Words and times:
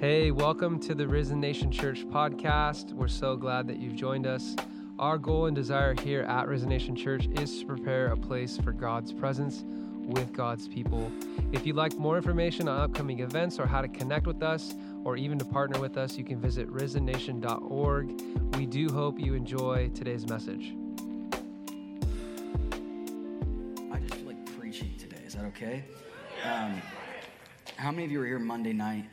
Hey, 0.00 0.30
welcome 0.30 0.80
to 0.80 0.94
the 0.94 1.06
Risen 1.06 1.40
Nation 1.40 1.70
Church 1.70 2.06
podcast. 2.06 2.94
We're 2.94 3.06
so 3.06 3.36
glad 3.36 3.68
that 3.68 3.76
you've 3.76 3.96
joined 3.96 4.26
us. 4.26 4.56
Our 4.98 5.18
goal 5.18 5.44
and 5.44 5.54
desire 5.54 5.92
here 5.92 6.22
at 6.22 6.48
Risen 6.48 6.70
Nation 6.70 6.96
Church 6.96 7.28
is 7.38 7.58
to 7.58 7.66
prepare 7.66 8.06
a 8.06 8.16
place 8.16 8.56
for 8.56 8.72
God's 8.72 9.12
presence 9.12 9.62
with 10.06 10.32
God's 10.32 10.68
people. 10.68 11.12
If 11.52 11.66
you'd 11.66 11.76
like 11.76 11.98
more 11.98 12.16
information 12.16 12.66
on 12.66 12.80
upcoming 12.80 13.20
events 13.20 13.58
or 13.58 13.66
how 13.66 13.82
to 13.82 13.88
connect 13.88 14.26
with 14.26 14.42
us 14.42 14.74
or 15.04 15.18
even 15.18 15.38
to 15.38 15.44
partner 15.44 15.78
with 15.78 15.98
us, 15.98 16.16
you 16.16 16.24
can 16.24 16.40
visit 16.40 16.66
risennation.org. 16.70 18.22
We 18.56 18.64
do 18.64 18.88
hope 18.88 19.20
you 19.20 19.34
enjoy 19.34 19.90
today's 19.90 20.26
message. 20.26 20.72
I 23.92 23.98
just 23.98 24.14
feel 24.14 24.28
like 24.28 24.58
preaching 24.58 24.94
today. 24.96 25.20
Is 25.26 25.34
that 25.34 25.44
okay? 25.44 25.84
Um, 26.42 26.80
how 27.76 27.90
many 27.90 28.06
of 28.06 28.10
you 28.10 28.20
were 28.20 28.26
here 28.26 28.38
Monday 28.38 28.72
night? 28.72 29.04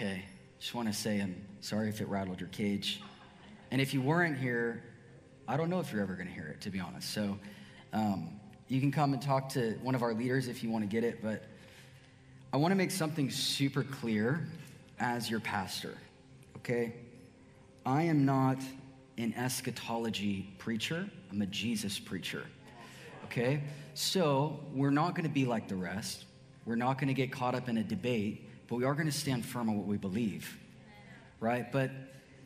Okay. 0.00 0.24
Just 0.58 0.74
want 0.74 0.88
to 0.88 0.94
say 0.94 1.20
I'm 1.20 1.36
sorry 1.60 1.90
if 1.90 2.00
it 2.00 2.08
rattled 2.08 2.40
your 2.40 2.48
cage. 2.48 3.02
And 3.70 3.82
if 3.82 3.92
you 3.92 4.00
weren't 4.00 4.38
here, 4.38 4.82
I 5.46 5.58
don't 5.58 5.68
know 5.68 5.78
if 5.78 5.92
you're 5.92 6.00
ever 6.00 6.14
going 6.14 6.26
to 6.26 6.32
hear 6.32 6.46
it, 6.46 6.62
to 6.62 6.70
be 6.70 6.80
honest. 6.80 7.10
So 7.10 7.38
um, 7.92 8.30
you 8.68 8.80
can 8.80 8.90
come 8.90 9.12
and 9.12 9.20
talk 9.20 9.50
to 9.50 9.72
one 9.82 9.94
of 9.94 10.02
our 10.02 10.14
leaders 10.14 10.48
if 10.48 10.64
you 10.64 10.70
want 10.70 10.84
to 10.84 10.88
get 10.88 11.04
it. 11.04 11.22
But 11.22 11.44
I 12.50 12.56
want 12.56 12.72
to 12.72 12.76
make 12.76 12.90
something 12.90 13.28
super 13.28 13.82
clear 13.82 14.48
as 14.98 15.28
your 15.28 15.40
pastor, 15.40 15.98
okay? 16.56 16.94
I 17.84 18.04
am 18.04 18.24
not 18.24 18.56
an 19.18 19.34
eschatology 19.34 20.50
preacher, 20.56 21.10
I'm 21.30 21.42
a 21.42 21.46
Jesus 21.46 21.98
preacher, 21.98 22.46
okay? 23.26 23.64
So 23.92 24.60
we're 24.72 24.88
not 24.88 25.14
going 25.14 25.28
to 25.28 25.34
be 25.34 25.44
like 25.44 25.68
the 25.68 25.76
rest. 25.76 26.24
We're 26.64 26.76
not 26.76 26.96
going 26.96 27.08
to 27.08 27.14
get 27.14 27.30
caught 27.30 27.54
up 27.54 27.68
in 27.68 27.76
a 27.76 27.84
debate 27.84 28.46
but 28.70 28.76
we 28.76 28.84
are 28.84 28.94
going 28.94 29.06
to 29.06 29.12
stand 29.12 29.44
firm 29.44 29.68
on 29.68 29.76
what 29.76 29.86
we 29.88 29.96
believe, 29.96 30.56
right? 31.40 31.70
But 31.72 31.90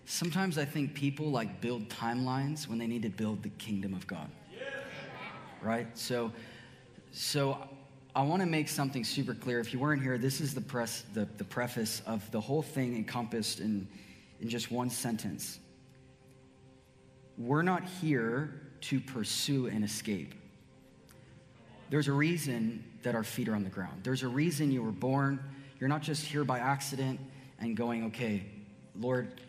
sometimes 0.06 0.56
I 0.56 0.64
think 0.64 0.94
people 0.94 1.30
like 1.30 1.60
build 1.60 1.90
timelines 1.90 2.66
when 2.66 2.78
they 2.78 2.86
need 2.86 3.02
to 3.02 3.10
build 3.10 3.42
the 3.42 3.50
kingdom 3.50 3.92
of 3.92 4.06
God, 4.06 4.30
right? 5.62 5.86
So, 5.96 6.32
so 7.12 7.68
I 8.16 8.22
want 8.22 8.40
to 8.40 8.46
make 8.46 8.70
something 8.70 9.04
super 9.04 9.34
clear. 9.34 9.60
If 9.60 9.74
you 9.74 9.78
weren't 9.78 10.02
here, 10.02 10.16
this 10.16 10.40
is 10.40 10.54
the 10.54 10.62
press, 10.62 11.04
the, 11.12 11.28
the 11.36 11.44
preface 11.44 12.00
of 12.06 12.28
the 12.30 12.40
whole 12.40 12.62
thing 12.62 12.96
encompassed 12.96 13.60
in, 13.60 13.86
in 14.40 14.48
just 14.48 14.70
one 14.70 14.88
sentence. 14.88 15.58
We're 17.36 17.62
not 17.62 17.84
here 17.84 18.62
to 18.82 18.98
pursue 18.98 19.66
and 19.66 19.84
escape. 19.84 20.34
There's 21.90 22.08
a 22.08 22.12
reason 22.12 22.82
that 23.02 23.14
our 23.14 23.24
feet 23.24 23.46
are 23.48 23.54
on 23.54 23.62
the 23.62 23.68
ground. 23.68 24.04
There's 24.04 24.22
a 24.22 24.28
reason 24.28 24.70
you 24.70 24.82
were 24.82 24.90
born. 24.90 25.38
You're 25.84 25.90
not 25.90 26.00
just 26.00 26.24
here 26.24 26.44
by 26.44 26.60
accident 26.60 27.20
and 27.60 27.76
going, 27.76 28.06
okay, 28.06 28.46
Lord, 28.98 29.42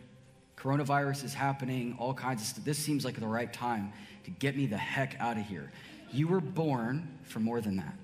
coronavirus 0.54 1.24
is 1.24 1.32
happening, 1.32 1.96
all 1.98 2.12
kinds 2.12 2.42
of 2.42 2.48
stuff. 2.48 2.62
This 2.62 2.76
seems 2.76 3.06
like 3.06 3.18
the 3.18 3.26
right 3.26 3.50
time 3.50 3.90
to 4.24 4.30
get 4.32 4.54
me 4.54 4.66
the 4.66 4.76
heck 4.76 5.16
out 5.18 5.38
of 5.38 5.46
here. 5.46 5.72
You 6.12 6.28
were 6.28 6.42
born 6.42 7.08
for 7.22 7.40
more 7.40 7.62
than 7.62 7.76
that. 7.78 7.94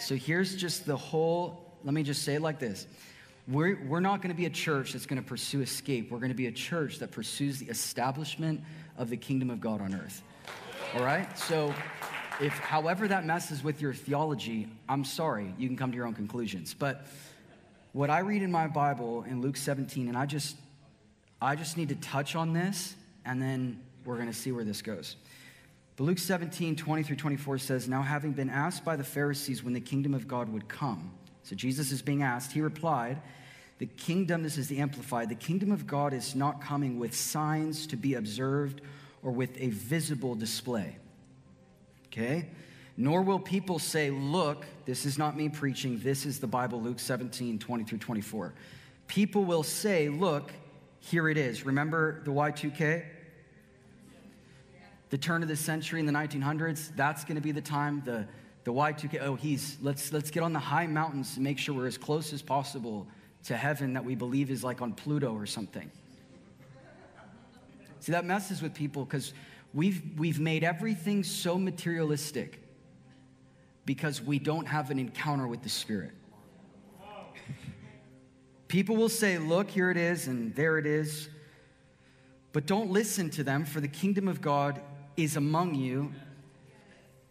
So 0.00 0.16
here's 0.16 0.56
just 0.56 0.84
the 0.84 0.96
whole, 0.96 1.72
let 1.84 1.94
me 1.94 2.02
just 2.02 2.24
say 2.24 2.34
it 2.34 2.42
like 2.42 2.58
this. 2.58 2.88
We're, 3.46 3.80
we're 3.86 4.00
not 4.00 4.20
going 4.20 4.34
to 4.34 4.36
be 4.36 4.46
a 4.46 4.50
church 4.50 4.94
that's 4.94 5.06
going 5.06 5.22
to 5.22 5.28
pursue 5.28 5.60
escape. 5.60 6.10
We're 6.10 6.18
going 6.18 6.30
to 6.30 6.34
be 6.34 6.48
a 6.48 6.52
church 6.52 6.98
that 6.98 7.12
pursues 7.12 7.60
the 7.60 7.66
establishment 7.66 8.62
of 8.98 9.10
the 9.10 9.16
kingdom 9.16 9.48
of 9.48 9.60
God 9.60 9.80
on 9.80 9.94
earth. 9.94 10.24
All 10.96 11.04
right? 11.04 11.38
So 11.38 11.72
if 12.40 12.52
however 12.58 13.08
that 13.08 13.24
messes 13.24 13.62
with 13.62 13.80
your 13.80 13.94
theology, 13.94 14.68
I'm 14.88 15.04
sorry, 15.04 15.54
you 15.58 15.68
can 15.68 15.76
come 15.76 15.90
to 15.90 15.96
your 15.96 16.06
own 16.06 16.14
conclusions. 16.14 16.74
But 16.74 17.06
what 17.92 18.10
I 18.10 18.20
read 18.20 18.42
in 18.42 18.50
my 18.50 18.66
Bible 18.66 19.24
in 19.28 19.40
Luke 19.40 19.56
17, 19.56 20.08
and 20.08 20.16
I 20.16 20.26
just 20.26 20.56
I 21.40 21.56
just 21.56 21.76
need 21.76 21.90
to 21.90 21.96
touch 21.96 22.36
on 22.36 22.52
this, 22.52 22.94
and 23.24 23.40
then 23.40 23.80
we're 24.04 24.18
gonna 24.18 24.32
see 24.32 24.50
where 24.50 24.64
this 24.64 24.82
goes. 24.82 25.16
But 25.96 26.04
Luke 26.04 26.18
17, 26.18 26.74
20 26.74 27.02
through 27.02 27.16
24 27.16 27.58
says, 27.58 27.88
Now 27.88 28.02
having 28.02 28.32
been 28.32 28.50
asked 28.50 28.84
by 28.84 28.96
the 28.96 29.04
Pharisees 29.04 29.62
when 29.62 29.74
the 29.74 29.80
kingdom 29.80 30.14
of 30.14 30.26
God 30.26 30.48
would 30.52 30.68
come, 30.68 31.12
so 31.42 31.54
Jesus 31.54 31.92
is 31.92 32.02
being 32.02 32.22
asked, 32.22 32.52
he 32.52 32.60
replied, 32.60 33.20
The 33.78 33.86
kingdom, 33.86 34.42
this 34.42 34.58
is 34.58 34.68
the 34.68 34.78
Amplified, 34.78 35.28
the 35.28 35.34
kingdom 35.34 35.70
of 35.70 35.86
God 35.86 36.12
is 36.12 36.34
not 36.34 36.60
coming 36.60 36.98
with 36.98 37.14
signs 37.14 37.86
to 37.88 37.96
be 37.96 38.14
observed 38.14 38.80
or 39.22 39.30
with 39.30 39.50
a 39.60 39.68
visible 39.68 40.34
display 40.34 40.96
okay? 42.16 42.46
Nor 42.96 43.22
will 43.22 43.40
people 43.40 43.78
say, 43.78 44.10
Look, 44.10 44.64
this 44.84 45.04
is 45.04 45.18
not 45.18 45.36
me 45.36 45.48
preaching, 45.48 45.98
this 45.98 46.24
is 46.26 46.38
the 46.38 46.46
Bible, 46.46 46.80
Luke 46.80 47.00
17, 47.00 47.58
20 47.58 47.84
through 47.84 47.98
24. 47.98 48.54
People 49.08 49.44
will 49.44 49.62
say, 49.62 50.08
Look, 50.08 50.52
here 51.00 51.28
it 51.28 51.36
is. 51.36 51.66
Remember 51.66 52.22
the 52.24 52.30
Y2K? 52.30 53.04
The 55.10 55.18
turn 55.18 55.42
of 55.42 55.48
the 55.48 55.56
century 55.56 56.00
in 56.00 56.06
the 56.06 56.12
1900s, 56.12 56.90
that's 56.96 57.24
going 57.24 57.36
to 57.36 57.42
be 57.42 57.52
the 57.52 57.60
time 57.60 58.02
the, 58.04 58.26
the 58.64 58.72
Y2K. 58.72 59.20
Oh, 59.22 59.34
he's, 59.34 59.76
let's, 59.82 60.12
let's 60.12 60.30
get 60.30 60.42
on 60.42 60.52
the 60.52 60.58
high 60.58 60.86
mountains 60.86 61.34
and 61.36 61.44
make 61.44 61.58
sure 61.58 61.74
we're 61.74 61.86
as 61.86 61.98
close 61.98 62.32
as 62.32 62.42
possible 62.42 63.06
to 63.44 63.56
heaven 63.56 63.92
that 63.92 64.04
we 64.04 64.14
believe 64.14 64.50
is 64.50 64.64
like 64.64 64.80
on 64.80 64.92
Pluto 64.92 65.34
or 65.34 65.46
something. 65.46 65.90
See, 68.00 68.12
that 68.12 68.24
messes 68.24 68.60
with 68.60 68.74
people 68.74 69.04
because 69.04 69.32
We've, 69.74 70.02
we've 70.16 70.38
made 70.38 70.62
everything 70.62 71.24
so 71.24 71.58
materialistic 71.58 72.60
because 73.84 74.22
we 74.22 74.38
don't 74.38 74.66
have 74.66 74.90
an 74.90 75.00
encounter 75.00 75.48
with 75.48 75.62
the 75.62 75.68
Spirit. 75.68 76.12
People 78.68 78.96
will 78.96 79.08
say, 79.08 79.36
Look, 79.38 79.70
here 79.70 79.90
it 79.90 79.96
is, 79.96 80.26
and 80.28 80.54
there 80.54 80.78
it 80.78 80.86
is. 80.86 81.28
But 82.52 82.66
don't 82.66 82.90
listen 82.90 83.30
to 83.30 83.42
them, 83.42 83.64
for 83.64 83.80
the 83.80 83.88
kingdom 83.88 84.28
of 84.28 84.40
God 84.40 84.80
is 85.16 85.36
among 85.36 85.74
you. 85.74 86.12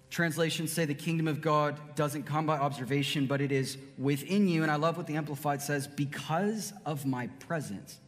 Translations 0.10 0.72
say 0.72 0.86
the 0.86 0.94
kingdom 0.94 1.28
of 1.28 1.42
God 1.42 1.96
doesn't 1.96 2.24
come 2.24 2.46
by 2.46 2.58
observation, 2.58 3.26
but 3.26 3.42
it 3.42 3.52
is 3.52 3.78
within 3.98 4.48
you. 4.48 4.64
And 4.64 4.72
I 4.72 4.76
love 4.76 4.98
what 4.98 5.08
the 5.08 5.16
Amplified 5.16 5.62
says 5.62 5.88
because 5.88 6.74
of 6.86 7.06
my 7.06 7.28
presence. 7.40 8.00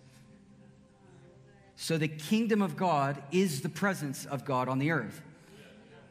So 1.75 1.97
the 1.97 2.08
kingdom 2.08 2.62
of 2.62 2.78
God 2.78 3.22
is 3.31 3.62
the 3.62 3.69
presence 3.69 4.25
of 4.25 4.46
God 4.46 4.68
on 4.68 4.80
the 4.80 4.91
earth. 4.91 5.22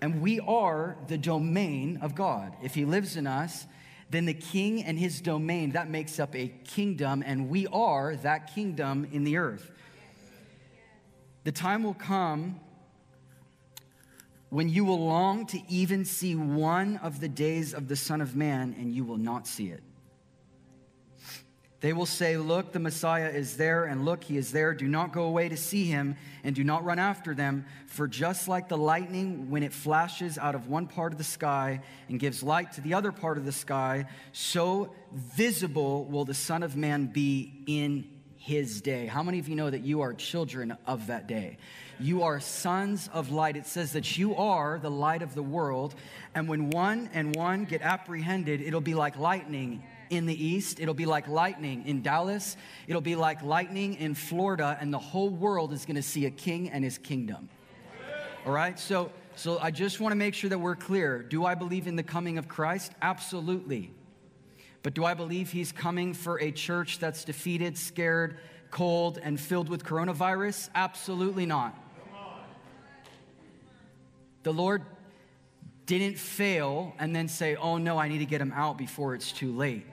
And 0.00 0.20
we 0.20 0.40
are 0.40 0.96
the 1.08 1.16
domain 1.16 1.98
of 2.02 2.14
God. 2.14 2.54
If 2.62 2.74
he 2.74 2.84
lives 2.84 3.16
in 3.16 3.26
us, 3.26 3.66
then 4.10 4.26
the 4.26 4.34
king 4.34 4.84
and 4.84 4.98
his 4.98 5.20
domain, 5.20 5.72
that 5.72 5.88
makes 5.88 6.20
up 6.20 6.36
a 6.36 6.48
kingdom, 6.48 7.22
and 7.24 7.48
we 7.48 7.66
are 7.68 8.14
that 8.16 8.54
kingdom 8.54 9.08
in 9.12 9.24
the 9.24 9.38
earth. 9.38 9.70
The 11.44 11.52
time 11.52 11.82
will 11.82 11.94
come 11.94 12.60
when 14.50 14.68
you 14.68 14.84
will 14.84 15.04
long 15.04 15.46
to 15.46 15.58
even 15.68 16.04
see 16.04 16.34
one 16.34 16.98
of 16.98 17.20
the 17.20 17.28
days 17.28 17.74
of 17.74 17.88
the 17.88 17.96
Son 17.96 18.20
of 18.20 18.36
Man, 18.36 18.76
and 18.78 18.94
you 18.94 19.04
will 19.04 19.16
not 19.16 19.46
see 19.46 19.68
it. 19.68 19.82
They 21.84 21.92
will 21.92 22.06
say, 22.06 22.38
Look, 22.38 22.72
the 22.72 22.78
Messiah 22.78 23.28
is 23.28 23.58
there, 23.58 23.84
and 23.84 24.06
look, 24.06 24.24
he 24.24 24.38
is 24.38 24.52
there. 24.52 24.72
Do 24.72 24.88
not 24.88 25.12
go 25.12 25.24
away 25.24 25.50
to 25.50 25.56
see 25.58 25.84
him, 25.84 26.16
and 26.42 26.56
do 26.56 26.64
not 26.64 26.82
run 26.82 26.98
after 26.98 27.34
them. 27.34 27.66
For 27.88 28.08
just 28.08 28.48
like 28.48 28.70
the 28.70 28.78
lightning, 28.78 29.50
when 29.50 29.62
it 29.62 29.74
flashes 29.74 30.38
out 30.38 30.54
of 30.54 30.66
one 30.66 30.86
part 30.86 31.12
of 31.12 31.18
the 31.18 31.24
sky 31.24 31.82
and 32.08 32.18
gives 32.18 32.42
light 32.42 32.72
to 32.72 32.80
the 32.80 32.94
other 32.94 33.12
part 33.12 33.36
of 33.36 33.44
the 33.44 33.52
sky, 33.52 34.06
so 34.32 34.94
visible 35.12 36.06
will 36.06 36.24
the 36.24 36.32
Son 36.32 36.62
of 36.62 36.74
Man 36.74 37.04
be 37.04 37.52
in 37.66 38.08
his 38.38 38.80
day. 38.80 39.04
How 39.04 39.22
many 39.22 39.38
of 39.38 39.46
you 39.46 39.54
know 39.54 39.68
that 39.68 39.82
you 39.82 40.00
are 40.00 40.14
children 40.14 40.78
of 40.86 41.08
that 41.08 41.26
day? 41.26 41.58
You 42.00 42.22
are 42.22 42.40
sons 42.40 43.10
of 43.12 43.30
light. 43.30 43.58
It 43.58 43.66
says 43.66 43.92
that 43.92 44.16
you 44.16 44.34
are 44.36 44.78
the 44.78 44.90
light 44.90 45.20
of 45.20 45.34
the 45.34 45.42
world. 45.42 45.94
And 46.34 46.48
when 46.48 46.70
one 46.70 47.10
and 47.12 47.36
one 47.36 47.66
get 47.66 47.82
apprehended, 47.82 48.62
it'll 48.62 48.80
be 48.80 48.94
like 48.94 49.18
lightning 49.18 49.82
in 50.14 50.26
the 50.26 50.44
east. 50.46 50.80
It'll 50.80 50.94
be 50.94 51.06
like 51.06 51.28
lightning 51.28 51.84
in 51.86 52.02
Dallas. 52.02 52.56
It'll 52.86 53.00
be 53.00 53.16
like 53.16 53.42
lightning 53.42 53.94
in 53.94 54.14
Florida, 54.14 54.76
and 54.80 54.92
the 54.92 54.98
whole 54.98 55.30
world 55.30 55.72
is 55.72 55.84
going 55.84 55.96
to 55.96 56.02
see 56.02 56.26
a 56.26 56.30
king 56.30 56.70
and 56.70 56.84
his 56.84 56.98
kingdom. 56.98 57.48
All 58.46 58.52
right? 58.52 58.78
So, 58.78 59.10
so 59.36 59.58
I 59.58 59.70
just 59.70 60.00
want 60.00 60.12
to 60.12 60.16
make 60.16 60.34
sure 60.34 60.50
that 60.50 60.58
we're 60.58 60.76
clear. 60.76 61.22
Do 61.22 61.44
I 61.44 61.54
believe 61.54 61.86
in 61.86 61.96
the 61.96 62.02
coming 62.02 62.38
of 62.38 62.48
Christ? 62.48 62.92
Absolutely. 63.02 63.90
But 64.82 64.94
do 64.94 65.04
I 65.04 65.14
believe 65.14 65.50
he's 65.50 65.72
coming 65.72 66.12
for 66.12 66.38
a 66.40 66.52
church 66.52 66.98
that's 66.98 67.24
defeated, 67.24 67.78
scared, 67.78 68.38
cold, 68.70 69.18
and 69.22 69.40
filled 69.40 69.68
with 69.68 69.82
coronavirus? 69.82 70.68
Absolutely 70.74 71.46
not. 71.46 71.78
The 74.42 74.52
Lord 74.52 74.82
didn't 75.86 76.18
fail 76.18 76.94
and 76.98 77.16
then 77.16 77.28
say, 77.28 77.56
oh 77.56 77.78
no, 77.78 77.98
I 77.98 78.08
need 78.08 78.18
to 78.18 78.26
get 78.26 78.42
him 78.42 78.52
out 78.52 78.76
before 78.76 79.14
it's 79.14 79.32
too 79.32 79.52
late. 79.56 79.86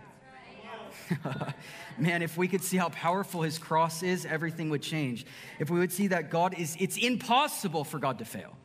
Man, 1.97 2.21
if 2.21 2.37
we 2.37 2.47
could 2.47 2.63
see 2.63 2.77
how 2.77 2.89
powerful 2.89 3.41
his 3.41 3.57
cross 3.57 4.03
is, 4.03 4.25
everything 4.25 4.69
would 4.69 4.81
change. 4.81 5.25
If 5.59 5.69
we 5.69 5.79
would 5.79 5.91
see 5.91 6.07
that 6.07 6.29
God 6.29 6.57
is, 6.57 6.75
it's 6.79 6.97
impossible 6.97 7.83
for 7.83 7.99
God 7.99 8.19
to 8.19 8.25
fail. 8.25 8.55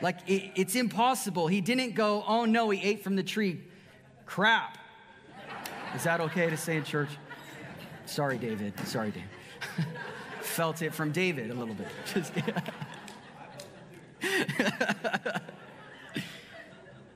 Like, 0.00 0.18
it, 0.28 0.52
it's 0.54 0.76
impossible. 0.76 1.48
He 1.48 1.60
didn't 1.60 1.94
go, 1.94 2.24
oh 2.26 2.44
no, 2.44 2.70
he 2.70 2.80
ate 2.82 3.02
from 3.02 3.16
the 3.16 3.22
tree. 3.22 3.60
Crap. 4.26 4.78
Is 5.94 6.04
that 6.04 6.20
okay 6.20 6.50
to 6.50 6.56
say 6.56 6.76
in 6.76 6.84
church? 6.84 7.08
Sorry, 8.06 8.38
David. 8.38 8.78
Sorry, 8.86 9.10
David. 9.10 9.28
Felt 10.40 10.82
it 10.82 10.94
from 10.94 11.12
David 11.12 11.50
a 11.50 11.54
little 11.54 11.74
bit. 11.74 11.88
Just, 12.14 12.32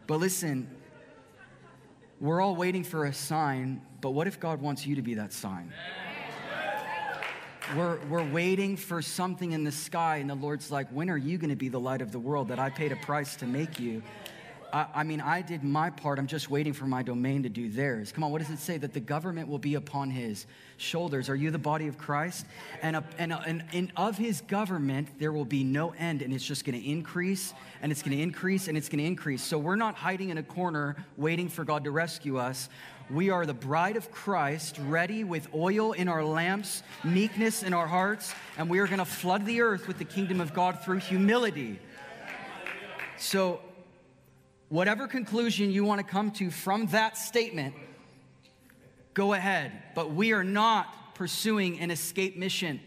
but 0.06 0.18
listen, 0.18 0.68
we're 2.22 2.40
all 2.40 2.54
waiting 2.54 2.84
for 2.84 3.06
a 3.06 3.12
sign, 3.12 3.82
but 4.00 4.10
what 4.10 4.28
if 4.28 4.38
God 4.38 4.62
wants 4.62 4.86
you 4.86 4.94
to 4.94 5.02
be 5.02 5.14
that 5.14 5.32
sign? 5.32 5.72
We're, 7.76 7.98
we're 8.08 8.30
waiting 8.30 8.76
for 8.76 9.02
something 9.02 9.50
in 9.50 9.64
the 9.64 9.72
sky, 9.72 10.18
and 10.18 10.30
the 10.30 10.36
Lord's 10.36 10.70
like, 10.70 10.88
When 10.90 11.10
are 11.10 11.16
you 11.16 11.36
going 11.36 11.50
to 11.50 11.56
be 11.56 11.68
the 11.68 11.80
light 11.80 12.00
of 12.00 12.12
the 12.12 12.20
world 12.20 12.48
that 12.48 12.60
I 12.60 12.70
paid 12.70 12.92
a 12.92 12.96
price 12.96 13.34
to 13.36 13.46
make 13.46 13.80
you? 13.80 14.04
I, 14.72 15.02
mean, 15.02 15.20
I 15.20 15.42
did 15.42 15.62
my 15.62 15.90
part. 15.90 16.18
I'm 16.18 16.26
just 16.26 16.48
waiting 16.48 16.72
for 16.72 16.86
my 16.86 17.02
domain 17.02 17.42
to 17.42 17.50
do 17.50 17.68
theirs. 17.68 18.10
Come 18.10 18.24
on, 18.24 18.32
what 18.32 18.40
does 18.40 18.50
it 18.50 18.58
say? 18.58 18.78
That 18.78 18.94
the 18.94 19.00
government 19.00 19.48
will 19.48 19.58
be 19.58 19.74
upon 19.74 20.10
his 20.10 20.46
shoulders. 20.78 21.28
Are 21.28 21.36
you 21.36 21.50
the 21.50 21.58
body 21.58 21.88
of 21.88 21.98
Christ? 21.98 22.46
And, 22.80 22.96
a, 22.96 23.04
and, 23.18 23.32
a, 23.34 23.40
and, 23.40 23.64
and 23.74 23.92
of 23.96 24.16
his 24.16 24.40
government, 24.40 25.08
there 25.18 25.30
will 25.30 25.44
be 25.44 25.62
no 25.62 25.90
end, 25.98 26.22
and 26.22 26.32
it's 26.32 26.44
just 26.44 26.64
going 26.64 26.80
to 26.80 26.88
increase, 26.88 27.52
and 27.82 27.92
it's 27.92 28.02
going 28.02 28.16
to 28.16 28.22
increase, 28.22 28.68
and 28.68 28.78
it's 28.78 28.88
going 28.88 29.00
to 29.00 29.04
increase. 29.04 29.42
So 29.42 29.58
we're 29.58 29.76
not 29.76 29.94
hiding 29.94 30.30
in 30.30 30.38
a 30.38 30.42
corner 30.42 30.96
waiting 31.18 31.50
for 31.50 31.64
God 31.64 31.84
to 31.84 31.90
rescue 31.90 32.38
us. 32.38 32.70
We 33.10 33.28
are 33.28 33.44
the 33.44 33.52
bride 33.52 33.96
of 33.96 34.10
Christ, 34.10 34.78
ready 34.86 35.22
with 35.22 35.48
oil 35.54 35.92
in 35.92 36.08
our 36.08 36.24
lamps, 36.24 36.82
meekness 37.04 37.62
in 37.62 37.74
our 37.74 37.86
hearts, 37.86 38.34
and 38.56 38.70
we 38.70 38.78
are 38.78 38.86
going 38.86 39.00
to 39.00 39.04
flood 39.04 39.44
the 39.44 39.60
earth 39.60 39.86
with 39.86 39.98
the 39.98 40.06
kingdom 40.06 40.40
of 40.40 40.54
God 40.54 40.82
through 40.82 40.98
humility. 40.98 41.78
So, 43.18 43.60
whatever 44.72 45.06
conclusion 45.06 45.70
you 45.70 45.84
want 45.84 45.98
to 45.98 46.06
come 46.06 46.30
to 46.30 46.50
from 46.50 46.86
that 46.86 47.18
statement, 47.18 47.74
go 49.12 49.34
ahead. 49.34 49.70
But 49.94 50.14
we 50.14 50.32
are 50.32 50.42
not 50.42 51.14
pursuing 51.14 51.78
an 51.80 51.90
escape 51.90 52.38
mission. 52.38 52.80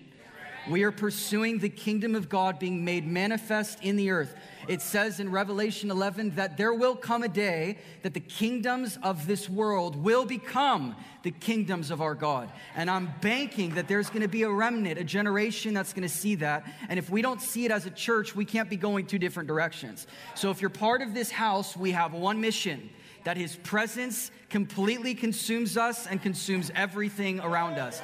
We 0.68 0.82
are 0.82 0.92
pursuing 0.92 1.60
the 1.60 1.70
kingdom 1.70 2.16
of 2.16 2.28
God 2.28 2.58
being 2.58 2.84
made 2.84 3.06
manifest 3.06 3.84
in 3.84 3.98
the 3.98 4.10
earth. 4.10 4.34
It 4.68 4.82
says 4.82 5.20
in 5.20 5.32
Revelation 5.32 5.92
11 5.92 6.36
that 6.36 6.58
there 6.58 6.74
will 6.74 6.96
come 6.96 7.24
a 7.24 7.28
day 7.28 7.78
that 8.02 8.14
the 8.14 8.20
kingdoms 8.20 8.98
of 9.04 9.28
this 9.28 9.50
world 9.50 9.96
will 9.96 10.26
become 10.26 10.96
the 11.24 11.32
kingdoms 11.32 11.92
of 11.92 12.02
our 12.02 12.16
God. 12.16 12.52
And 12.76 12.90
I'm 12.90 13.14
banking 13.22 13.76
that 13.76 13.88
there's 13.88 14.10
going 14.10 14.22
to 14.22 14.28
be 14.28 14.44
a 14.44 14.50
remnant, 14.50 15.00
a 15.00 15.04
generation 15.04 15.74
that's 15.74 15.94
going 15.94 16.08
to 16.08 16.14
see 16.14 16.36
that. 16.36 16.66
And 16.90 17.00
if 17.00 17.10
we 17.10 17.22
don't 17.22 17.42
see 17.42 17.66
it 17.66 17.72
as 17.72 17.86
a 17.86 17.92
church, 17.92 18.36
we 18.36 18.46
can't 18.46 18.70
be 18.70 18.78
going 18.78 19.08
two 19.08 19.20
different 19.20 19.48
directions. 19.48 20.08
So 20.36 20.52
if 20.52 20.62
you're 20.62 20.70
part 20.70 21.02
of 21.02 21.14
this 21.14 21.32
house, 21.32 21.76
we 21.76 21.92
have 21.92 22.14
one 22.14 22.42
mission 22.42 22.90
that 23.26 23.38
his 23.38 23.56
presence 23.58 24.32
completely 24.50 25.16
consumes 25.16 25.78
us 25.78 26.08
and 26.08 26.22
consumes 26.22 26.72
everything 26.76 27.40
around 27.40 27.80
us. 27.80 28.02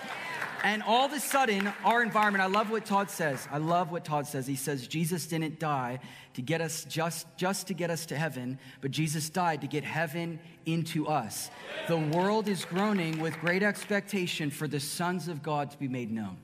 And 0.63 0.83
all 0.83 1.05
of 1.05 1.13
a 1.13 1.19
sudden, 1.19 1.73
our 1.83 2.03
environment, 2.03 2.43
I 2.43 2.47
love 2.47 2.69
what 2.69 2.85
Todd 2.85 3.09
says. 3.09 3.47
I 3.51 3.57
love 3.57 3.91
what 3.91 4.05
Todd 4.05 4.27
says. 4.27 4.45
He 4.45 4.55
says, 4.55 4.87
Jesus 4.87 5.25
didn't 5.25 5.59
die 5.59 5.99
to 6.35 6.41
get 6.41 6.61
us 6.61 6.85
just, 6.85 7.25
just 7.35 7.67
to 7.67 7.73
get 7.73 7.89
us 7.89 8.05
to 8.07 8.15
heaven, 8.15 8.59
but 8.79 8.91
Jesus 8.91 9.29
died 9.29 9.61
to 9.61 9.67
get 9.67 9.83
heaven 9.83 10.39
into 10.67 11.07
us. 11.07 11.49
The 11.87 11.97
world 11.97 12.47
is 12.47 12.63
groaning 12.63 13.19
with 13.19 13.39
great 13.39 13.63
expectation 13.63 14.51
for 14.51 14.67
the 14.67 14.79
sons 14.79 15.27
of 15.27 15.41
God 15.41 15.71
to 15.71 15.77
be 15.79 15.87
made 15.87 16.11
known. 16.11 16.37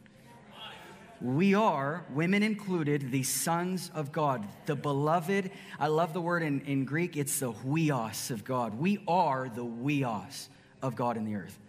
We 1.22 1.54
are, 1.54 2.06
women 2.12 2.44
included, 2.44 3.12
the 3.12 3.24
sons 3.24 3.92
of 3.94 4.12
God, 4.12 4.48
the 4.66 4.75
beloved. 4.75 5.52
I 5.80 5.88
love 5.88 6.13
the 6.13 6.22
word 6.22 6.44
in, 6.44 6.62
in 6.62 6.86
Greek, 6.86 7.18
it's 7.18 7.40
the 7.40 7.52
huios 7.52 8.31
of 8.31 8.44
God. 8.44 8.78
We 8.78 9.04
are 9.08 9.50
the 9.50 9.66
huios 9.66 10.50
of 10.81 10.96
God 10.96 11.18
in 11.18 11.25
the 11.25 11.36
earth 11.36 11.60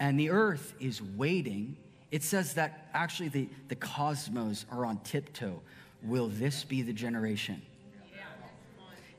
and 0.00 0.18
the 0.18 0.30
earth 0.30 0.74
is 0.80 1.02
waiting. 1.02 1.76
It 2.10 2.22
says 2.22 2.54
that 2.54 2.88
actually 2.94 3.28
the, 3.28 3.48
the 3.68 3.76
cosmos 3.76 4.64
are 4.70 4.84
on 4.84 4.98
tiptoe. 4.98 5.60
Will 6.02 6.28
this 6.28 6.64
be 6.64 6.82
the 6.82 6.92
generation? 6.92 7.62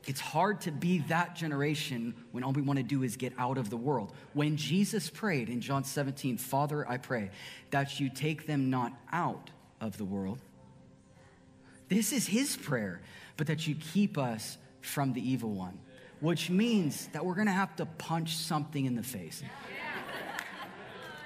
It's 0.06 0.20
hard 0.20 0.62
to 0.62 0.72
be 0.72 1.00
that 1.08 1.36
generation 1.36 2.14
when 2.32 2.42
all 2.42 2.52
we 2.52 2.62
want 2.62 2.78
to 2.78 2.82
do 2.82 3.02
is 3.02 3.16
get 3.16 3.32
out 3.38 3.58
of 3.58 3.68
the 3.68 3.76
world. 3.76 4.12
When 4.32 4.56
Jesus 4.56 5.10
prayed 5.10 5.48
in 5.48 5.60
John 5.60 5.84
17, 5.84 6.38
Father, 6.38 6.88
I 6.88 6.96
pray 6.96 7.30
that 7.70 8.00
you 8.00 8.08
take 8.08 8.46
them 8.46 8.70
not 8.70 8.92
out 9.12 9.50
of 9.80 9.98
the 9.98 10.04
world. 10.04 10.38
This 11.88 12.12
is 12.12 12.26
his 12.26 12.56
prayer, 12.56 13.00
but 13.36 13.46
that 13.48 13.66
you 13.66 13.74
keep 13.74 14.16
us 14.16 14.56
from 14.80 15.12
the 15.12 15.20
evil 15.20 15.50
one, 15.50 15.78
which 16.20 16.48
means 16.48 17.08
that 17.08 17.24
we're 17.24 17.34
going 17.34 17.46
to 17.46 17.52
have 17.52 17.76
to 17.76 17.84
punch 17.84 18.36
something 18.36 18.86
in 18.86 18.94
the 18.94 19.02
face. 19.02 19.42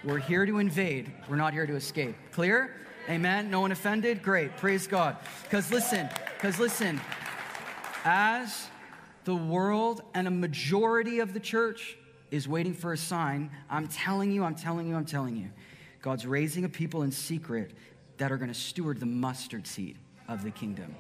We're 0.04 0.18
here 0.18 0.44
to 0.44 0.58
invade, 0.58 1.10
we're 1.30 1.36
not 1.36 1.54
here 1.54 1.66
to 1.66 1.76
escape. 1.76 2.14
Clear? 2.30 2.76
Amen. 3.08 3.50
No 3.50 3.60
one 3.60 3.72
offended? 3.72 4.22
Great. 4.22 4.54
Praise 4.58 4.86
God. 4.86 5.16
Because 5.44 5.70
listen, 5.72 6.10
because 6.36 6.58
listen, 6.58 7.00
as 8.04 8.68
the 9.24 9.34
world 9.34 10.02
and 10.12 10.28
a 10.28 10.30
majority 10.30 11.20
of 11.20 11.32
the 11.32 11.40
church 11.40 11.96
is 12.30 12.46
waiting 12.46 12.74
for 12.74 12.92
a 12.92 12.98
sign, 12.98 13.50
I'm 13.70 13.88
telling 13.88 14.30
you, 14.30 14.44
I'm 14.44 14.54
telling 14.54 14.88
you, 14.88 14.94
I'm 14.94 15.06
telling 15.06 15.36
you, 15.36 15.48
God's 16.02 16.26
raising 16.26 16.66
a 16.66 16.68
people 16.68 17.02
in 17.02 17.10
secret 17.10 17.70
that 18.18 18.30
are 18.30 18.36
going 18.36 18.52
to 18.52 18.58
steward 18.58 19.00
the 19.00 19.06
mustard 19.06 19.66
seed 19.66 19.96
of 20.28 20.44
the 20.44 20.50
kingdom. 20.50 20.94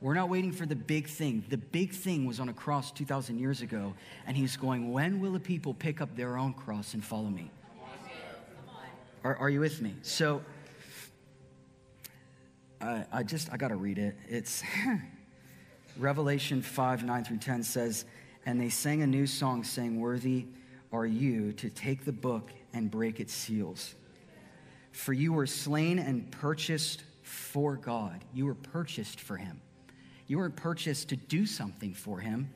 We're 0.00 0.14
not 0.14 0.28
waiting 0.28 0.52
for 0.52 0.64
the 0.64 0.76
big 0.76 1.08
thing. 1.08 1.44
The 1.48 1.56
big 1.56 1.92
thing 1.92 2.24
was 2.24 2.38
on 2.38 2.48
a 2.48 2.52
cross 2.52 2.92
2,000 2.92 3.40
years 3.40 3.62
ago, 3.62 3.94
and 4.28 4.36
he's 4.36 4.56
going, 4.56 4.92
When 4.92 5.20
will 5.20 5.32
the 5.32 5.40
people 5.40 5.74
pick 5.74 6.00
up 6.00 6.14
their 6.14 6.36
own 6.36 6.52
cross 6.52 6.94
and 6.94 7.04
follow 7.04 7.28
me? 7.30 7.50
Are, 9.26 9.34
are 9.38 9.50
you 9.50 9.58
with 9.58 9.82
me? 9.82 9.92
So, 10.02 10.40
I, 12.80 13.04
I 13.12 13.22
just, 13.24 13.52
I 13.52 13.56
got 13.56 13.68
to 13.68 13.74
read 13.74 13.98
it. 13.98 14.16
It's 14.28 14.62
Revelation 15.96 16.62
5 16.62 17.02
9 17.02 17.24
through 17.24 17.38
10 17.38 17.64
says, 17.64 18.04
And 18.44 18.60
they 18.60 18.68
sang 18.68 19.02
a 19.02 19.06
new 19.08 19.26
song, 19.26 19.64
saying, 19.64 19.98
Worthy 19.98 20.46
are 20.92 21.06
you 21.06 21.52
to 21.54 21.68
take 21.68 22.04
the 22.04 22.12
book 22.12 22.52
and 22.72 22.88
break 22.88 23.18
its 23.18 23.34
seals. 23.34 23.96
For 24.92 25.12
you 25.12 25.32
were 25.32 25.48
slain 25.48 25.98
and 25.98 26.30
purchased 26.30 27.02
for 27.22 27.74
God. 27.74 28.24
You 28.32 28.46
were 28.46 28.54
purchased 28.54 29.18
for 29.18 29.36
Him. 29.36 29.60
You 30.28 30.38
weren't 30.38 30.54
purchased 30.54 31.08
to 31.08 31.16
do 31.16 31.46
something 31.46 31.94
for 31.94 32.20
Him, 32.20 32.52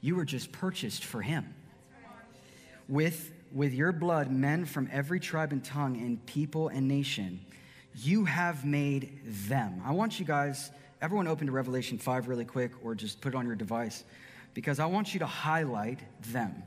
you 0.00 0.16
were 0.16 0.24
just 0.24 0.50
purchased 0.50 1.04
for 1.04 1.22
Him. 1.22 1.54
With 2.88 3.30
with 3.52 3.72
your 3.72 3.92
blood 3.92 4.30
men 4.30 4.64
from 4.64 4.88
every 4.92 5.20
tribe 5.20 5.52
and 5.52 5.64
tongue 5.64 5.96
and 5.96 6.24
people 6.26 6.68
and 6.68 6.86
nation. 6.86 7.40
You 7.94 8.24
have 8.26 8.64
made 8.64 9.20
them. 9.24 9.82
I 9.84 9.92
want 9.92 10.18
you 10.20 10.24
guys, 10.24 10.70
everyone 11.00 11.26
open 11.26 11.46
to 11.46 11.52
Revelation 11.52 11.98
5 11.98 12.28
really 12.28 12.44
quick 12.44 12.72
or 12.82 12.94
just 12.94 13.20
put 13.20 13.34
it 13.34 13.36
on 13.36 13.46
your 13.46 13.56
device 13.56 14.04
because 14.54 14.78
I 14.78 14.86
want 14.86 15.14
you 15.14 15.20
to 15.20 15.26
highlight 15.26 16.00
them. 16.32 16.62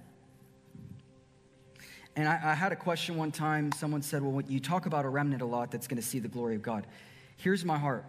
And 2.15 2.27
I, 2.27 2.39
I 2.43 2.53
had 2.53 2.71
a 2.71 2.75
question 2.75 3.15
one 3.15 3.31
time. 3.31 3.71
Someone 3.71 4.01
said, 4.01 4.21
Well, 4.21 4.41
you 4.47 4.59
talk 4.59 4.85
about 4.85 5.05
a 5.05 5.09
remnant 5.09 5.41
a 5.41 5.45
lot 5.45 5.71
that's 5.71 5.87
going 5.87 6.01
to 6.01 6.07
see 6.07 6.19
the 6.19 6.27
glory 6.27 6.55
of 6.55 6.61
God. 6.61 6.85
Here's 7.37 7.63
my 7.63 7.77
heart 7.77 8.05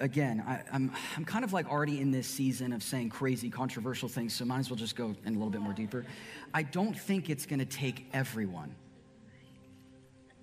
again, 0.00 0.42
I, 0.46 0.54
am 0.54 0.64
I'm, 0.72 0.92
I'm 1.16 1.24
kind 1.24 1.44
of 1.44 1.52
like 1.52 1.68
already 1.70 2.00
in 2.00 2.10
this 2.10 2.26
season 2.26 2.72
of 2.72 2.82
saying 2.82 3.10
crazy, 3.10 3.50
controversial 3.50 4.08
things, 4.08 4.34
so 4.34 4.44
might 4.44 4.60
as 4.60 4.70
well 4.70 4.76
just 4.76 4.96
go 4.96 5.14
in 5.24 5.34
a 5.34 5.36
little 5.36 5.50
bit 5.50 5.60
more 5.60 5.72
deeper. 5.72 6.04
I 6.54 6.62
don't 6.62 6.98
think 6.98 7.30
it's 7.30 7.46
going 7.46 7.58
to 7.58 7.64
take 7.64 8.06
everyone. 8.12 8.74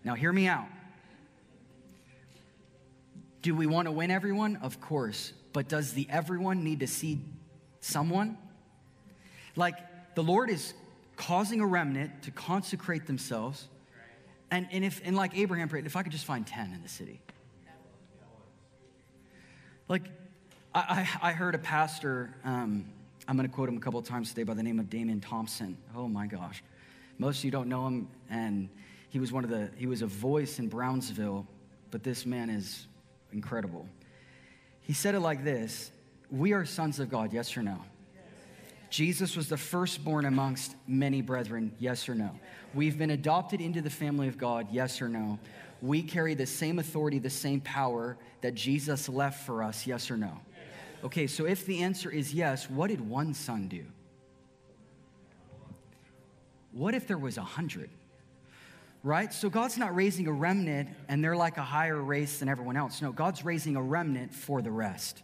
Now, 0.04 0.14
hear 0.14 0.32
me 0.32 0.48
out. 0.48 0.68
Do 3.42 3.56
we 3.56 3.66
want 3.66 3.88
to 3.88 3.92
win 3.92 4.12
everyone? 4.12 4.58
Of 4.58 4.82
course. 4.82 5.34
But 5.54 5.68
does 5.68 5.94
the 5.94 6.08
everyone 6.10 6.64
need 6.64 6.82
to 6.82 6.88
see 6.88 7.22
someone? 7.80 8.38
Like, 9.56 9.76
the 10.16 10.24
Lord 10.24 10.50
is 10.50 10.74
causing 11.16 11.62
a 11.62 11.66
remnant 11.66 12.24
to 12.24 12.32
consecrate 12.32 13.08
themselves. 13.08 13.68
And, 14.52 14.68
and 14.72 14.84
if, 14.84 15.02
and 15.04 15.16
like 15.16 15.38
Abraham 15.38 15.70
prayed, 15.70 15.86
if 15.86 15.96
I 15.96 16.04
could 16.04 16.12
just 16.12 16.26
find 16.26 16.46
10 16.46 16.74
in 16.74 16.84
the 16.84 16.90
city, 16.90 17.22
like, 19.88 20.04
I, 20.74 21.08
I 21.22 21.32
heard 21.32 21.56
a 21.56 21.60
pastor, 21.60 22.34
um, 22.44 22.86
I'm 23.28 23.38
going 23.38 23.48
to 23.48 23.54
quote 23.54 23.70
him 23.70 23.78
a 23.78 23.80
couple 23.80 24.00
of 24.00 24.06
times 24.06 24.30
today 24.30 24.44
by 24.44 24.54
the 24.54 24.64
name 24.64 24.80
of 24.80 24.90
Damon 24.90 25.22
Thompson. 25.22 25.78
Oh 25.96 26.08
my 26.08 26.28
gosh. 26.28 26.64
Most 27.18 27.40
of 27.40 27.46
you 27.46 27.52
don't 27.52 27.70
know 27.70 27.88
him, 27.88 28.08
and 28.30 28.70
he 29.10 29.20
was 29.20 29.32
one 29.32 29.44
of 29.44 29.50
the, 29.50 29.70
he 29.78 29.88
was 29.88 30.02
a 30.02 30.08
voice 30.08 30.60
in 30.60 30.68
Brownsville, 30.68 31.48
but 31.92 32.04
this 32.04 32.26
man 32.26 32.50
is 32.50 32.88
incredible. 33.32 33.88
He 34.82 34.94
said 34.94 35.16
it 35.16 35.22
like 35.22 35.44
this 35.44 35.92
We 36.30 36.54
are 36.54 36.66
sons 36.66 37.00
of 37.00 37.10
God, 37.10 37.32
yes 37.32 37.56
or 37.56 37.64
no? 37.64 37.80
Jesus 38.90 39.36
was 39.36 39.50
the 39.50 39.58
firstborn 39.58 40.26
amongst 40.26 40.76
many 40.88 41.22
brethren, 41.22 41.74
yes 41.80 42.08
or 42.10 42.16
no? 42.16 42.32
We've 42.74 42.98
been 42.98 43.12
adopted 43.12 43.62
into 43.62 43.82
the 43.82 43.90
family 43.90 44.28
of 44.28 44.38
God, 44.38 44.68
yes 44.72 45.02
or 45.02 45.10
no? 45.10 45.40
We 45.82 46.02
carry 46.02 46.34
the 46.34 46.46
same 46.46 46.80
authority, 46.80 47.20
the 47.20 47.30
same 47.30 47.62
power 47.62 48.18
that 48.42 48.56
Jesus 48.56 49.10
left 49.10 49.46
for 49.46 49.64
us, 49.64 49.86
yes 49.86 50.10
or 50.10 50.18
no? 50.18 50.40
Okay, 51.04 51.28
so 51.28 51.46
if 51.46 51.66
the 51.66 51.84
answer 51.84 52.10
is 52.10 52.34
yes, 52.34 52.70
what 52.70 52.88
did 52.88 53.02
one 53.08 53.34
son 53.34 53.68
do? 53.68 53.86
what 56.76 56.94
if 56.94 57.08
there 57.08 57.18
was 57.18 57.38
a 57.38 57.44
hundred? 57.44 57.90
Right? 59.02 59.34
So 59.34 59.50
God's 59.50 59.78
not 59.78 59.96
raising 59.96 60.28
a 60.28 60.32
remnant 60.32 60.90
and 61.08 61.24
they're 61.24 61.36
like 61.36 61.58
a 61.58 61.64
higher 61.64 62.02
race 62.02 62.40
than 62.40 62.50
everyone 62.50 62.76
else. 62.76 63.02
No, 63.02 63.12
God's 63.12 63.46
raising 63.46 63.76
a 63.76 63.82
remnant 63.82 64.34
for 64.34 64.62
the 64.62 64.72
rest. 64.72 65.24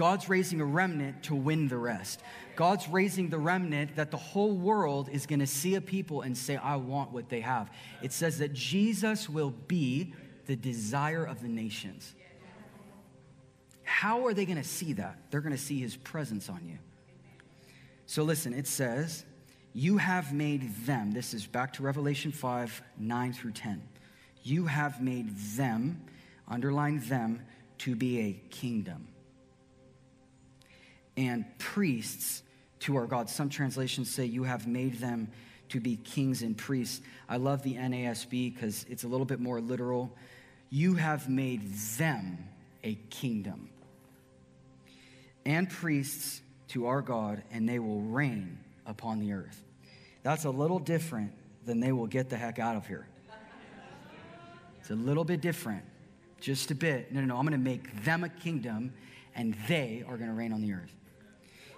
God's 0.00 0.30
raising 0.30 0.62
a 0.62 0.64
remnant 0.64 1.24
to 1.24 1.34
win 1.34 1.68
the 1.68 1.76
rest. 1.76 2.22
God's 2.56 2.88
raising 2.88 3.28
the 3.28 3.36
remnant 3.36 3.96
that 3.96 4.10
the 4.10 4.16
whole 4.16 4.56
world 4.56 5.10
is 5.12 5.26
going 5.26 5.40
to 5.40 5.46
see 5.46 5.74
a 5.74 5.80
people 5.82 6.22
and 6.22 6.34
say, 6.34 6.56
I 6.56 6.76
want 6.76 7.12
what 7.12 7.28
they 7.28 7.40
have. 7.40 7.70
It 8.00 8.14
says 8.14 8.38
that 8.38 8.54
Jesus 8.54 9.28
will 9.28 9.50
be 9.50 10.14
the 10.46 10.56
desire 10.56 11.22
of 11.22 11.42
the 11.42 11.48
nations. 11.48 12.14
How 13.82 14.24
are 14.24 14.32
they 14.32 14.46
going 14.46 14.56
to 14.56 14.64
see 14.64 14.94
that? 14.94 15.18
They're 15.30 15.42
going 15.42 15.54
to 15.54 15.62
see 15.62 15.78
his 15.78 15.96
presence 15.96 16.48
on 16.48 16.62
you. 16.66 16.78
So 18.06 18.22
listen, 18.22 18.54
it 18.54 18.66
says, 18.66 19.26
You 19.74 19.98
have 19.98 20.32
made 20.32 20.74
them, 20.86 21.12
this 21.12 21.34
is 21.34 21.46
back 21.46 21.74
to 21.74 21.82
Revelation 21.82 22.32
5 22.32 22.82
9 22.98 23.32
through 23.34 23.52
10. 23.52 23.82
You 24.44 24.64
have 24.64 25.02
made 25.02 25.36
them, 25.58 26.00
underline 26.48 27.00
them, 27.00 27.44
to 27.80 27.94
be 27.94 28.20
a 28.20 28.32
kingdom 28.48 29.09
and 31.20 31.44
priests 31.58 32.42
to 32.80 32.96
our 32.96 33.06
God. 33.06 33.28
Some 33.28 33.50
translations 33.50 34.10
say, 34.10 34.24
You 34.24 34.44
have 34.44 34.66
made 34.66 34.94
them 34.94 35.28
to 35.68 35.80
be 35.80 35.96
kings 35.96 36.40
and 36.40 36.56
priests. 36.56 37.02
I 37.28 37.36
love 37.36 37.62
the 37.62 37.74
NASB 37.74 38.54
because 38.54 38.86
it's 38.88 39.04
a 39.04 39.08
little 39.08 39.26
bit 39.26 39.38
more 39.38 39.60
literal. 39.60 40.16
You 40.70 40.94
have 40.94 41.28
made 41.28 41.74
them 41.98 42.38
a 42.82 42.94
kingdom 43.10 43.68
and 45.44 45.68
priests 45.68 46.40
to 46.68 46.86
our 46.86 47.02
God, 47.02 47.42
and 47.50 47.68
they 47.68 47.78
will 47.78 48.00
reign 48.00 48.58
upon 48.86 49.20
the 49.20 49.34
earth. 49.34 49.62
That's 50.22 50.44
a 50.44 50.50
little 50.50 50.78
different 50.78 51.32
than 51.66 51.80
they 51.80 51.92
will 51.92 52.06
get 52.06 52.30
the 52.30 52.36
heck 52.36 52.58
out 52.58 52.76
of 52.76 52.86
here. 52.86 53.06
It's 54.80 54.90
a 54.90 54.94
little 54.94 55.24
bit 55.24 55.42
different, 55.42 55.84
just 56.40 56.70
a 56.70 56.74
bit. 56.74 57.12
No, 57.12 57.20
no, 57.20 57.26
no. 57.26 57.36
I'm 57.36 57.42
going 57.42 57.52
to 57.52 57.58
make 57.58 58.04
them 58.04 58.24
a 58.24 58.28
kingdom, 58.30 58.94
and 59.34 59.54
they 59.68 60.02
are 60.08 60.16
going 60.16 60.30
to 60.30 60.34
reign 60.34 60.54
on 60.54 60.62
the 60.62 60.72
earth. 60.72 60.94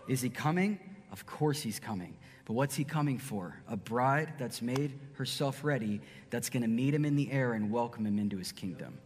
Is 0.08 0.20
he 0.20 0.30
coming? 0.30 0.78
Of 1.10 1.26
course 1.26 1.60
he's 1.62 1.78
coming. 1.78 2.16
But 2.44 2.54
what's 2.54 2.74
he 2.74 2.84
coming 2.84 3.18
for? 3.18 3.56
A 3.68 3.76
bride 3.76 4.34
that's 4.38 4.60
made 4.62 4.98
herself 5.14 5.62
ready, 5.62 6.00
that's 6.30 6.50
going 6.50 6.62
to 6.62 6.68
meet 6.68 6.92
him 6.92 7.04
in 7.04 7.14
the 7.14 7.30
air 7.30 7.52
and 7.52 7.70
welcome 7.70 8.04
him 8.04 8.18
into 8.18 8.36
his 8.36 8.50
kingdom. 8.50 8.98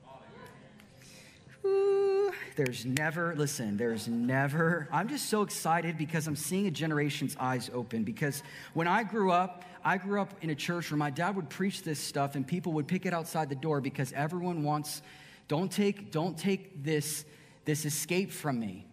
There's 2.56 2.86
never, 2.86 3.34
listen, 3.36 3.76
there's 3.76 4.08
never, 4.08 4.88
I'm 4.90 5.08
just 5.08 5.28
so 5.28 5.42
excited 5.42 5.98
because 5.98 6.26
I'm 6.26 6.36
seeing 6.36 6.66
a 6.66 6.70
generation's 6.70 7.36
eyes 7.38 7.70
open. 7.74 8.02
Because 8.02 8.42
when 8.72 8.88
I 8.88 9.02
grew 9.02 9.30
up, 9.30 9.62
I 9.84 9.98
grew 9.98 10.22
up 10.22 10.32
in 10.40 10.48
a 10.48 10.54
church 10.54 10.90
where 10.90 10.96
my 10.96 11.10
dad 11.10 11.36
would 11.36 11.50
preach 11.50 11.82
this 11.82 11.98
stuff 11.98 12.34
and 12.34 12.46
people 12.46 12.72
would 12.72 12.88
pick 12.88 13.04
it 13.04 13.12
outside 13.12 13.50
the 13.50 13.56
door 13.56 13.82
because 13.82 14.10
everyone 14.14 14.64
wants, 14.64 15.02
don't 15.48 15.70
take, 15.70 16.10
don't 16.10 16.38
take 16.38 16.82
this, 16.82 17.26
this 17.66 17.84
escape 17.84 18.32
from 18.32 18.58
me. 18.58 18.85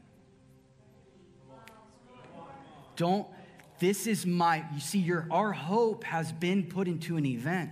Don't, 2.96 3.28
this 3.80 4.08
is 4.08 4.26
my, 4.26 4.64
you 4.74 4.80
see, 4.80 5.00
your, 5.00 5.28
our 5.32 5.52
hope 5.52 6.04
has 6.04 6.32
been 6.32 6.64
put 6.64 6.88
into 6.88 7.18
an 7.18 7.26
event. 7.26 7.72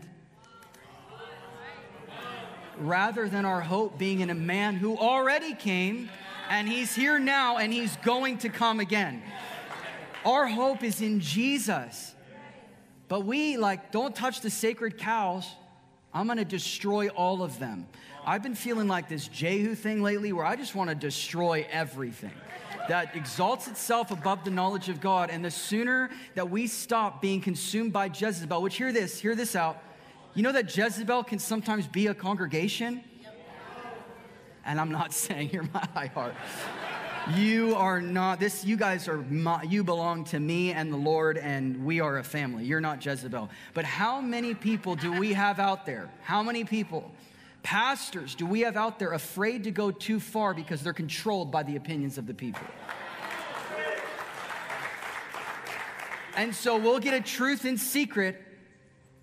Rather 2.77 3.29
than 3.29 3.45
our 3.45 3.61
hope 3.61 3.97
being 3.97 4.21
in 4.21 4.29
a 4.29 4.35
man 4.35 4.75
who 4.75 4.97
already 4.97 5.53
came 5.53 6.09
and 6.49 6.67
he's 6.67 6.95
here 6.95 7.19
now 7.19 7.57
and 7.57 7.71
he's 7.71 7.95
going 7.97 8.39
to 8.39 8.49
come 8.49 8.79
again. 8.79 9.21
Our 10.25 10.47
hope 10.47 10.83
is 10.83 11.01
in 11.01 11.19
Jesus. 11.19 12.15
But 13.07 13.25
we, 13.25 13.57
like, 13.57 13.91
don't 13.91 14.15
touch 14.15 14.41
the 14.41 14.49
sacred 14.49 14.97
cows. 14.97 15.47
I'm 16.13 16.25
going 16.25 16.39
to 16.39 16.45
destroy 16.45 17.09
all 17.09 17.43
of 17.43 17.59
them. 17.59 17.87
I've 18.25 18.43
been 18.43 18.55
feeling 18.55 18.87
like 18.87 19.09
this 19.09 19.27
Jehu 19.27 19.75
thing 19.75 20.01
lately 20.01 20.33
where 20.33 20.45
I 20.45 20.55
just 20.55 20.75
want 20.75 20.89
to 20.89 20.95
destroy 20.95 21.65
everything 21.71 22.31
that 22.89 23.15
exalts 23.15 23.67
itself 23.67 24.11
above 24.11 24.43
the 24.43 24.51
knowledge 24.51 24.89
of 24.89 25.01
God. 25.01 25.29
And 25.29 25.43
the 25.43 25.51
sooner 25.51 26.09
that 26.35 26.49
we 26.49 26.67
stop 26.67 27.21
being 27.21 27.41
consumed 27.41 27.93
by 27.93 28.05
Jezebel, 28.05 28.61
which 28.61 28.75
hear 28.75 28.91
this, 28.91 29.19
hear 29.19 29.35
this 29.35 29.55
out. 29.55 29.81
You 30.33 30.43
know 30.43 30.51
that 30.51 30.75
Jezebel 30.75 31.23
can 31.23 31.39
sometimes 31.39 31.87
be 31.87 32.07
a 32.07 32.13
congregation? 32.13 33.03
And 34.65 34.79
I'm 34.79 34.91
not 34.91 35.13
saying 35.13 35.49
you're 35.51 35.67
my 35.73 35.87
high 35.93 36.07
heart. 36.07 36.35
You 37.35 37.75
are 37.75 38.01
not, 38.01 38.39
this, 38.39 38.65
you 38.65 38.75
guys 38.75 39.07
are, 39.07 39.17
my, 39.17 39.61
you 39.61 39.83
belong 39.83 40.23
to 40.25 40.39
me 40.39 40.71
and 40.71 40.91
the 40.91 40.97
Lord, 40.97 41.37
and 41.37 41.85
we 41.85 41.99
are 41.99 42.17
a 42.17 42.23
family. 42.23 42.65
You're 42.65 42.81
not 42.81 43.05
Jezebel. 43.05 43.49
But 43.75 43.85
how 43.85 44.21
many 44.21 44.55
people 44.55 44.95
do 44.95 45.11
we 45.11 45.33
have 45.33 45.59
out 45.59 45.85
there? 45.85 46.09
How 46.23 46.41
many 46.41 46.63
people? 46.63 47.11
Pastors, 47.63 48.35
do 48.35 48.45
we 48.45 48.61
have 48.61 48.75
out 48.75 48.97
there 48.97 49.13
afraid 49.13 49.65
to 49.65 49.71
go 49.71 49.91
too 49.91 50.19
far 50.19 50.53
because 50.53 50.81
they're 50.81 50.93
controlled 50.93 51.51
by 51.51 51.63
the 51.63 51.75
opinions 51.75 52.17
of 52.17 52.25
the 52.25 52.33
people? 52.33 52.65
And 56.35 56.55
so 56.55 56.77
we'll 56.77 56.99
get 56.99 57.13
a 57.13 57.21
truth 57.21 57.65
in 57.65 57.77
secret 57.77 58.41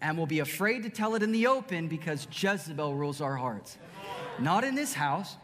and 0.00 0.16
we'll 0.16 0.26
be 0.26 0.38
afraid 0.38 0.84
to 0.84 0.90
tell 0.90 1.14
it 1.14 1.22
in 1.22 1.32
the 1.32 1.48
open 1.48 1.88
because 1.88 2.28
Jezebel 2.30 2.94
rules 2.94 3.20
our 3.20 3.34
hearts. 3.34 3.78
Not 4.38 4.62
in 4.62 4.74
this 4.74 4.94
house. 4.94 5.36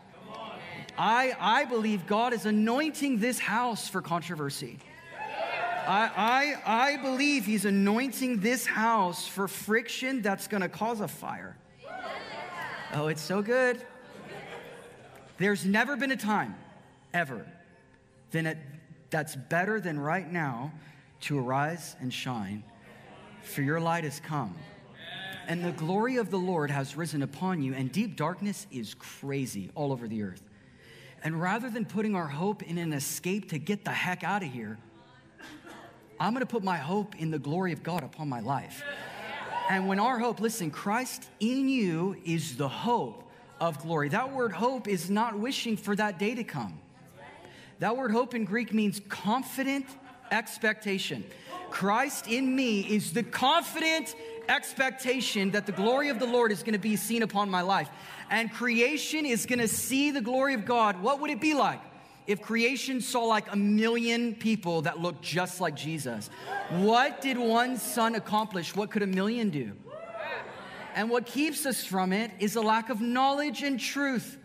I, 0.96 1.34
I 1.40 1.64
believe 1.64 2.06
God 2.06 2.32
is 2.32 2.46
anointing 2.46 3.18
this 3.18 3.40
house 3.40 3.88
for 3.88 4.00
controversy. 4.00 4.78
I, 5.86 6.56
I, 6.64 6.92
I 6.92 6.96
believe 6.98 7.44
He's 7.44 7.64
anointing 7.64 8.40
this 8.40 8.64
house 8.64 9.26
for 9.26 9.48
friction 9.48 10.22
that's 10.22 10.46
going 10.46 10.62
to 10.62 10.68
cause 10.68 11.00
a 11.00 11.08
fire. 11.08 11.56
Oh, 12.96 13.08
it's 13.08 13.22
so 13.22 13.42
good. 13.42 13.84
There's 15.38 15.64
never 15.64 15.96
been 15.96 16.12
a 16.12 16.16
time, 16.16 16.54
ever, 17.12 17.44
than 18.30 18.46
it, 18.46 18.58
that's 19.10 19.34
better 19.34 19.80
than 19.80 19.98
right 19.98 20.30
now 20.30 20.72
to 21.22 21.36
arise 21.36 21.96
and 22.00 22.14
shine, 22.14 22.62
for 23.42 23.62
your 23.62 23.80
light 23.80 24.04
has 24.04 24.20
come. 24.20 24.54
And 25.48 25.64
the 25.64 25.72
glory 25.72 26.18
of 26.18 26.30
the 26.30 26.38
Lord 26.38 26.70
has 26.70 26.96
risen 26.96 27.22
upon 27.22 27.62
you, 27.62 27.74
and 27.74 27.90
deep 27.90 28.16
darkness 28.16 28.68
is 28.70 28.94
crazy 28.94 29.70
all 29.74 29.90
over 29.90 30.06
the 30.06 30.22
earth. 30.22 30.42
And 31.24 31.40
rather 31.40 31.68
than 31.68 31.84
putting 31.86 32.14
our 32.14 32.28
hope 32.28 32.62
in 32.62 32.78
an 32.78 32.92
escape 32.92 33.50
to 33.50 33.58
get 33.58 33.84
the 33.84 33.90
heck 33.90 34.22
out 34.22 34.44
of 34.44 34.52
here, 34.52 34.78
I'm 36.20 36.32
gonna 36.32 36.46
put 36.46 36.62
my 36.62 36.76
hope 36.76 37.16
in 37.16 37.32
the 37.32 37.40
glory 37.40 37.72
of 37.72 37.82
God 37.82 38.04
upon 38.04 38.28
my 38.28 38.38
life. 38.38 38.84
And 39.70 39.88
when 39.88 39.98
our 39.98 40.18
hope, 40.18 40.40
listen, 40.40 40.70
Christ 40.70 41.28
in 41.40 41.68
you 41.68 42.16
is 42.24 42.56
the 42.56 42.68
hope 42.68 43.30
of 43.60 43.80
glory. 43.80 44.10
That 44.10 44.32
word 44.32 44.52
hope 44.52 44.88
is 44.88 45.08
not 45.08 45.38
wishing 45.38 45.76
for 45.76 45.96
that 45.96 46.18
day 46.18 46.34
to 46.34 46.44
come. 46.44 46.78
That 47.78 47.96
word 47.96 48.10
hope 48.10 48.34
in 48.34 48.44
Greek 48.44 48.72
means 48.72 49.00
confident 49.08 49.86
expectation. 50.30 51.24
Christ 51.70 52.28
in 52.28 52.54
me 52.54 52.80
is 52.80 53.12
the 53.12 53.22
confident 53.22 54.14
expectation 54.48 55.50
that 55.52 55.66
the 55.66 55.72
glory 55.72 56.08
of 56.08 56.18
the 56.18 56.26
Lord 56.26 56.52
is 56.52 56.62
going 56.62 56.74
to 56.74 56.78
be 56.78 56.96
seen 56.96 57.22
upon 57.22 57.50
my 57.50 57.62
life. 57.62 57.88
And 58.30 58.52
creation 58.52 59.26
is 59.26 59.46
going 59.46 59.58
to 59.58 59.68
see 59.68 60.10
the 60.10 60.20
glory 60.20 60.54
of 60.54 60.64
God. 60.64 61.00
What 61.02 61.20
would 61.20 61.30
it 61.30 61.40
be 61.40 61.54
like? 61.54 61.80
If 62.26 62.40
creation 62.40 63.00
saw 63.00 63.24
like 63.24 63.52
a 63.52 63.56
million 63.56 64.34
people 64.34 64.82
that 64.82 65.00
looked 65.00 65.22
just 65.22 65.60
like 65.60 65.76
Jesus? 65.76 66.30
What 66.70 67.20
did 67.20 67.38
one 67.38 67.76
son 67.76 68.14
accomplish? 68.14 68.74
What 68.74 68.90
could 68.90 69.02
a 69.02 69.06
million 69.06 69.50
do? 69.50 69.72
And 70.94 71.10
what 71.10 71.26
keeps 71.26 71.66
us 71.66 71.84
from 71.84 72.12
it 72.12 72.30
is 72.38 72.56
a 72.56 72.60
lack 72.60 72.88
of 72.88 73.00
knowledge 73.00 73.62
and 73.62 73.78
truth. 73.78 74.38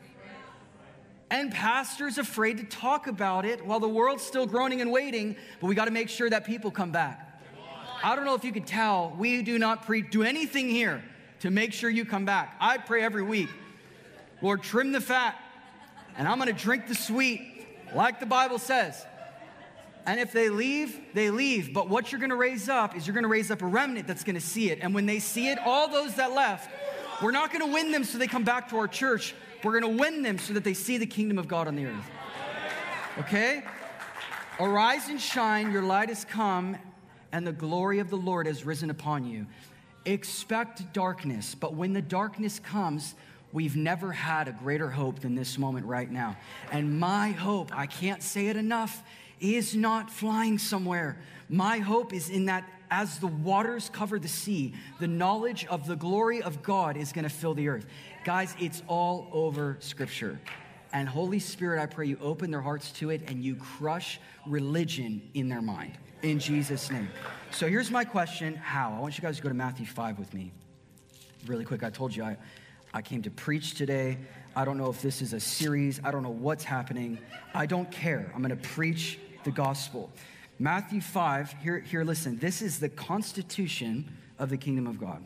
And 1.31 1.51
pastors 1.51 2.17
afraid 2.17 2.57
to 2.57 2.63
talk 2.63 3.05
about 3.05 3.45
it 3.45 3.63
while 3.63 3.79
the 3.79 3.87
world's 3.87 4.23
still 4.23 4.47
groaning 4.47 4.81
and 4.81 4.91
waiting, 4.91 5.35
but 5.61 5.67
we 5.67 5.75
got 5.75 5.85
to 5.85 5.91
make 5.91 6.09
sure 6.09 6.27
that 6.29 6.43
people 6.45 6.71
come 6.71 6.91
back. 6.91 7.25
I 8.03 8.15
don't 8.15 8.25
know 8.25 8.33
if 8.33 8.43
you 8.43 8.51
could 8.51 8.65
tell, 8.65 9.13
we 9.17 9.43
do 9.43 9.59
not 9.59 9.85
pre- 9.85 10.01
do 10.01 10.23
anything 10.23 10.69
here 10.69 11.03
to 11.41 11.51
make 11.51 11.71
sure 11.71 11.89
you 11.89 12.03
come 12.03 12.25
back. 12.25 12.55
I 12.59 12.77
pray 12.77 13.03
every 13.03 13.23
week, 13.23 13.49
Lord, 14.41 14.63
trim 14.63 14.91
the 14.91 15.01
fat, 15.01 15.35
and 16.17 16.27
I'm 16.27 16.37
going 16.39 16.47
to 16.47 16.63
drink 16.63 16.87
the 16.87 16.95
sweet 16.95 17.58
like 17.95 18.19
the 18.19 18.25
Bible 18.25 18.59
says. 18.59 19.05
And 20.05 20.19
if 20.19 20.31
they 20.31 20.49
leave, 20.49 20.99
they 21.13 21.29
leave. 21.29 21.73
But 21.73 21.89
what 21.89 22.11
you're 22.11 22.19
going 22.19 22.31
to 22.31 22.35
raise 22.35 22.69
up 22.69 22.95
is 22.95 23.05
you're 23.05 23.13
going 23.13 23.23
to 23.23 23.29
raise 23.29 23.51
up 23.51 23.61
a 23.61 23.65
remnant 23.65 24.07
that's 24.07 24.23
going 24.23 24.35
to 24.35 24.41
see 24.41 24.71
it. 24.71 24.79
And 24.81 24.93
when 24.93 25.05
they 25.05 25.19
see 25.19 25.49
it, 25.49 25.59
all 25.59 25.87
those 25.87 26.15
that 26.15 26.33
left, 26.33 26.69
we're 27.21 27.31
not 27.31 27.51
going 27.51 27.65
to 27.65 27.71
win 27.71 27.91
them 27.91 28.03
so 28.03 28.17
they 28.17 28.27
come 28.27 28.43
back 28.43 28.69
to 28.69 28.77
our 28.77 28.87
church. 28.87 29.35
We're 29.63 29.79
going 29.79 29.97
to 29.97 30.01
win 30.01 30.23
them 30.23 30.37
so 30.37 30.53
that 30.53 30.63
they 30.63 30.73
see 30.73 30.97
the 30.97 31.05
kingdom 31.05 31.37
of 31.37 31.47
God 31.47 31.67
on 31.67 31.75
the 31.75 31.85
earth. 31.85 32.09
Okay? 33.19 33.63
Arise 34.59 35.09
and 35.09 35.19
shine, 35.19 35.71
your 35.71 35.83
light 35.83 36.09
has 36.09 36.25
come, 36.25 36.77
and 37.31 37.45
the 37.45 37.51
glory 37.51 37.99
of 37.99 38.09
the 38.09 38.17
Lord 38.17 38.47
has 38.47 38.65
risen 38.65 38.89
upon 38.89 39.25
you. 39.25 39.45
Expect 40.05 40.93
darkness, 40.93 41.55
but 41.55 41.75
when 41.75 41.93
the 41.93 42.01
darkness 42.01 42.59
comes, 42.59 43.15
We've 43.51 43.75
never 43.75 44.11
had 44.11 44.47
a 44.47 44.51
greater 44.51 44.89
hope 44.89 45.19
than 45.19 45.35
this 45.35 45.57
moment 45.57 45.85
right 45.85 46.09
now. 46.09 46.37
And 46.71 46.99
my 46.99 47.29
hope, 47.31 47.75
I 47.75 47.87
can't 47.87 48.21
say 48.21 48.47
it 48.47 48.57
enough, 48.57 49.03
is 49.39 49.75
not 49.75 50.11
flying 50.11 50.57
somewhere. 50.57 51.17
My 51.49 51.79
hope 51.79 52.13
is 52.13 52.29
in 52.29 52.45
that 52.45 52.69
as 52.91 53.19
the 53.19 53.27
waters 53.27 53.89
cover 53.91 54.19
the 54.19 54.27
sea, 54.27 54.73
the 54.99 55.07
knowledge 55.07 55.65
of 55.65 55.87
the 55.87 55.95
glory 55.95 56.41
of 56.41 56.61
God 56.63 56.97
is 56.97 57.11
going 57.11 57.23
to 57.23 57.29
fill 57.29 57.53
the 57.53 57.67
earth. 57.69 57.85
Guys, 58.23 58.55
it's 58.59 58.81
all 58.87 59.29
over 59.31 59.77
Scripture. 59.79 60.39
And 60.91 61.07
Holy 61.07 61.39
Spirit, 61.39 61.81
I 61.81 61.85
pray 61.85 62.07
you 62.07 62.17
open 62.21 62.49
their 62.49 62.61
hearts 62.61 62.91
to 62.93 63.11
it 63.11 63.21
and 63.27 63.43
you 63.43 63.55
crush 63.55 64.19
religion 64.47 65.21
in 65.35 65.49
their 65.49 65.61
mind. 65.61 65.93
In 66.23 66.39
Jesus' 66.39 66.89
name. 66.89 67.09
So 67.51 67.67
here's 67.67 67.91
my 67.91 68.03
question 68.03 68.55
How? 68.55 68.93
I 68.93 68.99
want 68.99 69.17
you 69.17 69.21
guys 69.21 69.37
to 69.37 69.43
go 69.43 69.49
to 69.49 69.55
Matthew 69.55 69.85
5 69.85 70.17
with 70.19 70.33
me. 70.33 70.51
Really 71.45 71.63
quick, 71.63 71.83
I 71.83 71.89
told 71.89 72.15
you 72.15 72.23
I, 72.23 72.37
I 72.93 73.01
came 73.01 73.21
to 73.23 73.31
preach 73.31 73.75
today. 73.75 74.17
I 74.55 74.65
don't 74.65 74.77
know 74.77 74.89
if 74.89 75.01
this 75.01 75.21
is 75.21 75.33
a 75.33 75.39
series, 75.39 75.99
I 76.03 76.11
don't 76.11 76.23
know 76.23 76.29
what's 76.29 76.63
happening. 76.63 77.19
I 77.53 77.65
don't 77.65 77.89
care. 77.91 78.31
I'm 78.33 78.41
going 78.41 78.49
to 78.49 78.69
preach 78.69 79.19
the 79.43 79.51
gospel. 79.51 80.11
Matthew 80.57 80.99
5, 80.99 81.55
here, 81.61 81.79
here, 81.79 82.03
listen, 82.03 82.37
this 82.39 82.61
is 82.61 82.79
the 82.79 82.89
constitution 82.89 84.17
of 84.37 84.49
the 84.49 84.57
kingdom 84.57 84.87
of 84.87 84.99
God. 84.99 85.25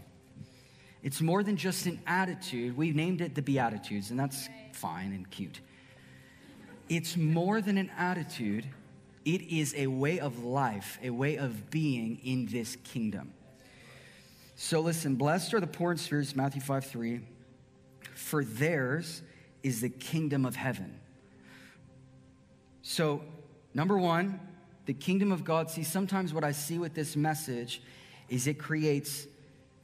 It's 1.02 1.22
more 1.22 1.44
than 1.44 1.58
just 1.58 1.86
an 1.86 2.00
attitude. 2.06 2.78
We 2.78 2.92
named 2.92 3.22
it 3.22 3.36
the 3.36 3.42
Beatitudes, 3.42 4.12
and 4.12 4.20
that's 4.20 4.48
fine 4.74 5.12
and 5.12 5.30
cute. 5.30 5.60
It's 6.90 7.18
more 7.18 7.62
than 7.62 7.78
an 7.78 7.90
attitude, 7.98 8.66
it 9.26 9.42
is 9.42 9.74
a 9.76 9.88
way 9.88 10.20
of 10.20 10.44
life, 10.44 11.00
a 11.02 11.10
way 11.10 11.38
of 11.38 11.70
being 11.72 12.20
in 12.24 12.46
this 12.46 12.76
kingdom. 12.84 13.34
So 14.56 14.82
listen, 14.82 15.16
blessed 15.16 15.54
are 15.54 15.60
the 15.60 15.68
poor 15.68 15.92
in 15.92 15.98
spirit, 15.98 16.36
Matthew 16.36 16.62
5 16.62 16.86
3, 16.86 17.22
for 18.16 18.44
theirs 18.44 19.22
is 19.64 19.82
the 19.82 19.90
kingdom 19.90 20.46
of 20.46 20.56
heaven. 20.56 21.00
So, 22.82 23.22
number 23.74 23.98
one, 23.98 24.40
the 24.86 24.94
kingdom 24.94 25.32
of 25.32 25.44
God, 25.44 25.70
see, 25.70 25.84
sometimes 25.84 26.34
what 26.34 26.44
I 26.44 26.52
see 26.52 26.78
with 26.78 26.94
this 26.94 27.16
message 27.16 27.82
is 28.30 28.48
it 28.48 28.60
creates 28.60 29.26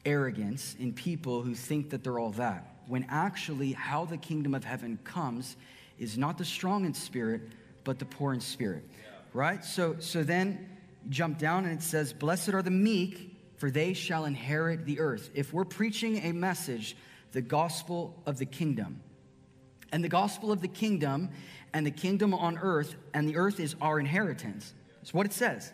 arrogance 0.05 0.75
in 0.79 0.93
people 0.93 1.41
who 1.41 1.55
think 1.55 1.91
that 1.91 2.03
they're 2.03 2.19
all 2.19 2.31
that. 2.31 2.65
When 2.87 3.05
actually, 3.09 3.73
how 3.73 4.05
the 4.05 4.17
kingdom 4.17 4.53
of 4.53 4.63
heaven 4.63 4.99
comes 5.03 5.55
is 5.97 6.17
not 6.17 6.37
the 6.37 6.45
strong 6.45 6.85
in 6.85 6.93
spirit, 6.93 7.41
but 7.83 7.99
the 7.99 8.05
poor 8.05 8.33
in 8.33 8.41
spirit. 8.41 8.83
Right? 9.33 9.63
So, 9.63 9.97
so 9.99 10.23
then 10.23 10.67
jump 11.09 11.37
down 11.37 11.65
and 11.65 11.79
it 11.79 11.83
says, 11.83 12.11
Blessed 12.11 12.49
are 12.49 12.61
the 12.61 12.71
meek, 12.71 13.37
for 13.57 13.69
they 13.69 13.93
shall 13.93 14.25
inherit 14.25 14.85
the 14.85 14.99
earth. 14.99 15.29
If 15.33 15.53
we're 15.53 15.65
preaching 15.65 16.17
a 16.25 16.31
message, 16.31 16.97
the 17.31 17.41
gospel 17.41 18.21
of 18.25 18.37
the 18.37 18.45
kingdom, 18.45 19.01
and 19.91 20.03
the 20.03 20.09
gospel 20.09 20.51
of 20.51 20.61
the 20.61 20.67
kingdom 20.67 21.29
and 21.73 21.85
the 21.85 21.91
kingdom 21.91 22.33
on 22.33 22.57
earth, 22.57 22.95
and 23.13 23.27
the 23.27 23.37
earth 23.37 23.59
is 23.59 23.75
our 23.81 23.99
inheritance. 23.99 24.73
It's 25.01 25.13
what 25.13 25.25
it 25.25 25.33
says. 25.33 25.71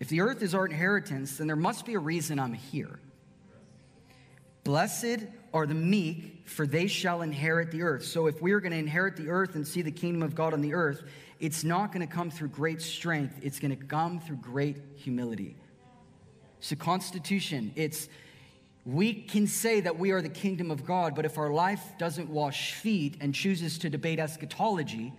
If 0.00 0.08
the 0.08 0.20
earth 0.20 0.42
is 0.42 0.54
our 0.54 0.66
inheritance, 0.66 1.36
then 1.36 1.46
there 1.46 1.56
must 1.56 1.84
be 1.84 1.94
a 1.94 1.98
reason 1.98 2.38
I'm 2.38 2.54
here. 2.54 2.98
Blessed 4.64 5.26
are 5.52 5.66
the 5.66 5.74
meek, 5.74 6.42
for 6.46 6.66
they 6.66 6.86
shall 6.86 7.22
inherit 7.22 7.70
the 7.70 7.82
earth. 7.82 8.04
So, 8.04 8.26
if 8.26 8.40
we 8.40 8.52
are 8.52 8.60
going 8.60 8.72
to 8.72 8.78
inherit 8.78 9.16
the 9.16 9.28
earth 9.28 9.54
and 9.54 9.66
see 9.66 9.82
the 9.82 9.90
kingdom 9.90 10.22
of 10.22 10.34
God 10.34 10.54
on 10.54 10.60
the 10.60 10.74
earth, 10.74 11.02
it's 11.40 11.64
not 11.64 11.92
going 11.92 12.06
to 12.06 12.12
come 12.12 12.30
through 12.30 12.48
great 12.48 12.80
strength, 12.80 13.38
it's 13.42 13.58
going 13.58 13.76
to 13.76 13.84
come 13.84 14.20
through 14.20 14.36
great 14.36 14.76
humility. 14.96 15.56
So, 16.60 16.76
Constitution, 16.76 17.72
it's 17.74 18.08
we 18.84 19.14
can 19.14 19.46
say 19.46 19.80
that 19.80 19.98
we 19.98 20.10
are 20.10 20.20
the 20.20 20.28
kingdom 20.28 20.70
of 20.70 20.84
God, 20.84 21.14
but 21.14 21.24
if 21.24 21.38
our 21.38 21.50
life 21.50 21.82
doesn't 21.98 22.28
wash 22.28 22.74
feet 22.74 23.16
and 23.20 23.34
chooses 23.34 23.78
to 23.78 23.90
debate 23.90 24.18
eschatology, 24.18 25.12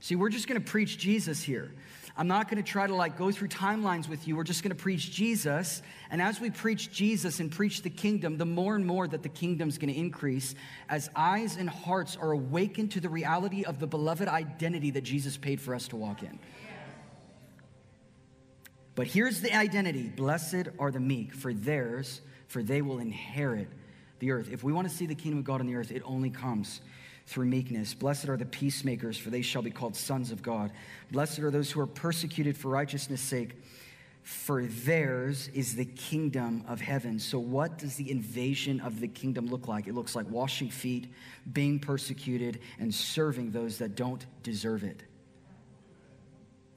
see, 0.00 0.14
we're 0.14 0.28
just 0.28 0.46
going 0.46 0.60
to 0.60 0.70
preach 0.70 0.98
Jesus 0.98 1.42
here. 1.42 1.72
I'm 2.14 2.28
not 2.28 2.50
going 2.50 2.62
to 2.62 2.70
try 2.70 2.86
to 2.86 2.94
like 2.94 3.16
go 3.16 3.30
through 3.30 3.48
timelines 3.48 4.06
with 4.08 4.28
you. 4.28 4.36
We're 4.36 4.44
just 4.44 4.62
going 4.62 4.76
to 4.76 4.82
preach 4.82 5.10
Jesus. 5.10 5.80
And 6.10 6.20
as 6.20 6.40
we 6.40 6.50
preach 6.50 6.92
Jesus 6.92 7.40
and 7.40 7.50
preach 7.50 7.80
the 7.80 7.88
kingdom, 7.88 8.36
the 8.36 8.44
more 8.44 8.76
and 8.76 8.86
more 8.86 9.08
that 9.08 9.22
the 9.22 9.30
kingdom's 9.30 9.78
going 9.78 9.92
to 9.92 9.98
increase 9.98 10.54
as 10.90 11.08
eyes 11.16 11.56
and 11.56 11.70
hearts 11.70 12.16
are 12.20 12.32
awakened 12.32 12.90
to 12.92 13.00
the 13.00 13.08
reality 13.08 13.64
of 13.64 13.78
the 13.78 13.86
beloved 13.86 14.28
identity 14.28 14.90
that 14.90 15.04
Jesus 15.04 15.38
paid 15.38 15.58
for 15.58 15.74
us 15.74 15.88
to 15.88 15.96
walk 15.96 16.22
in. 16.22 16.38
But 18.94 19.06
here's 19.06 19.40
the 19.40 19.54
identity 19.54 20.08
Blessed 20.08 20.68
are 20.78 20.90
the 20.90 21.00
meek, 21.00 21.34
for 21.34 21.52
theirs, 21.54 22.20
for 22.46 22.62
they 22.62 22.82
will 22.82 22.98
inherit 22.98 23.68
the 24.18 24.32
earth. 24.32 24.50
If 24.52 24.62
we 24.62 24.72
want 24.72 24.88
to 24.88 24.94
see 24.94 25.06
the 25.06 25.14
kingdom 25.14 25.38
of 25.38 25.44
God 25.44 25.60
on 25.60 25.66
the 25.66 25.74
earth, 25.74 25.90
it 25.90 26.02
only 26.04 26.30
comes 26.30 26.80
through 27.26 27.46
meekness. 27.46 27.94
Blessed 27.94 28.28
are 28.28 28.36
the 28.36 28.44
peacemakers, 28.44 29.16
for 29.16 29.30
they 29.30 29.42
shall 29.42 29.62
be 29.62 29.70
called 29.70 29.96
sons 29.96 30.30
of 30.30 30.42
God. 30.42 30.70
Blessed 31.10 31.40
are 31.40 31.50
those 31.50 31.70
who 31.70 31.80
are 31.80 31.86
persecuted 31.86 32.56
for 32.56 32.68
righteousness' 32.68 33.20
sake, 33.20 33.54
for 34.22 34.64
theirs 34.64 35.48
is 35.54 35.74
the 35.74 35.84
kingdom 35.84 36.64
of 36.68 36.80
heaven. 36.80 37.18
So, 37.18 37.38
what 37.38 37.78
does 37.78 37.96
the 37.96 38.10
invasion 38.10 38.80
of 38.80 39.00
the 39.00 39.08
kingdom 39.08 39.46
look 39.46 39.66
like? 39.66 39.88
It 39.88 39.94
looks 39.94 40.14
like 40.14 40.30
washing 40.30 40.70
feet, 40.70 41.12
being 41.52 41.80
persecuted, 41.80 42.60
and 42.78 42.94
serving 42.94 43.50
those 43.50 43.78
that 43.78 43.96
don't 43.96 44.24
deserve 44.42 44.84
it. 44.84 45.02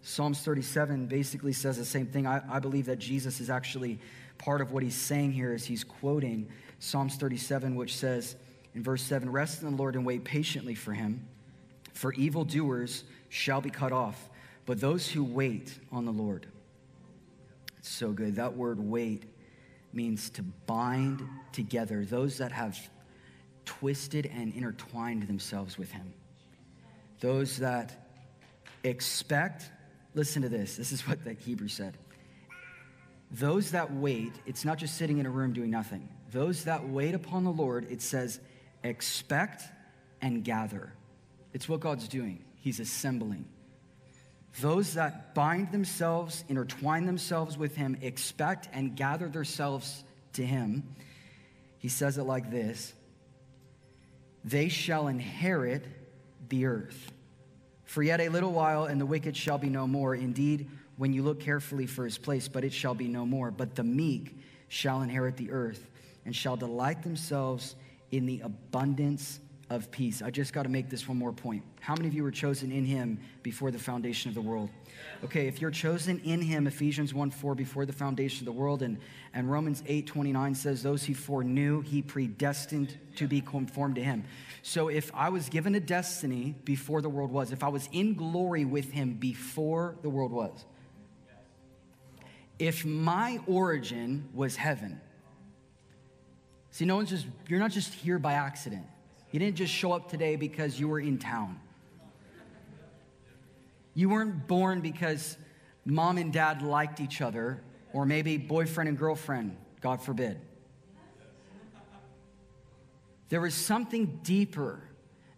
Psalms 0.08 0.40
37 0.42 1.08
basically 1.08 1.52
says 1.52 1.78
the 1.78 1.84
same 1.84 2.06
thing. 2.06 2.28
I, 2.28 2.40
I, 2.48 2.60
believe 2.60 2.86
that 2.86 3.00
Jesus 3.00 3.42
is 3.42 3.50
actually 3.50 3.98
part 4.38 4.62
of 4.62 4.72
what 4.72 4.84
he's 4.84 4.94
saying 4.94 5.32
here 5.32 5.52
is 5.52 5.66
he's 5.66 5.84
quoting 5.84 6.48
Psalms 6.78 7.16
37, 7.16 7.76
which 7.76 7.96
says 7.96 8.36
in 8.76 8.84
verse 8.84 9.02
7 9.02 9.32
Rest 9.32 9.64
in 9.64 9.72
the 9.72 9.76
Lord 9.76 9.96
and 9.96 10.06
wait 10.06 10.24
patiently 10.24 10.76
for 10.76 10.94
him, 10.94 11.26
for 11.94 12.14
evildoers 12.14 13.04
shall 13.30 13.62
be 13.62 13.72
cut 13.72 13.92
off, 13.92 14.30
but 14.68 14.80
those 14.80 15.10
who 15.10 15.24
wait 15.24 15.74
on 15.92 16.06
the 16.06 16.14
Lord. 16.14 16.46
It's 17.80 17.90
so 17.90 18.12
good. 18.12 18.36
That 18.36 18.56
word 18.56 18.80
wait 18.80 19.24
means 19.92 20.30
to 20.32 20.44
bind 20.44 21.28
together 21.52 22.06
those 22.06 22.38
that 22.38 22.52
have 22.52 22.78
twisted 23.66 24.28
and 24.28 24.54
intertwined 24.54 25.24
themselves 25.24 25.80
with 25.80 25.92
him, 25.92 26.14
those 27.22 27.58
that 27.58 28.08
expect 28.84 29.72
Listen 30.16 30.42
to 30.42 30.50
this. 30.50 30.78
This 30.78 30.92
is 30.92 31.08
what 31.08 31.24
the 31.24 31.34
Hebrew 31.34 31.68
said. 31.68 31.98
Those 33.32 33.72
that 33.72 33.94
wait, 33.94 34.34
it's 34.46 34.64
not 34.66 34.78
just 34.78 34.98
sitting 34.98 35.18
in 35.18 35.26
a 35.26 35.30
room 35.30 35.54
doing 35.54 35.70
nothing. 35.70 36.10
Those 36.32 36.64
that 36.64 36.88
wait 36.88 37.14
upon 37.14 37.44
the 37.44 37.52
Lord, 37.52 37.86
it 37.92 38.02
says, 38.02 38.40
expect 38.84 39.64
and 40.22 40.44
gather. 40.44 40.94
It's 41.54 41.68
what 41.68 41.82
God's 41.82 42.08
doing. 42.08 42.44
He's 42.56 42.80
assembling. 42.80 43.46
Those 44.62 44.94
that 44.94 45.36
bind 45.36 45.72
themselves, 45.72 46.46
intertwine 46.48 47.06
themselves 47.06 47.58
with 47.58 47.76
Him, 47.76 47.98
expect 48.02 48.70
and 48.72 48.96
gather 48.96 49.28
themselves 49.28 50.04
to 50.34 50.46
Him. 50.46 50.96
He 51.78 51.90
says 51.90 52.18
it 52.18 52.24
like 52.24 52.52
this 52.52 52.94
They 54.46 54.70
shall 54.70 55.08
inherit 55.08 55.86
the 56.48 56.66
earth. 56.66 57.12
For 57.86 58.04
yet 58.04 58.20
a 58.20 58.30
little 58.30 58.52
while, 58.52 58.86
and 58.86 59.00
the 59.00 59.06
wicked 59.06 59.38
shall 59.38 59.58
be 59.58 59.70
no 59.70 59.88
more. 59.88 60.16
Indeed, 60.16 60.70
when 60.98 61.14
you 61.14 61.24
look 61.24 61.40
carefully 61.40 61.86
for 61.86 62.04
his 62.04 62.18
place, 62.18 62.48
but 62.48 62.64
it 62.64 62.74
shall 62.74 62.96
be 62.96 63.08
no 63.08 63.26
more. 63.26 63.52
But 63.52 63.76
the 63.76 63.84
meek 63.84 64.38
shall 64.68 65.02
inherit 65.02 65.38
the 65.38 65.52
earth 65.52 65.90
and 66.26 66.36
shall 66.36 66.58
delight 66.58 67.04
themselves 67.04 67.76
in 68.12 68.26
the 68.26 68.42
abundance 68.42 69.40
of 69.70 69.90
peace. 69.90 70.22
I 70.22 70.30
just 70.30 70.54
got 70.54 70.64
to 70.64 70.70
make 70.70 70.90
this 70.90 71.08
one 71.08 71.18
more 71.18 71.32
point. 71.32 71.64
How 71.80 71.96
many 71.96 72.08
of 72.08 72.14
you 72.14 72.22
were 72.22 72.32
chosen 72.32 72.72
in 72.72 72.86
him 72.86 73.20
before 73.42 73.72
the 73.72 73.80
foundation 73.80 74.30
of 74.30 74.36
the 74.36 74.42
world? 74.42 74.70
Okay, 75.24 75.48
if 75.48 75.60
you're 75.60 75.72
chosen 75.72 76.20
in 76.20 76.42
him, 76.42 76.68
Ephesians 76.68 77.14
1 77.14 77.32
4, 77.32 77.56
before 77.56 77.86
the 77.86 77.94
foundation 77.94 78.48
of 78.48 78.54
the 78.54 78.60
world, 78.60 78.84
and, 78.84 79.00
and 79.34 79.50
Romans 79.50 79.82
8 79.88 80.06
29 80.06 80.54
says, 80.54 80.84
Those 80.84 81.04
he 81.04 81.14
foreknew, 81.14 81.82
he 81.82 82.04
predestined 82.04 82.96
to 83.16 83.28
be 83.28 83.42
conformed 83.42 83.96
to 83.96 84.04
him. 84.04 84.24
So 84.62 84.88
if 84.88 85.12
I 85.16 85.30
was 85.30 85.50
given 85.50 85.74
a 85.74 85.80
destiny 85.80 86.56
before 86.64 87.02
the 87.02 87.10
world 87.10 87.32
was, 87.32 87.52
if 87.52 87.64
I 87.64 87.70
was 87.70 87.90
in 87.92 88.14
glory 88.14 88.66
with 88.66 88.92
him 88.92 89.14
before 89.14 89.96
the 90.04 90.10
world 90.10 90.32
was, 90.32 90.66
if 92.60 92.86
my 92.86 93.40
origin 93.48 94.30
was 94.34 94.56
heaven, 94.56 95.02
see, 96.70 96.86
no 96.86 96.98
one's 96.98 97.10
just, 97.10 97.26
you're 97.48 97.60
not 97.60 97.72
just 97.72 97.94
here 97.94 98.20
by 98.20 98.34
accident. 98.34 98.86
You 99.36 99.40
didn't 99.40 99.58
just 99.58 99.74
show 99.74 99.92
up 99.92 100.10
today 100.10 100.38
because 100.38 100.80
you 100.80 100.88
were 100.88 101.02
in 101.02 101.18
town. 101.18 101.60
You 103.94 104.08
weren't 104.08 104.48
born 104.48 104.80
because 104.80 105.38
mom 105.84 106.18
and 106.18 106.32
dad 106.32 106.62
liked 106.62 107.02
each 107.02 107.20
other, 107.20 107.62
or 107.92 108.06
maybe 108.06 108.38
boyfriend 108.38 108.88
and 108.88 108.98
girlfriend, 108.98 109.58
God 109.82 110.02
forbid. 110.02 110.40
There 113.28 113.42
was 113.42 113.54
something 113.54 114.22
deeper 114.24 114.80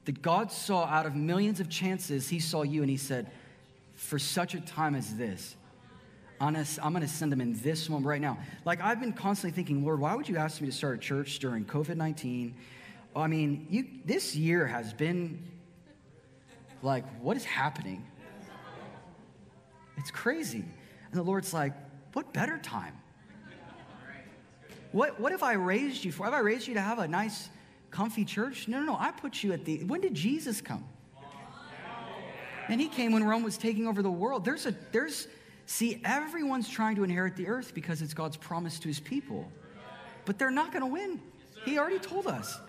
that 0.05 0.21
God 0.21 0.51
saw 0.51 0.85
out 0.85 1.07
of 1.07 1.15
millions 1.15 1.59
of 1.59 1.67
chances. 1.67 2.29
He 2.29 2.39
saw 2.39 2.61
you 2.61 2.83
and 2.83 2.91
He 2.91 2.97
said, 2.97 3.31
For 3.95 4.19
such 4.19 4.53
a 4.53 4.61
time 4.61 4.93
as 4.93 5.15
this, 5.15 5.55
I'm 6.39 6.53
going 6.53 7.01
to 7.01 7.07
send 7.07 7.31
them 7.31 7.41
in 7.41 7.59
this 7.61 7.89
moment 7.89 8.05
right 8.05 8.21
now. 8.21 8.37
Like, 8.63 8.79
I've 8.79 8.99
been 8.99 9.13
constantly 9.13 9.55
thinking, 9.55 9.83
Lord, 9.83 9.99
why 9.99 10.13
would 10.13 10.29
you 10.29 10.37
ask 10.37 10.61
me 10.61 10.67
to 10.67 10.71
start 10.71 10.97
a 10.97 10.99
church 10.99 11.39
during 11.39 11.65
COVID 11.65 11.97
19? 11.97 12.53
I 13.21 13.27
mean, 13.27 13.67
you, 13.69 13.85
this 14.05 14.35
year 14.35 14.65
has 14.67 14.93
been 14.93 15.43
like, 16.81 17.05
what 17.19 17.37
is 17.37 17.45
happening? 17.45 18.05
It's 19.97 20.11
crazy. 20.11 20.63
And 21.11 21.13
the 21.13 21.23
Lord's 21.23 21.53
like, 21.53 21.73
What 22.13 22.33
better 22.33 22.57
time? 22.59 22.93
What, 24.91 25.19
what 25.19 25.33
if 25.33 25.43
I 25.43 25.53
raised 25.53 26.03
you 26.05 26.11
for? 26.11 26.23
Have 26.23 26.33
I 26.33 26.39
raised 26.39 26.67
you 26.67 26.75
to 26.75 26.81
have 26.81 26.99
a 26.99 27.07
nice, 27.07 27.49
comfy 27.91 28.23
church? 28.23 28.67
No, 28.67 28.79
no, 28.79 28.85
no. 28.85 28.97
I 28.97 29.11
put 29.11 29.43
you 29.43 29.51
at 29.51 29.65
the. 29.65 29.83
When 29.83 30.01
did 30.01 30.13
Jesus 30.13 30.61
come? 30.61 30.85
And 32.69 32.81
he 32.81 32.87
came 32.87 33.13
when 33.13 33.23
Rome 33.23 33.43
was 33.43 33.57
taking 33.57 33.87
over 33.87 34.01
the 34.01 34.11
world. 34.11 34.43
There's 34.43 34.65
a, 34.65 34.75
there's, 34.91 35.27
see, 35.65 36.01
everyone's 36.03 36.69
trying 36.69 36.95
to 36.97 37.03
inherit 37.03 37.35
the 37.35 37.47
earth 37.47 37.73
because 37.73 38.01
it's 38.01 38.13
God's 38.13 38.37
promise 38.37 38.79
to 38.79 38.87
his 38.87 38.99
people. 38.99 39.49
But 40.25 40.37
they're 40.37 40.51
not 40.51 40.71
going 40.71 40.81
to 40.81 40.91
win. 40.91 41.21
He 41.63 41.79
already 41.79 41.99
told 41.99 42.27
us. 42.27 42.59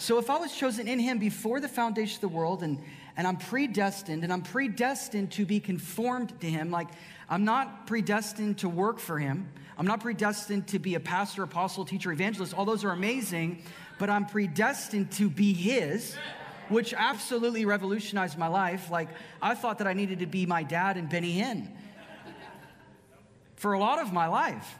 So 0.00 0.16
if 0.16 0.30
I 0.30 0.38
was 0.38 0.56
chosen 0.56 0.88
in 0.88 0.98
him 0.98 1.18
before 1.18 1.60
the 1.60 1.68
foundation 1.68 2.16
of 2.16 2.20
the 2.22 2.28
world 2.28 2.62
and, 2.62 2.82
and 3.18 3.26
I'm 3.26 3.36
predestined 3.36 4.24
and 4.24 4.32
I'm 4.32 4.40
predestined 4.40 5.30
to 5.32 5.44
be 5.44 5.60
conformed 5.60 6.40
to 6.40 6.48
him, 6.48 6.70
like 6.70 6.88
I'm 7.28 7.44
not 7.44 7.86
predestined 7.86 8.56
to 8.60 8.68
work 8.70 8.98
for 8.98 9.18
him. 9.18 9.52
I'm 9.76 9.86
not 9.86 10.00
predestined 10.00 10.68
to 10.68 10.78
be 10.78 10.94
a 10.94 11.00
pastor, 11.00 11.42
apostle, 11.42 11.84
teacher, 11.84 12.10
evangelist. 12.12 12.54
All 12.54 12.64
those 12.64 12.82
are 12.82 12.92
amazing, 12.92 13.62
but 13.98 14.08
I'm 14.08 14.24
predestined 14.24 15.12
to 15.12 15.28
be 15.28 15.52
his 15.52 16.16
which 16.70 16.94
absolutely 16.94 17.66
revolutionized 17.66 18.38
my 18.38 18.46
life. 18.46 18.90
Like, 18.90 19.08
I 19.42 19.54
thought 19.54 19.78
that 19.78 19.86
I 19.86 19.92
needed 19.92 20.20
to 20.20 20.26
be 20.26 20.46
my 20.46 20.62
dad 20.62 20.96
and 20.96 21.10
Benny 21.10 21.36
Hinn 21.38 21.68
for 23.56 23.74
a 23.74 23.78
lot 23.78 23.98
of 23.98 24.14
my 24.14 24.28
life. 24.28 24.78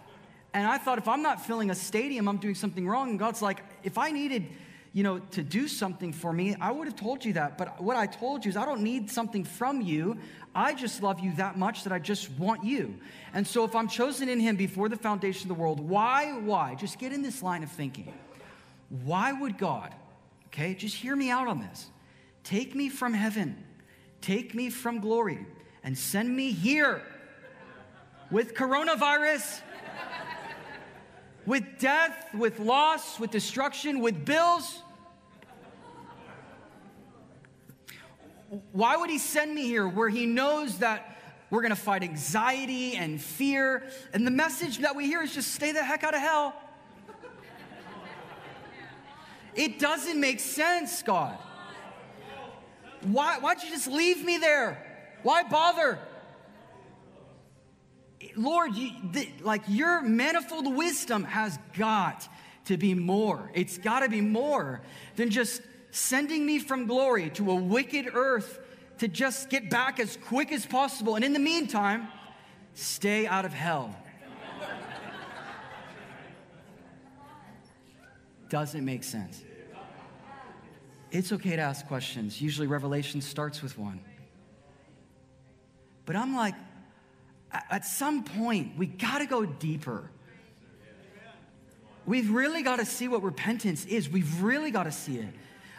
And 0.54 0.66
I 0.66 0.78
thought 0.78 0.96
if 0.96 1.09
I'm 1.09 1.20
not 1.20 1.44
filling 1.44 1.68
a 1.68 1.74
stadium, 1.74 2.26
I'm 2.26 2.38
doing 2.38 2.54
something 2.54 2.88
wrong. 2.88 3.11
And 3.11 3.18
God's 3.18 3.42
like, 3.42 3.62
if 3.83 3.98
I 3.98 4.12
needed, 4.12 4.46
you 4.92 5.03
know, 5.03 5.18
to 5.18 5.42
do 5.42 5.68
something 5.68 6.12
for 6.12 6.33
me, 6.33 6.57
I 6.61 6.72
would 6.72 6.87
have 6.87 6.96
told 6.96 7.24
you 7.24 7.35
that. 7.35 7.57
But 7.57 7.81
what 7.81 7.96
I 7.96 8.07
told 8.07 8.44
you 8.44 8.48
is 8.48 8.57
I 8.57 8.64
don't 8.64 8.83
need 8.83 9.11
something 9.11 9.44
from 9.44 9.81
you. 9.81 10.18
I 10.55 10.74
just 10.74 11.03
love 11.03 11.20
you 11.20 11.33
that 11.37 11.57
much 11.57 11.85
that 11.85 11.92
I 11.92 11.98
just 12.00 12.31
want 12.33 12.64
you. 12.64 12.96
And 13.33 13.46
so 13.46 13.64
if 13.64 13.74
I'm 13.76 13.87
chosen 13.87 14.29
in 14.29 14.40
him 14.40 14.57
before 14.57 14.88
the 14.88 14.96
foundation 14.96 15.50
of 15.50 15.57
the 15.57 15.62
world, 15.62 15.79
why, 15.81 16.33
why? 16.33 16.74
Just 16.74 16.98
get 16.98 17.12
in 17.12 17.22
this 17.22 17.42
line 17.42 17.62
of 17.62 17.70
thinking. 17.70 18.12
Why 19.05 19.33
would 19.33 19.59
God 19.59 19.94
Okay, 20.53 20.74
just 20.74 20.96
hear 20.96 21.14
me 21.14 21.31
out 21.31 21.46
on 21.46 21.61
this. 21.61 21.90
Take 22.42 22.74
me 22.74 22.88
from 22.88 23.14
heaven, 23.14 23.57
take 24.20 24.53
me 24.53 24.68
from 24.68 24.98
glory, 24.98 25.46
and 25.85 25.96
send 25.96 26.35
me 26.35 26.50
here 26.50 27.03
with 28.33 28.55
coronavirus, 28.55 29.61
with 31.50 31.80
death, 31.80 32.32
with 32.32 32.60
loss, 32.60 33.18
with 33.18 33.32
destruction, 33.32 33.98
with 33.98 34.24
bills. 34.24 34.84
Why 38.70 38.96
would 38.96 39.10
he 39.10 39.18
send 39.18 39.52
me 39.52 39.62
here 39.62 39.88
where 39.88 40.08
he 40.08 40.26
knows 40.26 40.78
that 40.78 41.18
we're 41.50 41.62
going 41.62 41.74
to 41.74 41.80
fight 41.80 42.04
anxiety 42.04 42.94
and 42.94 43.20
fear? 43.20 43.82
And 44.12 44.24
the 44.24 44.30
message 44.30 44.78
that 44.78 44.94
we 44.94 45.06
hear 45.06 45.22
is 45.22 45.34
just 45.34 45.52
stay 45.52 45.72
the 45.72 45.82
heck 45.82 46.04
out 46.04 46.14
of 46.14 46.20
hell. 46.20 46.54
It 49.56 49.80
doesn't 49.80 50.20
make 50.20 50.38
sense, 50.38 51.02
God. 51.02 51.36
Why, 53.02 53.40
why'd 53.40 53.60
you 53.60 53.70
just 53.70 53.88
leave 53.88 54.24
me 54.24 54.38
there? 54.38 54.86
Why 55.24 55.42
bother? 55.42 55.98
Lord, 58.37 58.74
you, 58.74 58.90
like 59.40 59.62
your 59.68 60.02
manifold 60.02 60.74
wisdom 60.76 61.24
has 61.24 61.59
got 61.76 62.28
to 62.66 62.76
be 62.76 62.94
more. 62.94 63.50
It's 63.54 63.78
got 63.78 64.00
to 64.00 64.09
be 64.09 64.20
more 64.20 64.83
than 65.16 65.30
just 65.30 65.62
sending 65.90 66.46
me 66.46 66.59
from 66.59 66.87
glory 66.87 67.30
to 67.30 67.50
a 67.50 67.54
wicked 67.54 68.06
earth 68.12 68.61
to 68.98 69.09
just 69.09 69.48
get 69.48 69.70
back 69.70 69.98
as 69.98 70.16
quick 70.16 70.52
as 70.52 70.66
possible. 70.66 71.16
And 71.16 71.24
in 71.24 71.33
the 71.33 71.38
meantime, 71.38 72.09
stay 72.74 73.26
out 73.26 73.44
of 73.44 73.52
hell. 73.52 73.96
doesn't 78.50 78.85
make 78.85 79.04
sense. 79.04 79.42
It's 81.11 81.33
okay 81.33 81.56
to 81.56 81.62
ask 81.62 81.87
questions. 81.87 82.40
Usually, 82.40 82.66
Revelation 82.66 83.20
starts 83.20 83.62
with 83.62 83.78
one. 83.78 84.00
But 86.04 86.16
I'm 86.16 86.37
like, 86.37 86.54
at 87.52 87.84
some 87.84 88.24
point, 88.24 88.76
we 88.76 88.86
got 88.86 89.18
to 89.18 89.26
go 89.26 89.44
deeper. 89.44 90.10
We've 92.06 92.30
really 92.30 92.62
got 92.62 92.76
to 92.76 92.84
see 92.84 93.08
what 93.08 93.22
repentance 93.22 93.84
is. 93.86 94.08
We've 94.08 94.42
really 94.42 94.70
got 94.70 94.84
to 94.84 94.92
see 94.92 95.18
it. 95.18 95.34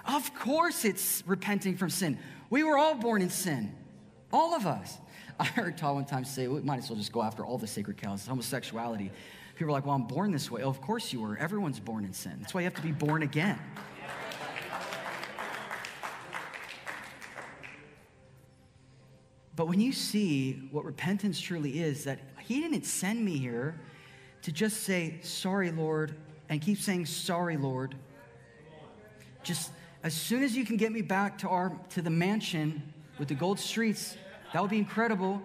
Of 0.05 0.34
course, 0.34 0.86
it's 0.86 1.23
repenting 1.25 1.77
from 1.77 1.89
sin. 1.89 2.17
We 2.49 2.63
were 2.63 2.77
all 2.77 2.95
born 2.95 3.21
in 3.21 3.29
sin, 3.29 3.75
all 4.31 4.55
of 4.55 4.65
us. 4.65 4.97
I 5.39 5.45
heard 5.45 5.77
Todd 5.77 5.95
one 5.95 6.05
time 6.05 6.25
say, 6.25 6.47
we 6.47 6.62
might 6.62 6.79
as 6.79 6.89
well 6.89 6.97
just 6.97 7.12
go 7.12 7.21
after 7.23 7.43
all 7.45 7.57
the 7.57 7.67
sacred 7.67 7.97
cows, 7.97 8.25
homosexuality. 8.27 9.12
People 9.55 9.73
are 9.73 9.77
like, 9.77 9.86
well, 9.86 9.95
I'm 9.95 10.03
born 10.03 10.31
this 10.31 10.49
way. 10.49 10.63
Oh, 10.63 10.69
of 10.69 10.81
course 10.81 11.13
you 11.13 11.21
were. 11.21 11.38
Everyone's 11.38 11.79
born 11.79 12.05
in 12.05 12.13
sin. 12.13 12.38
That's 12.39 12.53
why 12.53 12.62
you 12.62 12.65
have 12.65 12.75
to 12.75 12.81
be 12.81 12.91
born 12.91 13.23
again. 13.23 13.60
But 19.62 19.67
when 19.67 19.80
you 19.80 19.91
see 19.91 20.54
what 20.71 20.86
repentance 20.86 21.39
truly 21.39 21.82
is, 21.82 22.06
that 22.06 22.17
He 22.39 22.62
didn't 22.62 22.84
send 22.84 23.24
me 23.24 23.38
here 23.38 23.80
to 24.41 24.52
just 24.52 24.82
say, 24.82 25.19
Sorry, 25.21 25.69
Lord, 25.69 26.15
and 26.50 26.60
keep 26.60 26.80
saying, 26.80 27.06
Sorry, 27.06 27.58
Lord. 27.58 27.93
Just 29.43 29.69
as 30.02 30.15
soon 30.15 30.41
as 30.41 30.58
you 30.58 30.65
can 30.65 30.78
get 30.78 30.91
me 30.91 31.04
back 31.04 31.38
to, 31.38 31.47
our, 31.47 31.80
to 31.89 32.02
the 32.02 32.10
mansion 32.10 32.91
with 33.19 33.28
the 33.28 33.36
gold 33.36 33.60
streets, 33.60 34.17
that 34.52 34.63
would 34.63 34.71
be 34.71 34.80
incredible. 34.80 35.39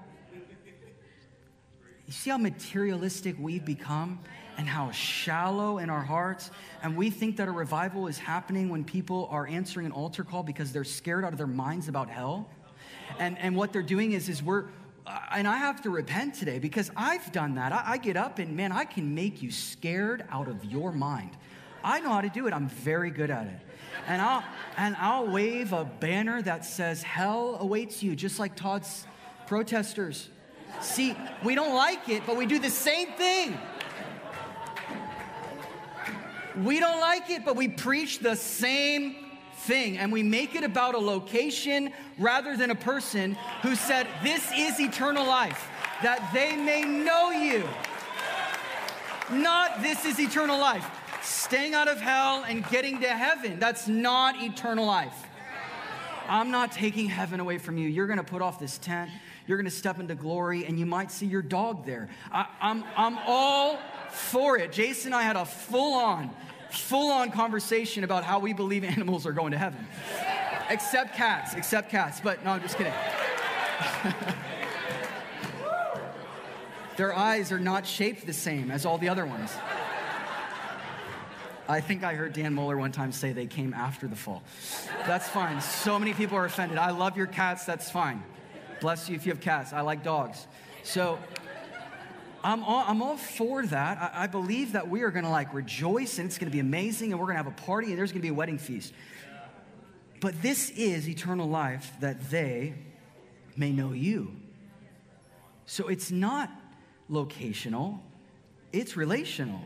You 2.07 2.13
see 2.15 2.31
how 2.31 2.39
materialistic 2.39 3.37
we've 3.39 3.67
become 3.67 4.21
and 4.57 4.67
how 4.67 4.93
shallow 4.93 5.77
in 5.77 5.91
our 5.91 6.03
hearts? 6.03 6.51
And 6.83 6.97
we 6.97 7.11
think 7.11 7.37
that 7.37 7.49
a 7.49 7.53
revival 7.53 8.07
is 8.07 8.17
happening 8.17 8.71
when 8.71 8.83
people 8.83 9.29
are 9.31 9.47
answering 9.47 9.85
an 9.85 9.93
altar 9.93 10.25
call 10.25 10.43
because 10.43 10.73
they're 10.73 10.85
scared 10.85 11.23
out 11.23 11.33
of 11.33 11.39
their 11.39 11.47
minds 11.47 11.89
about 11.89 12.09
hell. 12.09 12.49
And, 13.19 13.39
and 13.39 13.57
what 13.57 13.73
they're 13.73 13.83
doing 13.83 14.13
is, 14.13 14.29
is 14.29 14.43
we're, 14.43 14.65
uh, 15.07 15.19
and 15.33 15.47
I 15.47 15.57
have 15.57 15.83
to 15.83 15.91
repent 15.91 16.35
today 16.35 16.59
because 16.59 16.91
I've 16.97 17.31
done 17.33 17.55
that. 17.55 17.73
I, 17.73 17.83
I 17.93 17.97
get 17.99 18.17
up 18.17 18.39
and 18.39 18.57
man, 18.57 18.73
I 18.73 18.85
can 18.85 19.15
make 19.15 19.43
you 19.43 19.51
scared 19.51 20.25
out 20.31 20.49
of 20.49 20.65
your 20.65 20.93
mind. 20.93 21.31
I 21.85 22.01
know 22.01 22.11
how 22.11 22.21
to 22.21 22.29
do 22.29 22.47
it. 22.47 22.53
I'm 22.53 22.69
very 22.69 23.11
good 23.11 23.31
at 23.31 23.47
it. 23.47 23.59
And 24.07 24.21
I'll, 24.21 24.45
and 24.77 24.97
I'll 24.97 25.27
wave 25.27 25.73
a 25.73 25.85
banner 25.85 26.43
that 26.43 26.65
says, 26.65 27.03
Hell 27.03 27.59
awaits 27.61 28.03
you, 28.03 28.17
just 28.17 28.39
like 28.39 28.57
Todd's 28.57 29.07
protesters. 29.47 30.29
See, 30.81 31.17
we 31.45 31.55
don't 31.55 31.75
like 31.75 32.09
it, 32.09 32.25
but 32.27 32.37
we 32.37 32.47
do 32.47 32.59
the 32.59 32.71
same 32.71 33.13
thing. 33.13 33.59
We 36.63 36.81
don't 36.81 37.01
like 37.01 37.31
it, 37.31 37.45
but 37.45 37.57
we 37.57 37.69
preach 37.69 38.19
the 38.21 38.35
same 38.35 39.26
thing 39.67 39.99
and 39.99 40.13
we 40.13 40.23
make 40.23 40.55
it 40.55 40.65
about 40.65 40.95
a 40.95 40.99
location 40.99 41.93
rather 42.19 42.57
than 42.57 42.71
a 42.71 42.75
person 42.75 43.37
who 43.63 43.75
said, 43.75 44.07
This 44.23 44.51
is 44.57 44.81
eternal 44.81 45.27
life, 45.27 45.69
that 46.03 46.31
they 46.33 46.57
may 46.57 46.83
know 46.83 47.31
you. 47.31 47.65
Not 49.31 49.83
this 49.83 50.05
is 50.05 50.21
eternal 50.21 50.59
life. 50.59 50.89
Staying 51.23 51.75
out 51.75 51.89
of 51.89 52.01
hell 52.01 52.45
and 52.47 52.67
getting 52.69 53.01
to 53.01 53.09
heaven, 53.09 53.59
that's 53.59 53.89
not 53.89 54.41
eternal 54.41 54.87
life. 54.87 55.27
I'm 56.29 56.51
not 56.51 56.73
taking 56.73 57.09
heaven 57.09 57.41
away 57.41 57.59
from 57.59 57.79
you. 57.79 57.89
You're 57.89 58.07
going 58.07 58.19
to 58.19 58.25
put 58.25 58.43
off 58.43 58.59
this 58.59 58.79
tent. 58.79 59.11
You're 59.47 59.59
going 59.59 59.67
to 59.67 59.77
step 59.77 60.01
into 60.01 60.15
glory, 60.15 60.65
and 60.67 60.79
you 60.79 60.87
might 60.87 61.11
see 61.11 61.27
your 61.27 61.43
dog 61.43 61.87
there. 61.87 62.09
I, 62.33 62.47
am 62.61 62.85
I'm, 62.85 62.85
I'm 62.97 63.19
all 63.27 63.79
for 64.11 64.59
it. 64.59 64.73
Jason 64.73 65.09
and 65.13 65.15
I 65.15 65.23
had 65.23 65.37
a 65.37 65.45
full 65.45 65.95
on, 65.95 66.31
full 66.71 67.11
on 67.11 67.31
conversation 67.31 68.05
about 68.05 68.25
how 68.25 68.39
we 68.39 68.53
believe 68.53 68.85
animals 68.85 69.27
are 69.27 69.33
going 69.33 69.53
to 69.53 69.59
heaven. 69.59 69.87
except 70.71 71.15
cats, 71.15 71.55
except 71.55 71.91
cats. 71.91 72.21
But 72.21 72.45
no, 72.45 72.53
I'm 72.53 72.63
just 72.63 72.77
kidding. 72.77 72.93
Their 76.97 77.15
eyes 77.15 77.53
are 77.53 77.59
not 77.59 77.87
shaped 77.87 78.27
the 78.27 78.33
same 78.33 78.71
as 78.71 78.87
all 78.87 78.97
the 78.97 79.09
other 79.09 79.27
ones. 79.27 79.53
I 81.69 81.81
think 81.81 82.05
I 82.05 82.15
heard 82.15 82.33
Dan 82.33 82.55
Mohler 82.55 82.79
one 82.79 82.93
time 82.93 83.13
say 83.13 83.33
they 83.33 83.47
came 83.47 83.75
after 83.75 84.07
the 84.07 84.17
fall. 84.17 84.43
That's 85.07 85.29
fine. 85.29 85.61
So 85.61 85.99
many 85.99 86.15
people 86.15 86.39
are 86.39 86.45
offended. 86.45 86.79
I 86.79 86.91
love 86.93 87.17
your 87.17 87.27
cats, 87.27 87.65
that's 87.65 87.91
fine. 87.91 88.23
Bless 88.81 89.09
you 89.09 89.17
if 89.17 89.27
you 89.27 89.33
have 89.33 89.41
cats. 89.41 89.73
I 89.73 89.81
like 89.81 90.05
dogs. 90.05 90.47
So 90.85 91.19
I'm 92.45 92.63
all, 92.63 92.85
I'm 92.87 93.03
all 93.03 93.17
for 93.17 93.67
that. 93.67 93.99
I, 93.99 94.25
I 94.25 94.27
believe 94.27 94.73
that 94.73 94.89
we 94.89 95.03
are 95.03 95.11
going 95.11 95.25
to 95.25 95.31
like 95.31 95.53
rejoice 95.53 96.19
and 96.19 96.27
it's 96.27 96.39
going 96.39 96.51
to 96.51 96.53
be 96.53 96.61
amazing 96.61 97.13
and 97.13 97.21
we're 97.21 97.27
going 97.27 97.39
to 97.39 97.43
have 97.43 97.53
a 97.53 97.63
party 97.63 97.89
and 97.89 97.99
there's 97.99 98.13
going 98.13 98.21
to 98.21 98.27
be 98.27 98.31
a 98.31 98.35
wedding 98.35 98.59
feast. 98.59 98.93
But 100.21 100.41
this 100.43 100.71
is 100.71 101.09
eternal 101.09 101.49
life 101.49 101.93
that 102.01 102.31
they 102.31 102.75
may 103.57 103.73
know 103.73 103.93
you. 103.93 104.35
So 105.67 105.89
it's 105.89 106.11
not 106.11 106.51
locational, 107.11 108.01
it's 108.73 108.97
relational. 108.97 109.61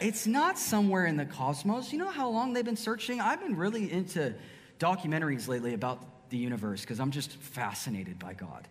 It's 0.00 0.26
not 0.26 0.58
somewhere 0.58 1.04
in 1.04 1.18
the 1.18 1.26
cosmos. 1.26 1.92
You 1.92 1.98
know 1.98 2.08
how 2.08 2.30
long 2.30 2.54
they've 2.54 2.64
been 2.64 2.74
searching? 2.74 3.20
I've 3.20 3.40
been 3.40 3.56
really 3.56 3.92
into 3.92 4.34
documentaries 4.78 5.46
lately 5.46 5.74
about 5.74 6.30
the 6.30 6.38
universe 6.38 6.80
because 6.80 7.00
I'm 7.00 7.10
just 7.10 7.32
fascinated 7.32 8.18
by 8.18 8.32
God. 8.32 8.66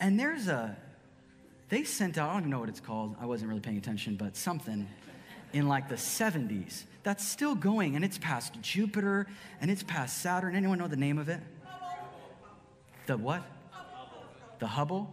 And 0.00 0.18
there's 0.18 0.48
a, 0.48 0.76
they 1.68 1.84
sent 1.84 2.18
out, 2.18 2.30
I 2.30 2.40
don't 2.40 2.50
know 2.50 2.60
what 2.60 2.68
it's 2.68 2.80
called. 2.80 3.16
I 3.20 3.26
wasn't 3.26 3.48
really 3.48 3.60
paying 3.60 3.78
attention, 3.78 4.16
but 4.16 4.36
something 4.36 4.86
in 5.52 5.68
like 5.68 5.88
the 5.88 5.94
70s 5.94 6.84
that's 7.02 7.26
still 7.26 7.54
going 7.54 7.96
and 7.96 8.04
it's 8.04 8.18
past 8.18 8.60
Jupiter 8.60 9.26
and 9.60 9.70
it's 9.70 9.82
past 9.82 10.18
Saturn. 10.18 10.56
Anyone 10.56 10.78
know 10.78 10.88
the 10.88 10.96
name 10.96 11.18
of 11.18 11.28
it? 11.28 11.40
The 13.06 13.16
what? 13.16 13.42
The 14.58 14.66
Hubble? 14.66 15.12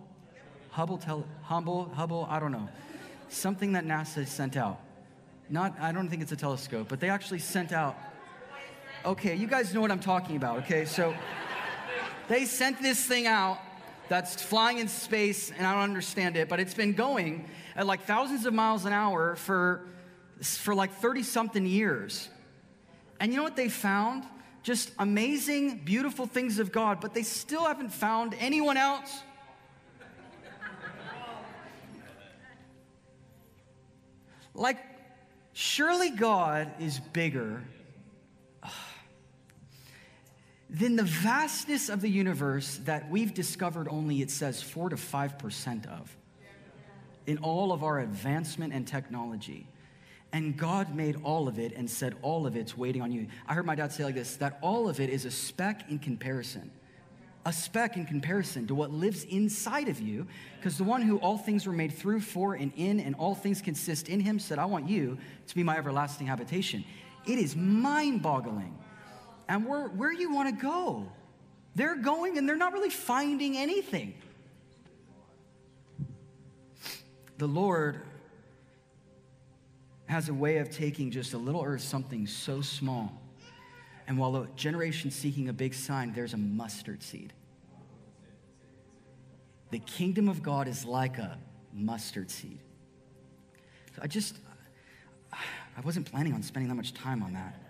Hubble, 0.71 0.97
tele, 0.97 1.25
Hubble, 1.43 1.91
Hubble, 1.93 2.25
I 2.29 2.39
don't 2.39 2.53
know. 2.53 2.69
Something 3.27 3.73
that 3.73 3.85
NASA 3.85 4.25
sent 4.25 4.55
out. 4.55 4.79
Not, 5.49 5.77
I 5.81 5.91
don't 5.91 6.09
think 6.09 6.21
it's 6.21 6.31
a 6.31 6.37
telescope, 6.37 6.87
but 6.87 7.01
they 7.01 7.09
actually 7.09 7.39
sent 7.39 7.73
out. 7.73 7.97
Okay, 9.05 9.35
you 9.35 9.47
guys 9.47 9.73
know 9.73 9.81
what 9.81 9.91
I'm 9.91 9.99
talking 9.99 10.37
about, 10.37 10.59
okay? 10.59 10.85
So 10.85 11.13
they 12.29 12.45
sent 12.45 12.81
this 12.81 13.05
thing 13.05 13.27
out 13.27 13.59
that's 14.11 14.41
flying 14.41 14.79
in 14.79 14.89
space, 14.89 15.53
and 15.57 15.65
I 15.65 15.71
don't 15.71 15.83
understand 15.83 16.35
it, 16.35 16.49
but 16.49 16.59
it's 16.59 16.73
been 16.73 16.91
going 16.91 17.49
at 17.77 17.87
like 17.87 18.01
thousands 18.01 18.45
of 18.45 18.53
miles 18.53 18.83
an 18.83 18.91
hour 18.91 19.37
for, 19.37 19.87
for 20.41 20.75
like 20.75 20.91
30 20.95 21.23
something 21.23 21.65
years. 21.65 22.27
And 23.21 23.31
you 23.31 23.37
know 23.37 23.43
what 23.43 23.55
they 23.55 23.69
found? 23.69 24.25
Just 24.63 24.91
amazing, 24.99 25.85
beautiful 25.85 26.25
things 26.25 26.59
of 26.59 26.73
God, 26.73 26.99
but 26.99 27.13
they 27.13 27.23
still 27.23 27.63
haven't 27.63 27.93
found 27.93 28.35
anyone 28.37 28.75
else. 28.75 29.17
Like, 34.53 34.79
surely 35.53 36.09
God 36.09 36.69
is 36.81 36.99
bigger 36.99 37.63
then 40.71 40.95
the 40.95 41.03
vastness 41.03 41.89
of 41.89 41.99
the 41.99 42.09
universe 42.09 42.79
that 42.85 43.09
we've 43.09 43.33
discovered 43.33 43.89
only, 43.89 44.21
it 44.21 44.31
says, 44.31 44.61
4 44.61 44.89
to 44.89 44.95
5% 44.95 45.85
of 45.87 46.17
in 47.27 47.37
all 47.39 47.73
of 47.73 47.83
our 47.83 47.99
advancement 47.99 48.73
and 48.73 48.87
technology. 48.87 49.67
And 50.31 50.55
God 50.55 50.95
made 50.95 51.17
all 51.23 51.49
of 51.49 51.59
it 51.59 51.73
and 51.75 51.89
said, 51.89 52.15
All 52.21 52.47
of 52.47 52.55
it's 52.55 52.77
waiting 52.77 53.01
on 53.01 53.11
you. 53.11 53.27
I 53.47 53.53
heard 53.53 53.65
my 53.65 53.75
dad 53.75 53.91
say 53.91 54.05
like 54.05 54.15
this 54.15 54.37
that 54.37 54.57
all 54.61 54.87
of 54.87 55.01
it 55.01 55.09
is 55.09 55.25
a 55.25 55.31
speck 55.31 55.89
in 55.89 55.99
comparison. 55.99 56.71
A 57.45 57.51
speck 57.51 57.97
in 57.97 58.05
comparison 58.05 58.67
to 58.67 58.75
what 58.75 58.91
lives 58.91 59.25
inside 59.25 59.89
of 59.89 59.99
you, 59.99 60.27
because 60.57 60.77
the 60.77 60.83
one 60.83 61.01
who 61.01 61.17
all 61.17 61.37
things 61.37 61.65
were 61.65 61.73
made 61.73 61.91
through, 61.91 62.21
for, 62.21 62.53
and 62.53 62.71
in, 62.77 62.99
and 62.99 63.15
all 63.15 63.35
things 63.35 63.61
consist 63.61 64.09
in 64.09 64.19
him 64.19 64.39
said, 64.39 64.59
I 64.59 64.65
want 64.65 64.87
you 64.87 65.17
to 65.47 65.55
be 65.55 65.63
my 65.63 65.75
everlasting 65.75 66.27
habitation. 66.27 66.85
It 67.25 67.39
is 67.39 67.55
mind 67.55 68.21
boggling 68.21 68.77
and 69.51 69.67
where, 69.67 69.89
where 69.89 70.13
you 70.13 70.33
want 70.33 70.47
to 70.47 70.61
go. 70.61 71.11
They're 71.75 71.97
going 71.97 72.37
and 72.37 72.47
they're 72.47 72.55
not 72.55 72.71
really 72.71 72.89
finding 72.89 73.57
anything. 73.57 74.13
The 77.37 77.47
Lord 77.47 78.01
has 80.05 80.29
a 80.29 80.33
way 80.33 80.59
of 80.59 80.69
taking 80.69 81.11
just 81.11 81.33
a 81.33 81.37
little 81.37 81.63
earth, 81.63 81.81
something 81.81 82.27
so 82.27 82.61
small. 82.61 83.21
And 84.07 84.17
while 84.17 84.37
a 84.37 84.47
generation 84.55 85.11
seeking 85.11 85.49
a 85.49 85.53
big 85.53 85.73
sign, 85.73 86.13
there's 86.13 86.33
a 86.33 86.37
mustard 86.37 87.03
seed. 87.03 87.33
The 89.71 89.79
kingdom 89.79 90.29
of 90.29 90.41
God 90.41 90.69
is 90.69 90.85
like 90.85 91.17
a 91.17 91.37
mustard 91.73 92.31
seed. 92.31 92.59
So 93.97 94.01
I 94.01 94.07
just, 94.07 94.37
I 95.33 95.81
wasn't 95.83 96.09
planning 96.09 96.33
on 96.33 96.41
spending 96.41 96.69
that 96.69 96.75
much 96.75 96.93
time 96.93 97.21
on 97.21 97.33
that. 97.33 97.60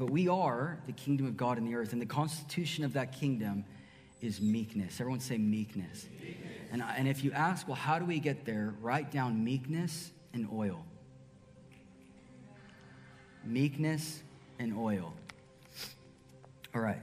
But 0.00 0.08
we 0.08 0.28
are 0.28 0.78
the 0.86 0.92
kingdom 0.92 1.26
of 1.26 1.36
God 1.36 1.58
in 1.58 1.66
the 1.66 1.74
earth, 1.74 1.92
and 1.92 2.00
the 2.00 2.06
constitution 2.06 2.84
of 2.84 2.94
that 2.94 3.12
kingdom 3.12 3.66
is 4.22 4.40
meekness. 4.40 4.98
Everyone 4.98 5.20
say 5.20 5.36
meekness. 5.36 6.06
meekness. 6.22 6.52
And, 6.72 6.82
and 6.82 7.06
if 7.06 7.22
you 7.22 7.32
ask, 7.32 7.68
well, 7.68 7.76
how 7.76 7.98
do 7.98 8.06
we 8.06 8.18
get 8.18 8.46
there? 8.46 8.72
Write 8.80 9.10
down 9.10 9.44
meekness 9.44 10.10
and 10.32 10.48
oil. 10.54 10.86
Meekness 13.44 14.22
and 14.58 14.74
oil. 14.74 15.12
All 16.74 16.80
right. 16.80 17.02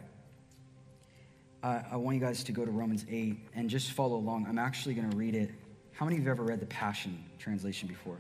Uh, 1.62 1.84
I 1.92 1.98
want 1.98 2.16
you 2.16 2.22
guys 2.22 2.44
to 2.46 2.52
go 2.52 2.66
to 2.66 2.72
Romans 2.72 3.06
8 3.08 3.38
and 3.54 3.70
just 3.70 3.92
follow 3.92 4.16
along. 4.16 4.48
I'm 4.50 4.58
actually 4.58 4.96
going 4.96 5.12
to 5.12 5.16
read 5.18 5.36
it. 5.36 5.52
How 5.94 6.04
many 6.04 6.18
of 6.18 6.24
you 6.24 6.30
have 6.30 6.40
ever 6.40 6.48
read 6.48 6.62
the 6.62 6.66
Passion 6.66 7.24
translation 7.38 7.88
before? 7.88 8.18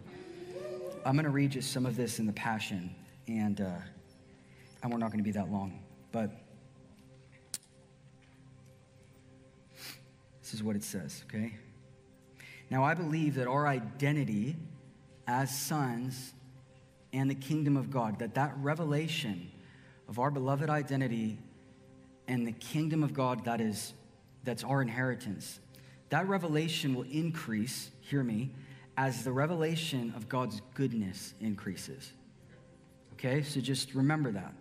I'm 1.04 1.14
going 1.14 1.26
to 1.26 1.32
read 1.32 1.50
just 1.50 1.72
some 1.72 1.88
of 1.88 1.96
this 1.96 2.20
in 2.20 2.28
the 2.28 2.34
Passion. 2.34 2.94
And. 3.28 3.60
Uh, 3.60 3.72
and 4.82 4.92
we're 4.92 4.98
not 4.98 5.08
going 5.12 5.20
to 5.20 5.24
be 5.24 5.32
that 5.32 5.52
long. 5.52 5.80
But 6.12 6.32
this 10.42 10.54
is 10.54 10.64
what 10.64 10.76
it 10.76 10.84
says, 10.84 11.24
okay? 11.28 11.56
Now, 12.70 12.84
I 12.84 12.94
believe 12.94 13.36
that 13.36 13.48
our 13.48 13.68
identity 13.68 14.56
as 15.28 15.58
sons 15.58 16.34
and 17.14 17.30
the 17.30 17.36
kingdom 17.36 17.78
of 17.78 17.92
God, 17.92 18.20
that 18.20 18.36
that 18.36 18.54
revelation 18.60 19.52
of 20.08 20.20
our 20.20 20.32
beloved 20.32 20.70
identity 20.70 21.38
and 22.28 22.46
the 22.46 22.52
kingdom 22.54 23.04
of 23.04 23.14
God 23.14 23.46
that 23.46 23.62
is 23.62 23.94
that's 24.44 24.64
our 24.64 24.82
inheritance, 24.82 25.60
that 26.10 26.28
revelation 26.28 26.96
will 26.96 27.04
increase, 27.04 27.92
hear 28.00 28.24
me, 28.24 28.52
as 28.96 29.24
the 29.24 29.32
revelation 29.32 30.14
of 30.16 30.30
God's 30.30 30.62
goodness 30.74 31.34
increases. 31.42 32.14
Okay? 33.14 33.42
So 33.44 33.60
just 33.60 33.94
remember 33.94 34.32
that 34.32 34.54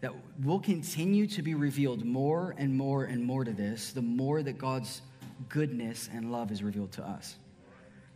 that 0.00 0.12
will 0.42 0.60
continue 0.60 1.26
to 1.26 1.42
be 1.42 1.54
revealed 1.54 2.04
more 2.04 2.54
and 2.58 2.74
more 2.74 3.04
and 3.04 3.24
more 3.24 3.44
to 3.44 3.52
this, 3.52 3.92
the 3.92 4.02
more 4.02 4.42
that 4.42 4.58
God's 4.58 5.02
goodness 5.48 6.08
and 6.12 6.30
love 6.32 6.50
is 6.50 6.62
revealed 6.62 6.92
to 6.92 7.02
us. 7.02 7.36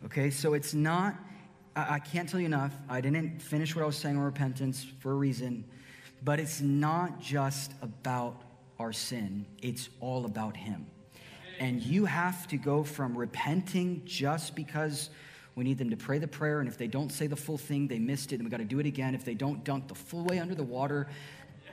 Okay, 0.05 0.31
so 0.31 0.55
it's 0.55 0.75
not, 0.75 1.15
I, 1.77 1.99
can't 1.99 2.29
tell 2.29 2.41
you 2.41 2.47
enough. 2.47 2.75
I 2.89 3.01
didn't 3.01 3.41
finish 3.41 3.75
what 3.75 3.83
I 3.83 3.87
was 3.87 3.97
saying 3.97 4.17
on 4.17 4.23
repentance 4.23 4.87
for 5.01 5.13
a 5.13 5.15
reason, 5.15 5.65
but 6.23 6.41
it's 6.41 6.61
not 6.61 7.21
just 7.21 7.73
about 7.83 8.43
our 8.79 8.93
sin, 8.93 9.45
it's 9.63 9.91
all 10.01 10.25
about 10.25 10.57
Him. 10.57 10.87
And 11.59 11.83
you 11.83 12.07
have 12.07 12.49
to 12.49 12.57
go 12.57 12.83
from 12.83 13.17
repenting 13.17 14.03
just 14.07 14.57
because 14.57 15.11
we 15.55 15.65
need 15.65 15.77
them 15.77 15.91
to 15.91 15.97
pray 15.97 16.19
the 16.19 16.29
prayer, 16.29 16.61
and 16.61 16.69
if 16.69 16.79
they 16.79 16.87
don't 16.87 17.11
say 17.11 17.27
the 17.27 17.37
full 17.37 17.59
thing, 17.59 17.87
they 17.87 17.99
missed 17.99 18.33
it, 18.33 18.37
and 18.37 18.45
we 18.45 18.51
got 18.51 18.59
to 18.59 18.65
do 18.65 18.79
it 18.79 18.87
again. 18.87 19.15
If 19.15 19.27
they 19.27 19.35
don't 19.35 19.63
dunk 19.65 19.89
the 19.89 19.95
full 19.95 20.25
way 20.25 20.39
under 20.39 20.55
the 20.55 20.65
water, 20.65 21.09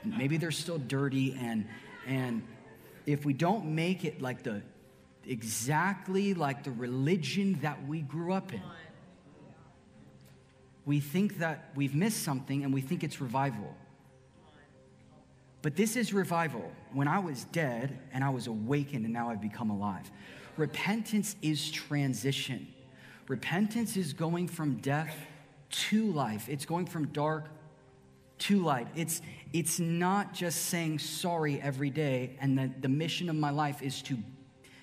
maybe 0.04 0.36
they're 0.36 0.50
still 0.50 0.78
dirty 0.78 1.36
and 1.40 1.66
and 2.06 2.42
if 3.06 3.24
we 3.24 3.32
don't 3.32 3.64
make 3.66 4.04
it 4.04 4.20
like 4.20 4.42
the 4.42 4.62
exactly 5.26 6.34
like 6.34 6.64
the 6.64 6.70
religion 6.70 7.58
that 7.62 7.86
we 7.86 8.00
grew 8.00 8.32
up 8.32 8.52
in 8.52 8.62
we 10.88 11.00
think 11.00 11.36
that 11.40 11.70
we've 11.74 11.94
missed 11.94 12.22
something 12.22 12.64
and 12.64 12.72
we 12.72 12.80
think 12.80 13.04
it's 13.04 13.20
revival. 13.20 13.74
But 15.60 15.76
this 15.76 15.96
is 15.96 16.14
revival. 16.14 16.72
When 16.94 17.06
i 17.06 17.18
was 17.18 17.44
dead 17.44 17.98
and 18.10 18.24
i 18.24 18.30
was 18.30 18.46
awakened 18.46 19.04
and 19.04 19.12
now 19.12 19.28
i've 19.28 19.42
become 19.42 19.68
alive. 19.68 20.10
Repentance 20.56 21.36
is 21.42 21.70
transition. 21.70 22.66
Repentance 23.28 23.98
is 23.98 24.14
going 24.14 24.48
from 24.48 24.76
death 24.76 25.14
to 25.70 26.10
life. 26.10 26.48
It's 26.48 26.64
going 26.64 26.86
from 26.86 27.08
dark 27.08 27.48
to 28.38 28.64
light. 28.64 28.88
It's, 28.96 29.20
it's 29.52 29.78
not 29.80 30.34
just 30.34 30.66
saying 30.66 30.98
sorry 30.98 31.60
every 31.60 31.90
day 31.90 32.36
and 32.40 32.58
that 32.58 32.82
the 32.82 32.88
mission 32.88 33.28
of 33.28 33.36
my 33.36 33.50
life 33.50 33.82
is 33.82 34.02
to 34.02 34.18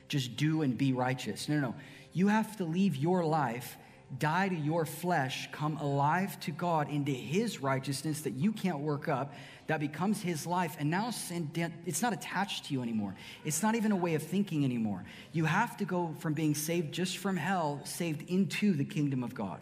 just 0.08 0.36
do 0.38 0.62
and 0.62 0.78
be 0.78 0.94
righteous. 0.94 1.48
No, 1.50 1.56
no, 1.56 1.62
no. 1.70 1.76
You 2.14 2.28
have 2.28 2.58
to 2.58 2.64
leave 2.64 2.96
your 2.96 3.26
life, 3.26 3.78
die 4.20 4.50
to 4.50 4.56
your 4.56 4.86
flesh, 4.86 5.50
come 5.52 5.78
alive 5.78 6.40
to 6.42 6.52
God 6.52 6.90
into 6.90 7.12
His 7.12 7.62
righteousness 7.62 8.22
that 8.22 8.34
you 8.34 8.52
can't 8.52 8.80
work 8.80 9.08
up, 9.08 9.34
that 9.68 9.80
becomes 9.80 10.22
His 10.22 10.48
life. 10.48 10.78
And 10.80 10.90
now 10.90 11.12
sin, 11.12 11.52
it's 11.86 12.02
not 12.02 12.14
attached 12.14 12.66
to 12.66 12.74
you 12.74 12.82
anymore. 12.82 13.16
It's 13.44 13.62
not 13.62 13.76
even 13.76 13.92
a 13.92 13.96
way 13.96 14.16
of 14.16 14.24
thinking 14.24 14.64
anymore. 14.64 15.04
You 15.32 15.46
have 15.46 15.76
to 15.78 15.86
go 15.86 16.16
from 16.20 16.34
being 16.34 16.56
saved 16.56 16.94
just 16.94 17.18
from 17.18 17.36
hell, 17.36 17.82
saved 17.84 18.30
into 18.30 18.74
the 18.74 18.86
kingdom 18.86 19.24
of 19.24 19.36
God. 19.36 19.60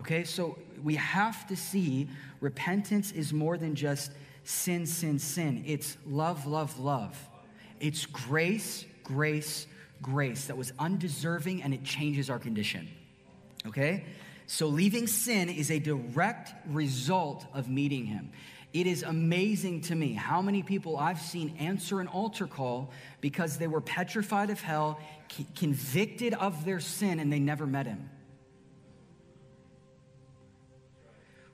Okay, 0.00 0.24
so 0.24 0.56
we 0.82 0.96
have 0.96 1.46
to 1.48 1.56
see 1.56 2.08
repentance 2.40 3.12
is 3.12 3.32
more 3.32 3.56
than 3.56 3.74
just 3.74 4.12
sin, 4.44 4.86
sin, 4.86 5.18
sin. 5.18 5.64
It's 5.66 5.96
love, 6.06 6.46
love, 6.46 6.78
love. 6.78 7.16
It's 7.80 8.06
grace, 8.06 8.84
grace, 9.04 9.66
grace 10.00 10.46
that 10.46 10.56
was 10.56 10.72
undeserving 10.78 11.62
and 11.62 11.74
it 11.74 11.84
changes 11.84 12.30
our 12.30 12.38
condition. 12.38 12.88
Okay? 13.66 14.04
So 14.46 14.66
leaving 14.66 15.06
sin 15.06 15.48
is 15.48 15.70
a 15.70 15.78
direct 15.78 16.52
result 16.66 17.44
of 17.52 17.68
meeting 17.68 18.06
him. 18.06 18.30
It 18.72 18.86
is 18.86 19.02
amazing 19.02 19.82
to 19.82 19.94
me 19.94 20.12
how 20.12 20.42
many 20.42 20.62
people 20.62 20.96
I've 20.96 21.20
seen 21.20 21.56
answer 21.58 22.00
an 22.00 22.06
altar 22.06 22.46
call 22.46 22.90
because 23.20 23.56
they 23.56 23.66
were 23.66 23.80
petrified 23.80 24.50
of 24.50 24.60
hell, 24.60 25.00
convicted 25.56 26.34
of 26.34 26.64
their 26.64 26.80
sin, 26.80 27.18
and 27.18 27.32
they 27.32 27.38
never 27.38 27.66
met 27.66 27.86
him. 27.86 28.10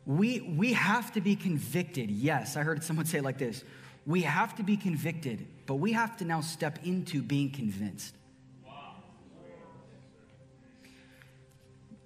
We, 0.07 0.41
we 0.41 0.75
have 0.75 1.13
to 1.13 1.21
be 1.21 1.35
convicted. 1.35 2.11
Yes, 2.11 2.57
I 2.57 2.63
heard 2.63 2.85
someone 2.85 3.07
say 3.07 3.21
like 3.21 3.39
this 3.39 3.65
We 4.07 4.23
have 4.23 4.55
to 4.57 4.63
be 4.63 4.77
convicted, 4.77 5.47
but 5.67 5.77
we 5.77 5.93
have 5.93 6.17
to 6.19 6.25
now 6.25 6.41
step 6.41 6.79
into 6.85 7.23
being 7.23 7.51
convinced. 7.51 8.15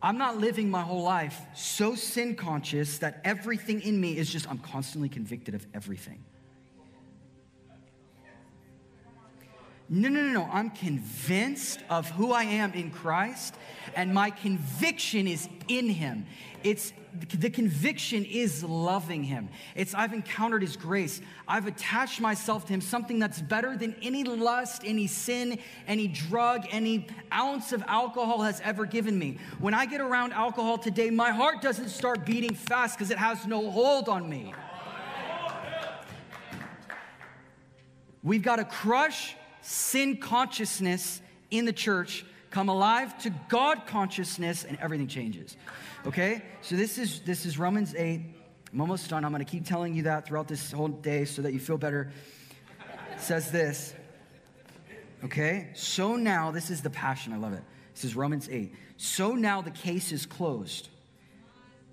I'm 0.01 0.17
not 0.17 0.39
living 0.39 0.71
my 0.71 0.83
whole 0.83 1.03
life 1.03 1.41
so 1.55 1.97
sin 1.97 2.37
conscious 2.37 2.99
that 2.99 3.21
everything 3.25 3.81
in 3.81 4.01
me 4.01 4.17
is 4.17 4.31
just, 4.31 4.49
I'm 4.49 4.59
constantly 4.59 5.09
convicted 5.09 5.57
of 5.57 5.67
everything. 5.75 6.25
No, 9.91 10.11
no, 10.11 10.21
no, 10.21 10.33
no. 10.33 10.49
I'm 10.53 10.71
convinced 10.71 11.81
of 11.89 12.11
who 12.11 12.33
I 12.33 12.45
am 12.45 12.75
in 12.75 12.91
Christ, 12.91 13.55
and 13.97 14.13
my 14.13 14.31
conviction 14.31 15.27
is 15.27 15.49
in 15.67 15.89
Him. 15.89 16.27
It's 16.63 16.93
the 17.39 17.49
conviction 17.49 18.27
is 18.27 18.63
loving 18.63 19.25
Him. 19.25 19.49
It's 19.75 19.95
I've 19.95 20.13
encountered 20.13 20.61
His 20.61 20.77
grace. 20.77 21.23
I've 21.49 21.67
attached 21.67 22.21
myself 22.21 22.67
to 22.67 22.75
Him, 22.75 22.83
something 22.83 23.19
that's 23.19 23.41
better 23.41 23.79
than 23.79 23.97
any 24.03 24.25
lust, 24.25 24.83
any 24.85 25.07
sin, 25.07 25.59
any 25.87 26.07
drug, 26.07 26.67
any 26.71 27.07
ounce 27.33 27.73
of 27.73 27.83
alcohol 27.87 28.43
has 28.43 28.61
ever 28.61 28.85
given 28.85 29.19
me. 29.19 29.39
When 29.59 29.73
I 29.73 29.87
get 29.87 30.03
around 30.03 30.35
alcohol 30.35 30.77
today, 30.77 31.09
my 31.09 31.31
heart 31.31 31.63
doesn't 31.63 31.89
start 31.89 32.27
beating 32.27 32.55
fast 32.55 32.99
because 32.99 33.11
it 33.11 33.19
has 33.19 33.47
no 33.47 33.71
hold 33.71 34.11
on 34.11 34.29
me. 34.29 34.53
We've 38.23 38.43
got 38.43 38.57
to 38.57 38.65
crush 38.65 39.35
sin 39.69 40.17
consciousness 40.17 41.21
in 41.51 41.67
the 41.67 41.73
church, 41.73 42.25
come 42.51 42.71
alive 42.71 43.19
to 43.19 43.31
God 43.49 43.87
consciousness, 43.87 44.65
and 44.65 44.79
everything 44.81 45.09
changes. 45.09 45.57
Okay? 46.07 46.43
So 46.63 46.75
this 46.75 46.97
is 46.97 47.21
this 47.21 47.45
is 47.45 47.59
Romans 47.59 47.95
8. 47.95 48.23
I'm 48.73 48.81
almost 48.81 49.11
done. 49.11 49.25
I'm 49.25 49.33
going 49.33 49.45
to 49.45 49.51
keep 49.51 49.67
telling 49.67 49.95
you 49.95 50.05
that 50.05 50.27
throughout 50.27 50.49
this 50.49 50.73
whole 50.73 50.89
day 50.89 51.27
so 51.27 51.43
that 51.43 51.53
you 51.53 51.61
feel 51.61 51.77
better. 51.77 52.11
It 53.13 53.21
says 53.21 53.51
this. 53.51 53.95
Okay? 55.25 55.69
So 55.75 56.17
now, 56.17 56.51
this 56.51 56.71
is 56.71 56.81
the 56.81 56.91
passion. 56.91 57.35
I 57.35 57.37
love 57.37 57.53
it. 57.53 57.63
This 57.95 58.05
is 58.05 58.17
Romans 58.17 58.49
8. 58.51 58.73
So 58.97 59.35
now 59.35 59.61
the 59.61 59.71
case 59.71 60.13
is 60.13 60.25
closed. 60.25 60.89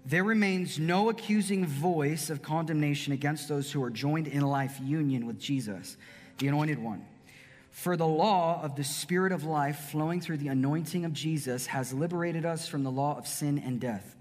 There 0.06 0.24
remains 0.24 0.80
no 0.80 1.10
accusing 1.10 1.66
voice 1.66 2.30
of 2.30 2.42
condemnation 2.42 3.12
against 3.12 3.50
those 3.50 3.72
who 3.72 3.84
are 3.84 3.90
joined 3.90 4.28
in 4.28 4.42
life 4.42 4.80
union 4.82 5.26
with 5.26 5.40
Jesus, 5.40 5.98
the 6.38 6.48
anointed 6.48 6.78
one. 6.78 7.06
For 7.76 7.98
the 7.98 8.08
law 8.08 8.62
of 8.64 8.78
the 8.78 8.86
Spirit 8.86 9.34
of 9.34 9.44
life 9.44 9.90
flowing 9.92 10.22
through 10.22 10.38
the 10.38 10.48
anointing 10.48 11.04
of 11.04 11.12
Jesus 11.12 11.66
has 11.68 11.92
liberated 11.92 12.46
us 12.46 12.70
from 12.70 12.84
the 12.84 12.90
law 12.90 13.18
of 13.18 13.28
sin 13.28 13.60
and 13.60 13.82
death. 13.82 14.16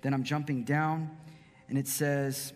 Then 0.00 0.14
I'm 0.14 0.24
jumping 0.24 0.64
down, 0.64 1.14
and 1.68 1.76
it 1.76 1.88
says, 1.88 2.54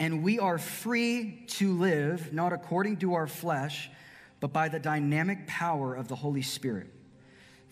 And 0.00 0.24
we 0.24 0.40
are 0.40 0.58
free 0.58 1.44
to 1.46 1.78
live, 1.78 2.32
not 2.32 2.52
according 2.52 2.96
to 2.96 3.14
our 3.14 3.28
flesh, 3.28 3.88
but 4.40 4.52
by 4.52 4.68
the 4.68 4.80
dynamic 4.80 5.46
power 5.46 5.94
of 5.94 6.08
the 6.08 6.16
Holy 6.16 6.42
Spirit. 6.42 6.88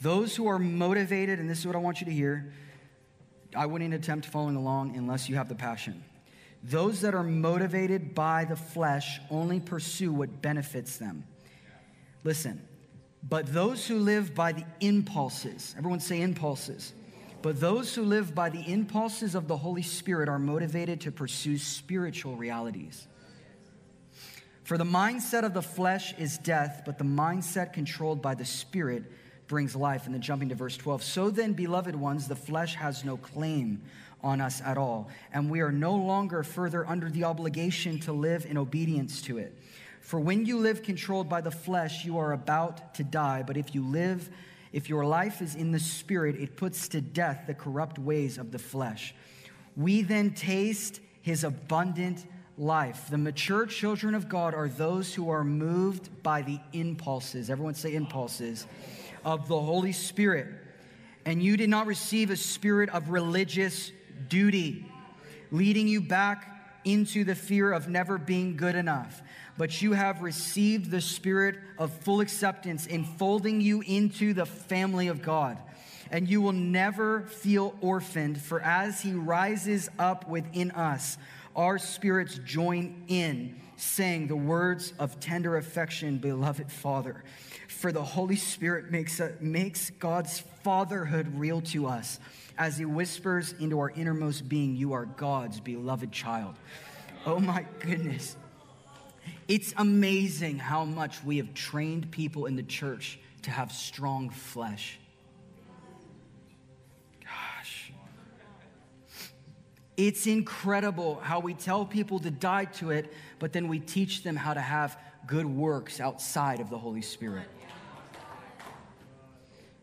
Those 0.01 0.37
who 0.37 0.47
are 0.47 0.61
motivated, 0.61 1.41
and 1.41 1.51
this 1.51 1.59
is 1.59 1.67
what 1.67 1.75
I 1.75 1.81
want 1.81 2.01
you 2.01 2.05
to 2.07 2.13
hear, 2.13 2.53
I 3.55 3.67
wouldn't 3.67 3.93
attempt 3.93 4.27
following 4.27 4.55
along 4.55 4.97
unless 4.97 5.29
you 5.29 5.35
have 5.35 5.49
the 5.49 5.57
passion. 5.57 6.05
Those 6.63 7.01
that 7.03 7.15
are 7.15 7.23
motivated 7.23 8.15
by 8.15 8.45
the 8.45 8.57
flesh 8.57 9.21
only 9.31 9.61
pursue 9.61 10.13
what 10.13 10.43
benefits 10.43 10.97
them. 10.97 11.25
Listen, 12.25 12.61
but 13.29 13.53
those 13.53 13.87
who 13.87 13.99
live 13.99 14.35
by 14.35 14.53
the 14.53 14.65
impulses, 14.81 15.75
everyone 15.79 16.01
say 16.01 16.21
impulses. 16.21 16.93
But 17.43 17.61
those 17.61 17.95
who 17.95 18.03
live 18.03 18.35
by 18.35 18.51
the 18.51 18.73
impulses 18.73 19.35
of 19.35 19.47
the 19.47 19.57
Holy 19.57 19.83
Spirit 19.83 20.29
are 20.29 20.39
motivated 20.39 21.01
to 21.03 21.13
pursue 21.13 21.59
spiritual 21.59 22.37
realities. 22.37 23.07
For 24.65 24.77
the 24.77 24.85
mindset 24.85 25.45
of 25.45 25.55
the 25.55 25.63
flesh 25.63 26.13
is 26.19 26.39
death, 26.39 26.83
but 26.85 26.99
the 26.99 27.05
mindset 27.05 27.73
controlled 27.73 28.21
by 28.21 28.35
the 28.35 28.45
Spirit 28.45 29.05
brings 29.49 29.77
life. 29.77 30.07
And 30.07 30.15
then 30.15 30.23
jumping 30.23 30.49
to 30.51 30.55
verse 30.55 30.77
12. 30.77 31.03
So 31.03 31.31
then, 31.31 31.53
beloved 31.53 31.95
ones, 31.95 32.29
the 32.29 32.37
flesh 32.37 32.75
has 32.75 33.05
no 33.05 33.17
claim 33.17 33.83
on 34.23 34.41
us 34.41 34.61
at 34.63 34.79
all. 34.79 35.09
And 35.33 35.51
we 35.51 35.61
are 35.61 35.73
no 35.73 35.95
longer 35.95 36.43
further 36.43 36.87
under 36.87 37.09
the 37.09 37.25
obligation 37.25 37.99
to 38.01 38.13
live 38.13 38.47
in 38.47 38.59
obedience 38.59 39.23
to 39.23 39.39
it. 39.39 39.57
For 40.01 40.21
when 40.21 40.47
you 40.47 40.59
live 40.59 40.83
controlled 40.83 41.29
by 41.29 41.41
the 41.41 41.51
flesh, 41.51 42.05
you 42.05 42.19
are 42.19 42.33
about 42.33 42.95
to 42.95 43.05
die. 43.05 43.43
But 43.47 43.57
if 43.57 43.75
you 43.75 43.85
live, 43.85 44.31
if 44.73 44.89
your 44.89 45.05
life 45.05 45.43
is 45.43 45.55
in 45.55 45.73
the 45.73 45.81
spirit, 45.81 46.37
it 46.37 46.57
puts 46.57 46.89
to 46.89 47.01
death 47.01 47.45
the 47.47 47.55
corrupt 47.55 47.99
ways 47.99 48.39
of 48.39 48.53
the 48.53 48.59
flesh. 48.59 49.15
We 49.77 50.03
then 50.03 50.33
taste 50.33 51.01
his 51.23 51.45
abundant 51.45 52.25
life. 52.57 53.09
The 53.11 53.19
mature 53.19 53.67
children 53.67 54.15
of 54.15 54.29
God 54.29 54.55
are 54.55 54.69
those 54.69 55.13
who 55.13 55.29
are 55.31 55.45
moved 55.45 56.23
by 56.23 56.43
the 56.43 56.59
impulses. 56.73 57.51
Everyone 57.51 57.75
say 57.75 57.95
impulses 57.95 58.67
of 59.27 59.49
the 59.49 59.61
Holy 59.61 59.93
Spirit. 59.93 60.47
And 61.27 61.43
you 61.43 61.57
did 61.57 61.69
not 61.69 61.87
receive 61.87 62.31
a 62.31 62.37
spirit 62.37 62.89
of 62.91 63.11
religious 63.11 63.91
duty, 64.29 64.87
leading 65.51 65.89
you 65.89 66.01
back 66.01 66.53
into 66.85 67.25
the 67.25 67.35
fear 67.35 67.73
of 67.73 67.89
never 67.89 68.17
being 68.17 68.57
good 68.57 68.77
enough. 68.77 69.21
But 69.59 69.83
you 69.83 69.93
have 69.95 70.23
received 70.23 70.91
the 70.91 71.01
spirit 71.01 71.59
of 71.77 71.93
full 71.93 72.21
acceptance, 72.21 72.87
enfolding 72.87 73.61
you 73.61 73.83
into 73.85 74.33
the 74.33 74.47
family 74.47 75.09
of 75.09 75.23
God. 75.23 75.59
And 76.13 76.29
you 76.29 76.41
will 76.41 76.53
never 76.53 77.23
feel 77.23 77.75
orphaned, 77.81 78.41
for 78.41 78.61
as 78.61 79.01
He 79.01 79.13
rises 79.13 79.89
up 79.99 80.29
within 80.29 80.71
us, 80.71 81.19
our 81.57 81.79
spirits 81.79 82.39
join 82.45 83.03
in, 83.09 83.61
saying 83.77 84.29
the 84.29 84.37
words 84.37 84.93
of 85.01 85.19
tender 85.19 85.57
affection, 85.57 86.19
Beloved 86.19 86.71
Father. 86.71 87.25
For 87.77 87.93
the 87.93 88.03
Holy 88.03 88.37
Spirit 88.37 88.91
makes, 88.91 89.21
a, 89.21 89.33
makes 89.39 89.91
God's 89.91 90.41
fatherhood 90.63 91.39
real 91.39 91.61
to 91.61 91.87
us 91.87 92.19
as 92.57 92.79
he 92.79 92.87
whispers 92.87 93.55
into 93.61 93.79
our 93.81 93.91
innermost 93.91 94.49
being, 94.49 94.77
You 94.77 94.95
are 94.95 95.05
God's 95.05 95.61
beloved 95.61 96.11
child. 96.11 96.55
Oh 97.27 97.39
my 97.39 97.67
goodness. 97.81 98.35
It's 99.47 99.75
amazing 99.77 100.59
how 100.59 100.87
much 100.87 101.23
we 101.23 101.37
have 101.37 101.53
trained 101.53 102.11
people 102.11 102.47
in 102.47 102.57
the 102.57 102.63
church 102.63 103.19
to 103.43 103.51
have 103.51 103.71
strong 103.71 104.31
flesh. 104.31 104.99
Gosh. 107.23 107.93
It's 109.99 110.27
incredible 110.27 111.17
how 111.17 111.41
we 111.41 111.53
tell 111.53 111.85
people 111.85 112.21
to 112.21 112.31
die 112.31 112.65
to 112.77 112.91
it, 112.91 113.13
but 113.39 113.53
then 113.53 113.69
we 113.69 113.81
teach 113.81 114.23
them 114.23 114.35
how 114.35 114.55
to 114.55 114.61
have 114.63 114.99
good 115.27 115.47
works 115.47 116.01
outside 116.01 116.61
of 116.61 116.71
the 116.71 116.79
Holy 116.79 117.03
Spirit. 117.03 117.47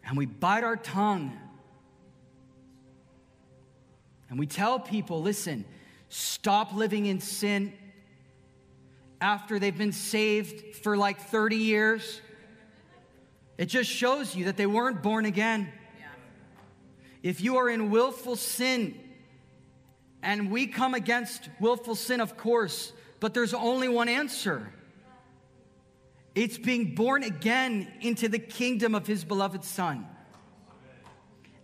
And 0.06 0.18
we 0.18 0.26
bite 0.26 0.64
our 0.64 0.76
tongue 0.76 1.38
and 4.34 4.40
we 4.40 4.48
tell 4.48 4.80
people 4.80 5.22
listen, 5.22 5.64
stop 6.10 6.74
living 6.74 7.06
in 7.06 7.20
sin 7.20 7.72
after 9.22 9.60
they've 9.60 9.78
been 9.78 9.92
saved 9.92 10.76
for 10.78 10.98
like 10.98 11.22
30 11.22 11.56
years. 11.56 12.20
It 13.60 13.68
just 13.68 13.92
shows 13.92 14.36
you 14.36 14.46
that 14.46 14.58
they 14.58 14.66
weren't 14.66 15.04
born 15.04 15.26
again. 15.26 15.72
If 17.22 17.42
you 17.42 17.58
are 17.58 17.70
in 17.70 17.92
willful 17.92 18.36
sin, 18.36 19.00
and 20.24 20.50
we 20.50 20.66
come 20.66 20.96
against 20.96 21.50
willful 21.60 21.94
sin, 21.94 22.20
of 22.20 22.36
course, 22.36 22.92
but 23.20 23.34
there's 23.36 23.54
only 23.54 23.88
one 23.88 24.10
answer. 24.10 24.74
It's 26.36 26.58
being 26.58 26.96
born 26.96 27.24
again 27.24 27.92
into 28.02 28.28
the 28.28 28.40
kingdom 28.40 28.96
of 28.96 29.06
his 29.06 29.24
beloved 29.24 29.64
Son. 29.64 30.08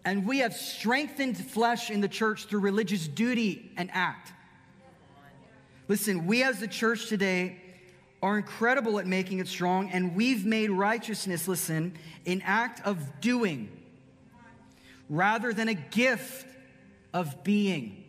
And 0.06 0.26
we 0.26 0.40
have 0.40 0.54
strengthened 0.54 1.38
flesh 1.38 1.90
in 1.90 2.02
the 2.02 2.08
church 2.08 2.46
through 2.46 2.62
religious 2.62 3.08
duty 3.08 3.72
and 3.78 3.90
act. 3.92 4.32
Listen, 5.88 6.28
we 6.28 6.44
as 6.44 6.60
the 6.60 6.68
church 6.68 7.08
today 7.08 7.58
are 8.22 8.38
incredible 8.38 9.00
at 9.00 9.08
making 9.08 9.40
it 9.40 9.48
strong, 9.48 9.90
and 9.90 10.16
we've 10.16 10.46
made 10.46 10.70
righteousness, 10.70 11.48
listen, 11.48 11.94
an 12.26 12.42
act 12.46 12.86
of 12.86 13.22
doing 13.22 13.70
rather 15.10 15.52
than 15.52 15.68
a 15.68 15.74
gift 15.74 16.46
of 17.14 17.44
being. 17.44 18.06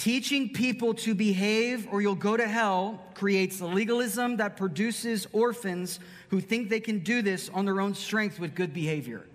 Teaching 0.00 0.48
people 0.54 0.94
to 0.94 1.14
behave 1.14 1.86
or 1.92 2.00
you'll 2.00 2.14
go 2.14 2.34
to 2.34 2.48
hell 2.48 3.04
creates 3.12 3.60
a 3.60 3.66
legalism 3.66 4.38
that 4.38 4.56
produces 4.56 5.26
orphans 5.30 6.00
who 6.30 6.40
think 6.40 6.70
they 6.70 6.80
can 6.80 7.00
do 7.00 7.20
this 7.20 7.50
on 7.50 7.66
their 7.66 7.82
own 7.82 7.94
strength 7.94 8.40
with 8.40 8.54
good 8.54 8.72
behavior 8.72 9.26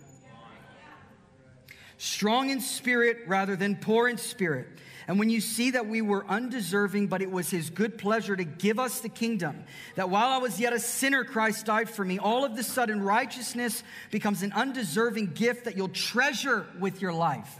strong 1.98 2.50
in 2.50 2.62
spirit 2.62 3.20
rather 3.28 3.56
than 3.56 3.76
poor 3.76 4.10
in 4.10 4.18
spirit. 4.18 4.68
And 5.08 5.20
when 5.20 5.30
you 5.30 5.40
see 5.40 5.72
that 5.72 5.88
we 5.88 6.02
were 6.02 6.26
undeserving, 6.28 7.08
but 7.08 7.22
it 7.22 7.30
was 7.30 7.50
his 7.52 7.70
good 7.70 7.98
pleasure 7.98 8.36
to 8.36 8.44
give 8.44 8.80
us 8.80 9.02
the 9.02 9.10
kingdom, 9.10 9.64
that 9.96 10.10
while 10.10 10.30
I 10.30 10.40
was 10.40 10.60
yet 10.60 10.74
a 10.74 10.80
sinner, 10.80 11.24
Christ 11.24 11.68
died 11.68 11.90
for 11.90 12.04
me, 12.04 12.18
all 12.18 12.44
of 12.44 12.56
the 12.56 12.64
sudden 12.64 13.02
righteousness 13.02 13.84
becomes 14.10 14.42
an 14.42 14.52
undeserving 14.52 15.34
gift 15.34 15.66
that 15.66 15.78
you'll 15.78 15.90
treasure 15.90 16.66
with 16.80 17.02
your 17.02 17.14
life. 17.14 17.60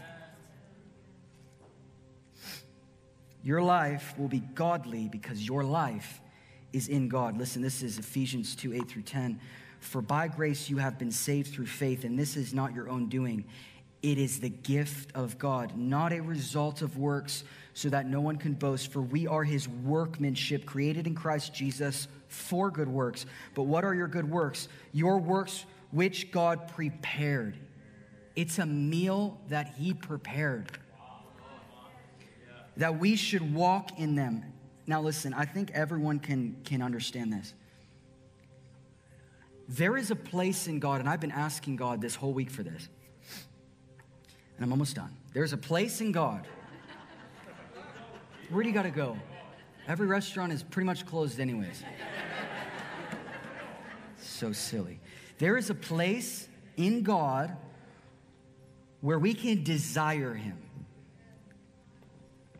Your 3.46 3.62
life 3.62 4.12
will 4.18 4.26
be 4.26 4.40
godly 4.40 5.06
because 5.06 5.46
your 5.46 5.62
life 5.62 6.20
is 6.72 6.88
in 6.88 7.08
God. 7.08 7.38
Listen, 7.38 7.62
this 7.62 7.80
is 7.80 7.96
Ephesians 7.96 8.56
2 8.56 8.74
8 8.74 8.88
through 8.88 9.02
10. 9.02 9.38
For 9.78 10.02
by 10.02 10.26
grace 10.26 10.68
you 10.68 10.78
have 10.78 10.98
been 10.98 11.12
saved 11.12 11.54
through 11.54 11.66
faith, 11.66 12.02
and 12.02 12.18
this 12.18 12.36
is 12.36 12.52
not 12.52 12.74
your 12.74 12.88
own 12.88 13.08
doing. 13.08 13.44
It 14.02 14.18
is 14.18 14.40
the 14.40 14.48
gift 14.48 15.14
of 15.14 15.38
God, 15.38 15.78
not 15.78 16.12
a 16.12 16.18
result 16.18 16.82
of 16.82 16.98
works, 16.98 17.44
so 17.72 17.88
that 17.90 18.08
no 18.08 18.20
one 18.20 18.36
can 18.36 18.54
boast. 18.54 18.90
For 18.90 19.00
we 19.00 19.28
are 19.28 19.44
his 19.44 19.68
workmanship, 19.68 20.66
created 20.66 21.06
in 21.06 21.14
Christ 21.14 21.54
Jesus 21.54 22.08
for 22.26 22.68
good 22.72 22.88
works. 22.88 23.26
But 23.54 23.62
what 23.62 23.84
are 23.84 23.94
your 23.94 24.08
good 24.08 24.28
works? 24.28 24.66
Your 24.90 25.18
works 25.18 25.64
which 25.92 26.32
God 26.32 26.66
prepared. 26.74 27.56
It's 28.34 28.58
a 28.58 28.66
meal 28.66 29.40
that 29.50 29.74
he 29.78 29.94
prepared. 29.94 30.80
That 32.76 32.98
we 32.98 33.16
should 33.16 33.54
walk 33.54 33.98
in 33.98 34.14
them. 34.14 34.44
Now, 34.86 35.00
listen, 35.00 35.34
I 35.34 35.44
think 35.44 35.70
everyone 35.72 36.18
can, 36.18 36.56
can 36.64 36.82
understand 36.82 37.32
this. 37.32 37.54
There 39.68 39.96
is 39.96 40.10
a 40.10 40.16
place 40.16 40.68
in 40.68 40.78
God, 40.78 41.00
and 41.00 41.08
I've 41.08 41.20
been 41.20 41.32
asking 41.32 41.76
God 41.76 42.00
this 42.00 42.14
whole 42.14 42.32
week 42.32 42.50
for 42.50 42.62
this. 42.62 42.88
And 44.56 44.64
I'm 44.64 44.72
almost 44.72 44.94
done. 44.94 45.16
There's 45.32 45.52
a 45.52 45.56
place 45.56 46.00
in 46.00 46.12
God. 46.12 46.46
Where 48.50 48.62
do 48.62 48.68
you 48.68 48.74
got 48.74 48.82
to 48.82 48.90
go? 48.90 49.18
Every 49.88 50.06
restaurant 50.06 50.52
is 50.52 50.62
pretty 50.62 50.86
much 50.86 51.04
closed, 51.04 51.40
anyways. 51.40 51.82
so 54.18 54.52
silly. 54.52 55.00
There 55.38 55.56
is 55.56 55.68
a 55.68 55.74
place 55.74 56.48
in 56.76 57.02
God 57.02 57.56
where 59.00 59.18
we 59.18 59.34
can 59.34 59.64
desire 59.64 60.34
Him 60.34 60.58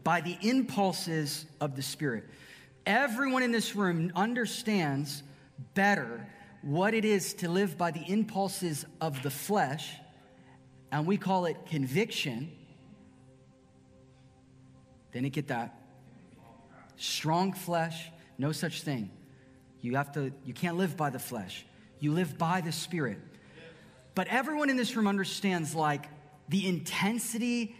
by 0.06 0.20
the 0.20 0.38
impulses 0.40 1.46
of 1.60 1.74
the 1.74 1.82
Spirit. 1.82 2.22
Everyone 2.86 3.42
in 3.42 3.50
this 3.50 3.74
room 3.74 4.12
understands 4.14 5.24
better 5.74 6.24
what 6.62 6.94
it 6.94 7.04
is 7.04 7.34
to 7.34 7.48
live 7.48 7.76
by 7.76 7.90
the 7.90 8.04
impulses 8.06 8.86
of 9.00 9.20
the 9.24 9.30
flesh, 9.30 9.94
and 10.92 11.08
we 11.08 11.16
call 11.16 11.46
it 11.46 11.56
conviction. 11.66 12.52
Didn't 15.10 15.32
get 15.32 15.48
that? 15.48 15.76
Strong 16.94 17.54
flesh, 17.54 18.08
no 18.38 18.52
such 18.52 18.82
thing. 18.82 19.10
You 19.80 19.96
have 19.96 20.12
to, 20.12 20.32
you 20.44 20.54
can't 20.54 20.76
live 20.76 20.96
by 20.96 21.10
the 21.10 21.18
flesh. 21.18 21.66
You 21.98 22.12
live 22.12 22.38
by 22.38 22.60
the 22.60 22.70
Spirit. 22.70 23.18
But 24.14 24.28
everyone 24.28 24.70
in 24.70 24.76
this 24.76 24.94
room 24.94 25.08
understands 25.08 25.74
like 25.74 26.06
the 26.48 26.64
intensity 26.64 27.74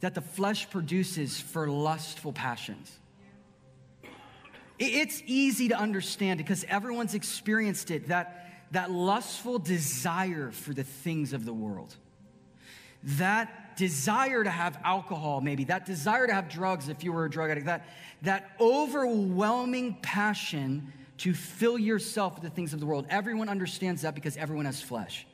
that 0.00 0.14
the 0.14 0.20
flesh 0.20 0.68
produces 0.70 1.40
for 1.40 1.68
lustful 1.68 2.32
passions. 2.32 2.98
It's 4.78 5.22
easy 5.26 5.68
to 5.68 5.78
understand 5.78 6.38
because 6.38 6.64
everyone's 6.64 7.14
experienced 7.14 7.90
it 7.90 8.08
that, 8.08 8.64
that 8.70 8.90
lustful 8.90 9.58
desire 9.58 10.50
for 10.52 10.72
the 10.72 10.84
things 10.84 11.34
of 11.34 11.44
the 11.44 11.52
world. 11.52 11.94
That 13.02 13.76
desire 13.76 14.42
to 14.42 14.50
have 14.50 14.78
alcohol, 14.82 15.42
maybe, 15.42 15.64
that 15.64 15.84
desire 15.84 16.26
to 16.26 16.32
have 16.32 16.48
drugs 16.48 16.88
if 16.88 17.04
you 17.04 17.12
were 17.12 17.26
a 17.26 17.30
drug 17.30 17.50
addict, 17.50 17.66
that, 17.66 17.86
that 18.22 18.52
overwhelming 18.58 19.98
passion 20.00 20.92
to 21.18 21.34
fill 21.34 21.78
yourself 21.78 22.34
with 22.34 22.42
the 22.42 22.50
things 22.50 22.72
of 22.72 22.80
the 22.80 22.86
world. 22.86 23.06
Everyone 23.10 23.50
understands 23.50 24.02
that 24.02 24.14
because 24.14 24.38
everyone 24.38 24.64
has 24.64 24.80
flesh. 24.80 25.26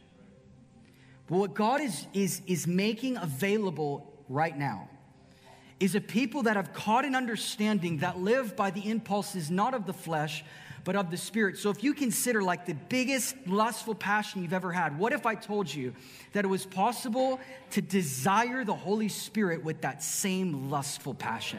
But 1.29 1.37
what 1.39 1.55
God 1.55 1.81
is, 1.81 2.07
is, 2.13 2.43
is 2.49 2.67
making 2.67 3.17
available 3.17 4.13
right 4.29 4.57
now 4.57 4.89
is 5.79 5.95
a 5.95 6.01
people 6.01 6.45
that 6.45 6.57
have 6.57 6.73
caught 6.73 7.05
an 7.05 7.15
understanding 7.15 7.99
that 7.99 8.19
live 8.19 8.57
by 8.57 8.71
the 8.71 8.89
impulses 8.89 9.51
not 9.51 9.75
of 9.75 9.87
the 9.87 9.93
flesh, 9.93 10.43
but 10.85 10.97
of 10.97 11.11
the 11.11 11.17
spirit. 11.17 11.59
So 11.59 11.69
if 11.69 11.83
you 11.83 11.93
consider 11.93 12.43
like 12.43 12.65
the 12.65 12.75
biggest 12.75 13.35
lustful 13.47 13.95
passion 13.95 14.43
you've 14.43 14.53
ever 14.53 14.73
had, 14.73 14.99
what 14.99 15.13
if 15.13 15.27
I 15.27 15.35
told 15.35 15.73
you 15.73 15.93
that 16.33 16.45
it 16.45 16.49
was 16.49 16.65
possible 16.65 17.41
to 17.73 17.83
desire 17.83 18.65
the 18.65 18.75
Holy 18.75 19.09
Spirit 19.09 19.65
with 19.65 19.83
that 19.83 20.03
same 20.03 20.71
lustful 20.71 21.13
passion? 21.13 21.59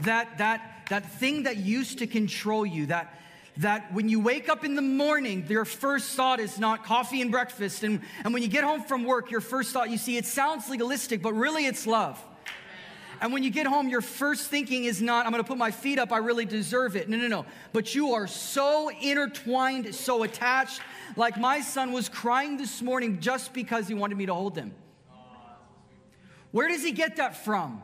That 0.00 0.38
that 0.38 0.86
that 0.90 1.10
thing 1.18 1.42
that 1.44 1.56
used 1.56 1.98
to 1.98 2.06
control 2.06 2.64
you, 2.64 2.86
that 2.86 3.12
that 3.58 3.92
when 3.92 4.08
you 4.08 4.20
wake 4.20 4.48
up 4.48 4.64
in 4.64 4.74
the 4.74 4.82
morning, 4.82 5.46
your 5.48 5.64
first 5.64 6.14
thought 6.14 6.40
is 6.40 6.58
not 6.58 6.84
coffee 6.84 7.20
and 7.22 7.30
breakfast. 7.30 7.82
And, 7.84 8.00
and 8.24 8.34
when 8.34 8.42
you 8.42 8.48
get 8.48 8.64
home 8.64 8.82
from 8.82 9.04
work, 9.04 9.30
your 9.30 9.40
first 9.40 9.72
thought, 9.72 9.90
you 9.90 9.98
see, 9.98 10.16
it 10.16 10.26
sounds 10.26 10.68
legalistic, 10.68 11.22
but 11.22 11.32
really 11.32 11.66
it's 11.66 11.86
love. 11.86 12.22
And 13.20 13.32
when 13.32 13.42
you 13.42 13.50
get 13.50 13.66
home, 13.66 13.88
your 13.88 14.02
first 14.02 14.50
thinking 14.50 14.84
is 14.84 15.00
not, 15.00 15.24
I'm 15.24 15.32
gonna 15.32 15.44
put 15.44 15.56
my 15.56 15.70
feet 15.70 15.98
up, 15.98 16.12
I 16.12 16.18
really 16.18 16.44
deserve 16.44 16.96
it. 16.96 17.08
No, 17.08 17.16
no, 17.16 17.28
no. 17.28 17.46
But 17.72 17.94
you 17.94 18.12
are 18.12 18.26
so 18.26 18.90
intertwined, 18.90 19.94
so 19.94 20.22
attached. 20.22 20.82
Like 21.16 21.38
my 21.38 21.62
son 21.62 21.92
was 21.92 22.10
crying 22.10 22.58
this 22.58 22.82
morning 22.82 23.20
just 23.20 23.54
because 23.54 23.88
he 23.88 23.94
wanted 23.94 24.18
me 24.18 24.26
to 24.26 24.34
hold 24.34 24.56
him. 24.56 24.74
Where 26.50 26.68
does 26.68 26.82
he 26.82 26.92
get 26.92 27.16
that 27.16 27.44
from? 27.44 27.82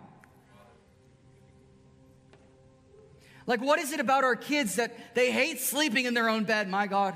Like, 3.46 3.60
what 3.60 3.78
is 3.78 3.92
it 3.92 4.00
about 4.00 4.24
our 4.24 4.36
kids 4.36 4.76
that 4.76 5.14
they 5.14 5.32
hate 5.32 5.60
sleeping 5.60 6.04
in 6.04 6.14
their 6.14 6.28
own 6.28 6.44
bed? 6.44 6.68
My 6.68 6.86
God. 6.86 7.14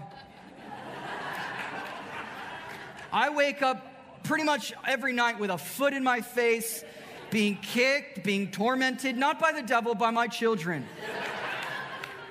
I 3.13 3.31
wake 3.31 3.63
up 3.63 4.23
pretty 4.25 4.45
much 4.45 4.73
every 4.87 5.13
night 5.13 5.39
with 5.39 5.51
a 5.51 5.59
foot 5.59 5.93
in 5.93 6.03
my 6.03 6.21
face, 6.21 6.85
being 7.31 7.57
kicked, 7.57 8.25
being 8.25 8.51
tormented, 8.51 9.17
not 9.17 9.39
by 9.39 9.53
the 9.53 9.63
devil, 9.63 9.95
by 9.95 10.11
my 10.11 10.27
children. 10.27 10.85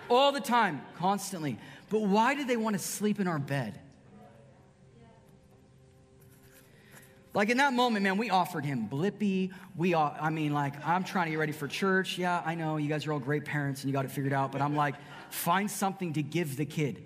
All 0.10 0.32
the 0.32 0.42
time, 0.42 0.82
constantly. 0.98 1.58
But 1.90 2.02
why 2.02 2.36
do 2.36 2.46
they 2.46 2.58
want 2.58 2.76
to 2.76 2.82
sleep 2.82 3.20
in 3.20 3.28
our 3.28 3.40
bed? 3.40 3.80
Like 7.36 7.50
in 7.50 7.58
that 7.58 7.74
moment, 7.74 8.04
man, 8.04 8.18
we 8.18 8.30
offered 8.30 8.64
him 8.64 8.88
Blippi. 8.90 9.52
We, 9.76 9.94
all, 9.94 10.16
I 10.20 10.30
mean, 10.30 10.54
like, 10.54 10.74
I'm 10.88 11.04
trying 11.04 11.26
to 11.26 11.32
get 11.32 11.38
ready 11.38 11.52
for 11.52 11.68
church. 11.68 12.18
Yeah, 12.18 12.42
I 12.46 12.56
know 12.56 12.78
you 12.78 12.88
guys 12.88 13.06
are 13.06 13.12
all 13.12 13.20
great 13.20 13.44
parents 13.44 13.84
and 13.84 13.90
you 13.90 13.94
got 13.94 14.06
it 14.06 14.12
figured 14.12 14.32
out, 14.32 14.54
but 14.54 14.62
I'm 14.62 14.74
like, 14.74 14.96
find 15.30 15.70
something 15.70 16.14
to 16.14 16.24
give 16.24 16.56
the 16.56 16.66
kid. 16.66 17.06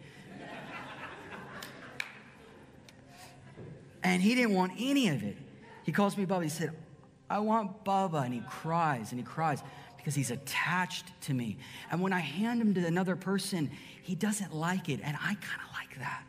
And 4.03 4.21
he 4.21 4.35
didn't 4.35 4.53
want 4.53 4.73
any 4.77 5.09
of 5.09 5.23
it. 5.23 5.35
He 5.83 5.91
calls 5.91 6.15
me 6.15 6.27
Bubba. 6.27 6.43
He 6.43 6.49
said, 6.49 6.73
I 7.27 7.39
want 7.39 7.83
Bubba. 7.83 8.23
And 8.23 8.33
he 8.33 8.41
cries 8.41 9.11
and 9.11 9.19
he 9.19 9.25
cries 9.25 9.63
because 9.97 10.13
he's 10.13 10.29
attached 10.29 11.07
to 11.21 11.33
me. 11.33 11.57
And 11.91 12.01
when 12.01 12.13
I 12.13 12.19
hand 12.19 12.61
him 12.61 12.75
to 12.75 12.85
another 12.85 13.15
person, 13.15 13.71
he 14.03 14.13
doesn't 14.13 14.53
like 14.53 14.89
it. 14.89 14.99
And 15.03 15.17
I 15.17 15.35
kind 15.35 15.61
of 15.67 15.73
like 15.73 15.97
that. 15.97 16.23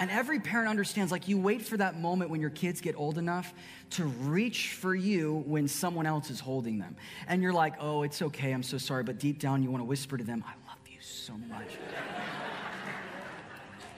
And 0.00 0.10
every 0.10 0.40
parent 0.40 0.68
understands 0.68 1.12
like 1.12 1.28
you 1.28 1.38
wait 1.38 1.62
for 1.62 1.76
that 1.76 2.00
moment 2.00 2.30
when 2.30 2.40
your 2.40 2.50
kids 2.50 2.80
get 2.80 2.96
old 2.96 3.18
enough 3.18 3.54
to 3.90 4.04
reach 4.04 4.72
for 4.72 4.94
you 4.94 5.44
when 5.46 5.68
someone 5.68 6.06
else 6.06 6.30
is 6.30 6.40
holding 6.40 6.78
them. 6.78 6.96
And 7.28 7.42
you're 7.42 7.52
like, 7.52 7.74
oh, 7.80 8.02
it's 8.02 8.20
okay, 8.20 8.52
I'm 8.52 8.62
so 8.62 8.78
sorry. 8.78 9.04
But 9.04 9.18
deep 9.18 9.38
down, 9.38 9.62
you 9.62 9.70
want 9.70 9.82
to 9.82 9.86
whisper 9.86 10.16
to 10.16 10.24
them, 10.24 10.42
I 10.46 10.52
love 10.68 10.78
you 10.88 10.98
so 11.00 11.34
much. 11.48 11.68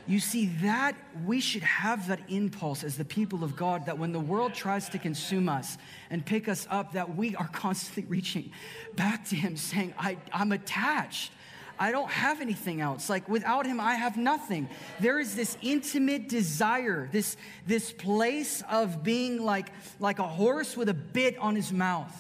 You 0.08 0.20
see, 0.20 0.46
that 0.62 0.94
we 1.24 1.40
should 1.40 1.64
have 1.64 2.06
that 2.08 2.20
impulse 2.28 2.84
as 2.84 2.96
the 2.96 3.04
people 3.04 3.42
of 3.42 3.56
God 3.56 3.86
that 3.86 3.98
when 3.98 4.12
the 4.12 4.20
world 4.20 4.54
tries 4.54 4.88
to 4.90 4.98
consume 4.98 5.48
us 5.48 5.78
and 6.10 6.24
pick 6.24 6.48
us 6.48 6.66
up, 6.70 6.92
that 6.92 7.16
we 7.16 7.34
are 7.34 7.48
constantly 7.52 8.04
reaching 8.04 8.52
back 8.94 9.24
to 9.26 9.36
Him 9.36 9.56
saying, 9.56 9.94
I, 9.98 10.16
I'm 10.32 10.52
attached. 10.52 11.32
I 11.78 11.92
don't 11.92 12.10
have 12.10 12.40
anything 12.40 12.80
else. 12.80 13.08
Like 13.10 13.28
without 13.28 13.66
him, 13.66 13.80
I 13.80 13.94
have 13.94 14.16
nothing. 14.16 14.68
There 15.00 15.18
is 15.18 15.34
this 15.36 15.56
intimate 15.62 16.28
desire, 16.28 17.08
this, 17.12 17.36
this 17.66 17.92
place 17.92 18.62
of 18.70 19.02
being 19.02 19.42
like, 19.42 19.68
like 20.00 20.18
a 20.18 20.26
horse 20.26 20.76
with 20.76 20.88
a 20.88 20.94
bit 20.94 21.36
on 21.38 21.56
his 21.56 21.72
mouth. 21.72 22.14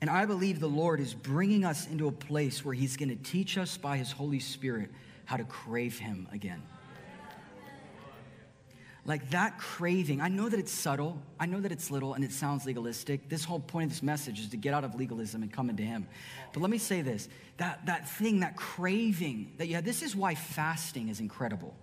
And 0.00 0.10
I 0.10 0.26
believe 0.26 0.58
the 0.58 0.68
Lord 0.68 0.98
is 0.98 1.14
bringing 1.14 1.64
us 1.64 1.86
into 1.86 2.08
a 2.08 2.12
place 2.12 2.64
where 2.64 2.74
he's 2.74 2.96
going 2.96 3.08
to 3.08 3.22
teach 3.22 3.56
us 3.56 3.76
by 3.76 3.96
his 3.96 4.10
Holy 4.10 4.40
Spirit 4.40 4.90
how 5.24 5.36
to 5.36 5.44
crave 5.44 5.98
him 5.98 6.28
again 6.32 6.62
like 9.04 9.30
that 9.30 9.58
craving, 9.58 10.20
I 10.20 10.28
know 10.28 10.48
that 10.48 10.60
it's 10.60 10.70
subtle, 10.70 11.20
I 11.40 11.46
know 11.46 11.60
that 11.60 11.72
it's 11.72 11.90
little, 11.90 12.14
and 12.14 12.24
it 12.24 12.30
sounds 12.30 12.64
legalistic. 12.64 13.28
This 13.28 13.44
whole 13.44 13.58
point 13.58 13.84
of 13.84 13.90
this 13.90 14.02
message 14.02 14.38
is 14.38 14.48
to 14.50 14.56
get 14.56 14.74
out 14.74 14.84
of 14.84 14.94
legalism 14.94 15.42
and 15.42 15.52
come 15.52 15.68
into 15.70 15.82
Him. 15.82 16.06
But 16.52 16.60
let 16.60 16.70
me 16.70 16.78
say 16.78 17.02
this 17.02 17.28
that, 17.56 17.84
that 17.86 18.08
thing, 18.08 18.40
that 18.40 18.56
craving 18.56 19.52
that 19.58 19.68
have, 19.68 19.84
this 19.84 20.02
is 20.02 20.14
why 20.14 20.34
fasting 20.34 21.08
is 21.08 21.20
incredible. 21.20 21.74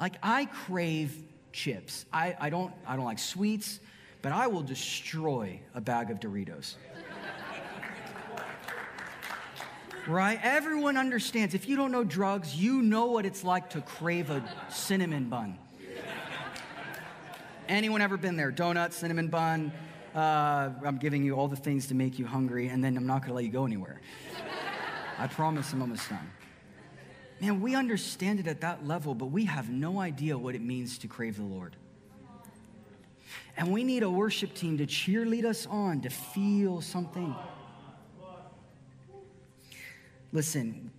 Like, 0.00 0.14
I 0.22 0.46
crave 0.46 1.14
chips. 1.52 2.06
I, 2.12 2.36
I, 2.40 2.48
don't, 2.48 2.72
I 2.86 2.96
don't 2.96 3.04
like 3.04 3.18
sweets, 3.18 3.80
but 4.22 4.32
I 4.32 4.46
will 4.46 4.62
destroy 4.62 5.60
a 5.74 5.80
bag 5.80 6.10
of 6.10 6.20
Doritos 6.20 6.76
right? 10.10 10.38
Everyone 10.42 10.96
understands. 10.96 11.54
If 11.54 11.68
you 11.68 11.76
don't 11.76 11.92
know 11.92 12.04
drugs, 12.04 12.54
you 12.54 12.82
know 12.82 13.06
what 13.06 13.24
it's 13.24 13.44
like 13.44 13.70
to 13.70 13.80
crave 13.80 14.30
a 14.30 14.42
cinnamon 14.68 15.28
bun. 15.28 15.58
Anyone 17.68 18.02
ever 18.02 18.16
been 18.16 18.36
there? 18.36 18.50
Donut, 18.50 18.92
cinnamon 18.92 19.28
bun. 19.28 19.72
Uh, 20.14 20.70
I'm 20.84 20.98
giving 20.98 21.22
you 21.22 21.34
all 21.34 21.46
the 21.46 21.54
things 21.54 21.86
to 21.86 21.94
make 21.94 22.18
you 22.18 22.26
hungry, 22.26 22.66
and 22.66 22.82
then 22.82 22.96
I'm 22.96 23.06
not 23.06 23.20
going 23.22 23.28
to 23.28 23.34
let 23.34 23.44
you 23.44 23.50
go 23.50 23.64
anywhere. 23.64 24.00
I 25.18 25.28
promise 25.28 25.72
I'm 25.72 25.80
almost 25.80 26.08
done. 26.08 26.30
Man, 27.40 27.60
we 27.60 27.74
understand 27.74 28.40
it 28.40 28.48
at 28.48 28.60
that 28.62 28.86
level, 28.86 29.14
but 29.14 29.26
we 29.26 29.44
have 29.44 29.70
no 29.70 30.00
idea 30.00 30.36
what 30.36 30.54
it 30.54 30.62
means 30.62 30.98
to 30.98 31.08
crave 31.08 31.36
the 31.36 31.44
Lord. 31.44 31.76
And 33.56 33.72
we 33.72 33.84
need 33.84 34.02
a 34.02 34.10
worship 34.10 34.54
team 34.54 34.78
to 34.78 34.86
cheerlead 34.86 35.44
us 35.44 35.66
on, 35.66 36.00
to 36.00 36.10
feel 36.10 36.80
something. 36.80 37.34
Listen, 40.32 40.90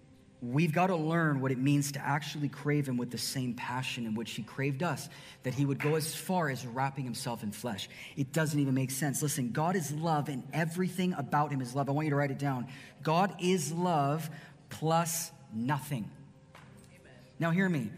we've 0.42 0.74
got 0.74 0.88
to 0.88 0.96
learn 0.96 1.40
what 1.40 1.52
it 1.52 1.58
means 1.58 1.92
to 1.94 2.00
actually 2.00 2.50
crave 2.50 2.88
Him 2.88 2.98
with 2.98 3.12
the 3.12 3.18
same 3.18 3.54
passion 3.54 4.06
in 4.06 4.16
which 4.16 4.32
He 4.32 4.44
craved 4.44 4.84
us, 4.84 5.08
that 5.44 5.54
He 5.54 5.66
would 5.66 5.80
go 5.80 5.96
as 5.96 6.16
far 6.16 6.50
as 6.50 6.66
wrapping 6.66 7.06
Himself 7.06 7.44
in 7.44 7.52
flesh. 7.52 7.90
It 8.18 8.34
doesn't 8.34 8.60
even 8.60 8.74
make 8.74 8.92
sense. 8.92 9.22
Listen, 9.22 9.52
God 9.52 9.76
is 9.76 9.92
love, 9.92 10.30
and 10.30 10.44
everything 10.52 11.14
about 11.14 11.52
Him 11.52 11.62
is 11.62 11.76
love. 11.76 11.90
I 11.90 11.92
want 11.92 12.06
you 12.06 12.12
to 12.12 12.16
write 12.16 12.32
it 12.32 12.40
down. 12.40 12.68
God 13.04 13.36
is 13.40 13.72
love 13.72 14.30
plus 14.70 15.32
nothing. 15.54 16.10
Amen. 16.56 17.14
Now, 17.40 17.52
hear 17.52 17.70
me. 17.70 17.92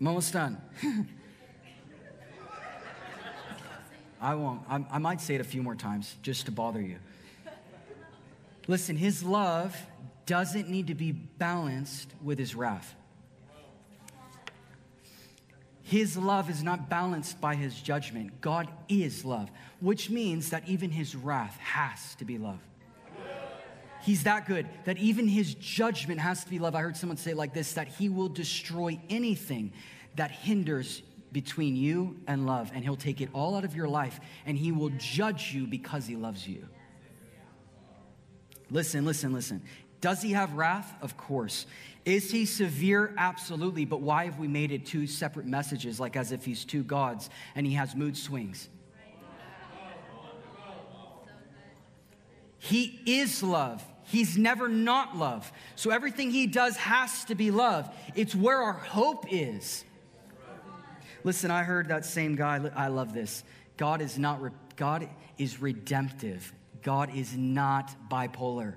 I'm 0.00 0.06
almost 0.06 0.32
done. 0.32 0.60
I 4.20 4.34
won't. 4.34 4.62
I, 4.68 4.84
I 4.90 4.98
might 4.98 5.20
say 5.20 5.34
it 5.34 5.40
a 5.40 5.44
few 5.44 5.62
more 5.62 5.74
times 5.74 6.16
just 6.22 6.46
to 6.46 6.52
bother 6.52 6.80
you. 6.80 6.96
Listen, 8.66 8.96
His 8.96 9.22
love 9.22 9.76
doesn't 10.26 10.68
need 10.68 10.88
to 10.88 10.94
be 10.94 11.12
balanced 11.12 12.12
with 12.22 12.38
his 12.38 12.54
wrath. 12.54 12.94
His 15.82 16.16
love 16.16 16.50
is 16.50 16.64
not 16.64 16.90
balanced 16.90 17.40
by 17.40 17.54
his 17.54 17.80
judgment. 17.80 18.40
God 18.40 18.68
is 18.88 19.24
love, 19.24 19.48
which 19.80 20.10
means 20.10 20.50
that 20.50 20.68
even 20.68 20.90
his 20.90 21.14
wrath 21.14 21.56
has 21.58 22.16
to 22.16 22.24
be 22.24 22.38
love. 22.38 22.58
He's 24.02 24.24
that 24.24 24.46
good 24.46 24.68
that 24.84 24.98
even 24.98 25.28
his 25.28 25.54
judgment 25.54 26.20
has 26.20 26.44
to 26.44 26.50
be 26.50 26.58
love. 26.58 26.74
I 26.74 26.80
heard 26.80 26.96
someone 26.96 27.16
say 27.16 27.34
like 27.34 27.54
this 27.54 27.74
that 27.74 27.88
he 27.88 28.08
will 28.08 28.28
destroy 28.28 29.00
anything 29.08 29.72
that 30.16 30.30
hinders 30.30 31.02
between 31.32 31.76
you 31.76 32.16
and 32.26 32.46
love, 32.46 32.70
and 32.74 32.82
he'll 32.82 32.96
take 32.96 33.20
it 33.20 33.28
all 33.32 33.56
out 33.56 33.64
of 33.64 33.76
your 33.76 33.88
life 33.88 34.20
and 34.44 34.56
he 34.56 34.72
will 34.72 34.90
judge 34.96 35.52
you 35.52 35.66
because 35.66 36.06
he 36.06 36.16
loves 36.16 36.48
you. 36.48 36.66
Listen, 38.70 39.04
listen, 39.04 39.32
listen. 39.32 39.62
Does 40.06 40.22
he 40.22 40.34
have 40.34 40.52
wrath? 40.52 40.94
Of 41.02 41.16
course. 41.16 41.66
Is 42.04 42.30
he 42.30 42.46
severe? 42.46 43.12
Absolutely. 43.18 43.84
But 43.84 44.02
why 44.02 44.26
have 44.26 44.38
we 44.38 44.46
made 44.46 44.70
it 44.70 44.86
two 44.86 45.08
separate 45.08 45.46
messages, 45.46 45.98
like 45.98 46.14
as 46.14 46.30
if 46.30 46.44
he's 46.44 46.64
two 46.64 46.84
gods 46.84 47.28
and 47.56 47.66
he 47.66 47.74
has 47.74 47.96
mood 47.96 48.16
swings? 48.16 48.68
He 52.60 53.00
is 53.04 53.42
love. 53.42 53.84
He's 54.04 54.38
never 54.38 54.68
not 54.68 55.16
love. 55.16 55.52
So 55.74 55.90
everything 55.90 56.30
he 56.30 56.46
does 56.46 56.76
has 56.76 57.24
to 57.24 57.34
be 57.34 57.50
love. 57.50 57.92
It's 58.14 58.32
where 58.32 58.62
our 58.62 58.74
hope 58.74 59.26
is. 59.28 59.82
Listen, 61.24 61.50
I 61.50 61.64
heard 61.64 61.88
that 61.88 62.04
same 62.04 62.36
guy. 62.36 62.60
I 62.76 62.86
love 62.86 63.12
this. 63.12 63.42
God 63.76 64.00
is 64.00 64.20
not 64.20 64.40
God 64.76 65.08
is 65.36 65.60
redemptive. 65.60 66.52
God 66.84 67.12
is 67.12 67.36
not 67.36 67.92
bipolar. 68.08 68.76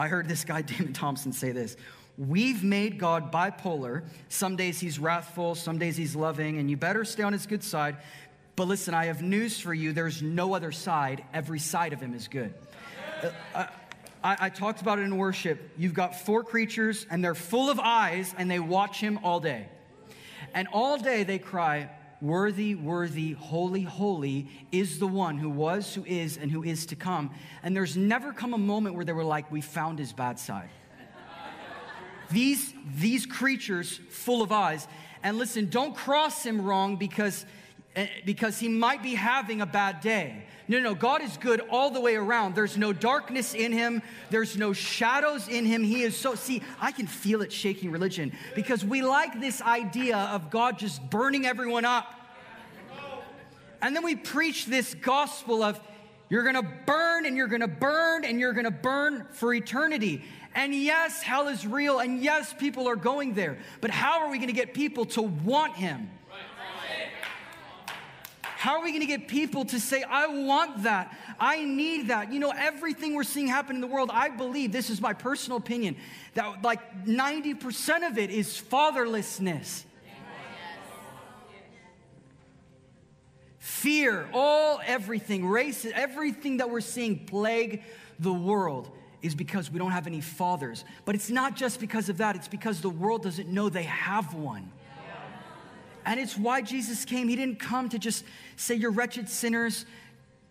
I 0.00 0.08
heard 0.08 0.28
this 0.28 0.44
guy, 0.44 0.62
Damon 0.70 0.92
Thompson, 0.92 1.32
say 1.32 1.52
this. 1.52 1.76
We've 2.18 2.64
made 2.64 2.98
God 2.98 3.32
bipolar. 3.32 4.04
Some 4.28 4.56
days 4.56 4.80
he's 4.80 4.98
wrathful, 4.98 5.54
some 5.54 5.78
days 5.78 5.96
he's 5.96 6.16
loving, 6.16 6.58
and 6.58 6.70
you 6.70 6.76
better 6.76 7.04
stay 7.04 7.22
on 7.22 7.32
his 7.32 7.46
good 7.46 7.62
side. 7.62 7.96
But 8.56 8.68
listen, 8.68 8.94
I 8.94 9.06
have 9.06 9.22
news 9.22 9.58
for 9.58 9.72
you. 9.72 9.92
There's 9.92 10.22
no 10.22 10.54
other 10.54 10.72
side. 10.72 11.24
Every 11.32 11.58
side 11.58 11.92
of 11.92 12.00
him 12.00 12.14
is 12.14 12.28
good. 12.28 12.52
Uh, 13.54 13.66
I, 14.22 14.36
I 14.40 14.48
talked 14.50 14.82
about 14.82 14.98
it 14.98 15.02
in 15.02 15.16
worship. 15.16 15.70
You've 15.78 15.94
got 15.94 16.14
four 16.14 16.44
creatures, 16.44 17.06
and 17.10 17.24
they're 17.24 17.34
full 17.34 17.70
of 17.70 17.80
eyes, 17.80 18.34
and 18.36 18.50
they 18.50 18.58
watch 18.58 19.00
him 19.00 19.18
all 19.22 19.40
day. 19.40 19.68
And 20.52 20.68
all 20.72 20.98
day 20.98 21.22
they 21.22 21.38
cry, 21.38 21.90
Worthy, 22.20 22.74
worthy, 22.74 23.32
holy, 23.32 23.82
holy 23.82 24.48
is 24.70 24.98
the 24.98 25.06
one 25.06 25.38
who 25.38 25.48
was, 25.48 25.94
who 25.94 26.04
is, 26.04 26.36
and 26.36 26.50
who 26.50 26.62
is 26.62 26.84
to 26.86 26.96
come. 26.96 27.30
And 27.62 27.74
there's 27.74 27.96
never 27.96 28.32
come 28.32 28.52
a 28.52 28.58
moment 28.58 28.94
where 28.94 29.04
they 29.04 29.12
were 29.12 29.24
like, 29.24 29.50
We 29.50 29.62
found 29.62 29.98
his 29.98 30.12
bad 30.12 30.38
side. 30.38 30.68
these, 32.30 32.74
these 32.96 33.24
creatures 33.24 34.00
full 34.10 34.42
of 34.42 34.52
eyes. 34.52 34.86
And 35.22 35.38
listen, 35.38 35.70
don't 35.70 35.94
cross 35.96 36.42
him 36.44 36.60
wrong 36.60 36.96
because, 36.96 37.46
Eh, 37.96 38.06
because 38.24 38.60
he 38.60 38.68
might 38.68 39.02
be 39.02 39.14
having 39.16 39.60
a 39.60 39.66
bad 39.66 40.00
day. 40.00 40.44
No, 40.68 40.78
no, 40.78 40.94
God 40.94 41.22
is 41.22 41.36
good 41.36 41.60
all 41.70 41.90
the 41.90 42.00
way 42.00 42.14
around. 42.14 42.54
There's 42.54 42.78
no 42.78 42.92
darkness 42.92 43.52
in 43.52 43.72
him, 43.72 44.00
there's 44.30 44.56
no 44.56 44.72
shadows 44.72 45.48
in 45.48 45.64
him. 45.64 45.82
He 45.82 46.02
is 46.02 46.16
so, 46.16 46.36
see, 46.36 46.62
I 46.80 46.92
can 46.92 47.08
feel 47.08 47.42
it 47.42 47.52
shaking 47.52 47.90
religion 47.90 48.32
because 48.54 48.84
we 48.84 49.02
like 49.02 49.40
this 49.40 49.60
idea 49.60 50.16
of 50.16 50.50
God 50.50 50.78
just 50.78 51.10
burning 51.10 51.46
everyone 51.46 51.84
up. 51.84 52.14
And 53.82 53.96
then 53.96 54.04
we 54.04 54.14
preach 54.14 54.66
this 54.66 54.94
gospel 54.94 55.64
of 55.64 55.80
you're 56.28 56.44
gonna 56.44 56.62
burn 56.86 57.26
and 57.26 57.36
you're 57.36 57.48
gonna 57.48 57.66
burn 57.66 58.24
and 58.24 58.38
you're 58.38 58.52
gonna 58.52 58.70
burn 58.70 59.26
for 59.32 59.52
eternity. 59.52 60.22
And 60.54 60.72
yes, 60.72 61.22
hell 61.22 61.48
is 61.48 61.66
real, 61.66 61.98
and 61.98 62.22
yes, 62.22 62.54
people 62.56 62.88
are 62.88 62.96
going 62.96 63.34
there. 63.34 63.58
But 63.80 63.90
how 63.90 64.20
are 64.20 64.30
we 64.30 64.38
gonna 64.38 64.52
get 64.52 64.74
people 64.74 65.06
to 65.06 65.22
want 65.22 65.74
him? 65.74 66.08
How 68.60 68.74
are 68.74 68.84
we 68.84 68.90
going 68.90 69.00
to 69.00 69.06
get 69.06 69.26
people 69.26 69.64
to 69.64 69.80
say, 69.80 70.02
I 70.02 70.26
want 70.26 70.82
that? 70.82 71.16
I 71.40 71.64
need 71.64 72.08
that? 72.08 72.30
You 72.30 72.38
know, 72.40 72.52
everything 72.54 73.14
we're 73.14 73.24
seeing 73.24 73.46
happen 73.46 73.74
in 73.74 73.80
the 73.80 73.86
world, 73.86 74.10
I 74.12 74.28
believe, 74.28 74.70
this 74.70 74.90
is 74.90 75.00
my 75.00 75.14
personal 75.14 75.56
opinion, 75.56 75.96
that 76.34 76.60
like 76.60 77.06
90% 77.06 78.06
of 78.06 78.18
it 78.18 78.28
is 78.28 78.60
fatherlessness. 78.70 79.84
Fear, 83.60 84.28
all 84.34 84.78
everything, 84.84 85.46
race, 85.46 85.86
everything 85.94 86.58
that 86.58 86.68
we're 86.68 86.82
seeing 86.82 87.24
plague 87.24 87.82
the 88.18 88.34
world 88.34 88.90
is 89.22 89.34
because 89.34 89.70
we 89.70 89.78
don't 89.78 89.92
have 89.92 90.06
any 90.06 90.20
fathers. 90.20 90.84
But 91.06 91.14
it's 91.14 91.30
not 91.30 91.56
just 91.56 91.80
because 91.80 92.10
of 92.10 92.18
that, 92.18 92.36
it's 92.36 92.46
because 92.46 92.82
the 92.82 92.90
world 92.90 93.22
doesn't 93.22 93.48
know 93.48 93.70
they 93.70 93.84
have 93.84 94.34
one. 94.34 94.70
And 96.10 96.18
it's 96.18 96.36
why 96.36 96.60
Jesus 96.60 97.04
came. 97.04 97.28
He 97.28 97.36
didn't 97.36 97.60
come 97.60 97.88
to 97.90 97.96
just 97.96 98.24
say, 98.56 98.74
You're 98.74 98.90
wretched 98.90 99.28
sinners. 99.28 99.86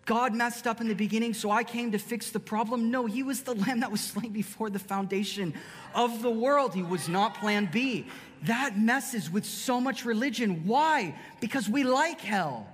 God 0.06 0.34
messed 0.34 0.66
up 0.66 0.80
in 0.80 0.88
the 0.88 0.94
beginning, 0.94 1.34
so 1.34 1.50
I 1.50 1.64
came 1.64 1.92
to 1.92 1.98
fix 1.98 2.30
the 2.30 2.40
problem. 2.40 2.90
No, 2.90 3.04
he 3.04 3.22
was 3.22 3.42
the 3.42 3.54
lamb 3.66 3.80
that 3.80 3.92
was 3.92 4.00
slain 4.00 4.32
before 4.32 4.70
the 4.70 4.78
foundation 4.78 5.52
of 5.94 6.22
the 6.22 6.30
world. 6.30 6.72
He 6.72 6.82
was 6.82 7.10
not 7.10 7.34
plan 7.34 7.68
B. 7.70 8.06
That 8.44 8.78
messes 8.78 9.30
with 9.30 9.44
so 9.44 9.82
much 9.82 10.06
religion. 10.06 10.62
Why? 10.64 11.14
Because 11.42 11.68
we 11.68 11.84
like 11.84 12.22
hell. 12.22 12.66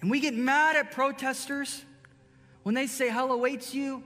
And 0.00 0.10
we 0.10 0.18
get 0.18 0.34
mad 0.34 0.74
at 0.74 0.90
protesters 0.90 1.84
when 2.64 2.74
they 2.74 2.88
say 2.88 3.10
hell 3.10 3.30
awaits 3.30 3.72
you. 3.72 4.02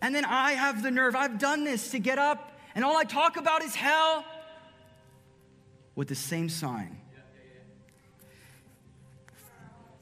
And 0.00 0.14
then 0.14 0.24
I 0.24 0.52
have 0.52 0.82
the 0.82 0.90
nerve, 0.90 1.14
I've 1.14 1.38
done 1.38 1.62
this 1.64 1.90
to 1.90 1.98
get 1.98 2.18
up 2.18 2.54
and 2.76 2.84
all 2.84 2.96
I 2.96 3.04
talk 3.04 3.38
about 3.38 3.64
is 3.64 3.74
hell 3.74 4.22
with 5.94 6.08
the 6.08 6.14
same 6.14 6.50
sign. 6.50 6.98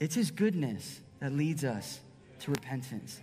It's 0.00 0.16
His 0.16 0.32
goodness 0.32 1.00
that 1.20 1.32
leads 1.32 1.62
us 1.64 2.00
to 2.40 2.50
repentance. 2.50 3.20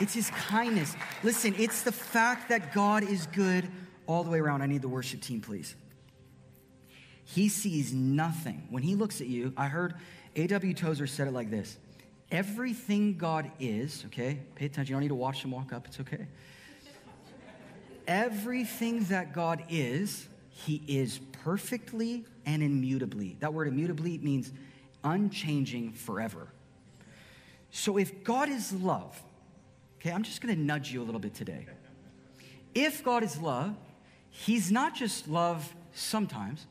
It's 0.00 0.14
His 0.14 0.30
kindness. 0.30 0.96
Listen, 1.22 1.54
it's 1.58 1.82
the 1.82 1.92
fact 1.92 2.48
that 2.48 2.72
God 2.72 3.04
is 3.04 3.26
good 3.26 3.68
all 4.06 4.24
the 4.24 4.30
way 4.30 4.38
around. 4.38 4.62
I 4.62 4.66
need 4.66 4.80
the 4.80 4.88
worship 4.88 5.20
team, 5.20 5.42
please. 5.42 5.76
He 7.24 7.50
sees 7.50 7.92
nothing. 7.92 8.66
When 8.70 8.82
He 8.82 8.94
looks 8.94 9.20
at 9.20 9.26
you, 9.26 9.52
I 9.54 9.66
heard 9.66 9.96
A.W. 10.34 10.72
Tozer 10.72 11.06
said 11.06 11.28
it 11.28 11.34
like 11.34 11.50
this 11.50 11.76
Everything 12.30 13.18
God 13.18 13.50
is, 13.60 14.04
okay, 14.06 14.38
pay 14.54 14.64
attention. 14.64 14.92
You 14.92 14.94
don't 14.94 15.02
need 15.02 15.08
to 15.08 15.14
watch 15.14 15.44
him 15.44 15.50
walk 15.50 15.74
up, 15.74 15.86
it's 15.86 16.00
okay 16.00 16.26
everything 18.08 19.04
that 19.04 19.32
God 19.32 19.62
is, 19.68 20.26
He 20.50 20.82
is 20.88 21.20
perfectly 21.44 22.24
and 22.44 22.62
immutably. 22.62 23.36
That 23.38 23.54
word 23.54 23.68
immutably 23.68 24.18
means 24.18 24.50
unchanging 25.04 25.92
forever. 25.92 26.48
So 27.70 27.98
if 27.98 28.24
God 28.24 28.48
is 28.48 28.72
love, 28.72 29.22
okay, 30.00 30.10
I'm 30.10 30.22
just 30.24 30.40
gonna 30.40 30.56
nudge 30.56 30.90
you 30.90 31.02
a 31.02 31.04
little 31.04 31.20
bit 31.20 31.34
today. 31.34 31.66
If 32.74 33.04
God 33.04 33.22
is 33.22 33.38
love, 33.38 33.76
He's 34.30 34.72
not 34.72 34.94
just 34.94 35.28
love 35.28 35.74
sometimes, 35.92 36.66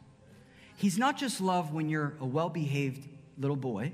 He's 0.75 0.97
not 0.97 1.17
just 1.17 1.39
love 1.39 1.73
when 1.73 1.89
you're 1.89 2.13
a 2.19 2.25
well 2.25 2.49
behaved 2.49 3.07
little 3.38 3.55
boy, 3.55 3.91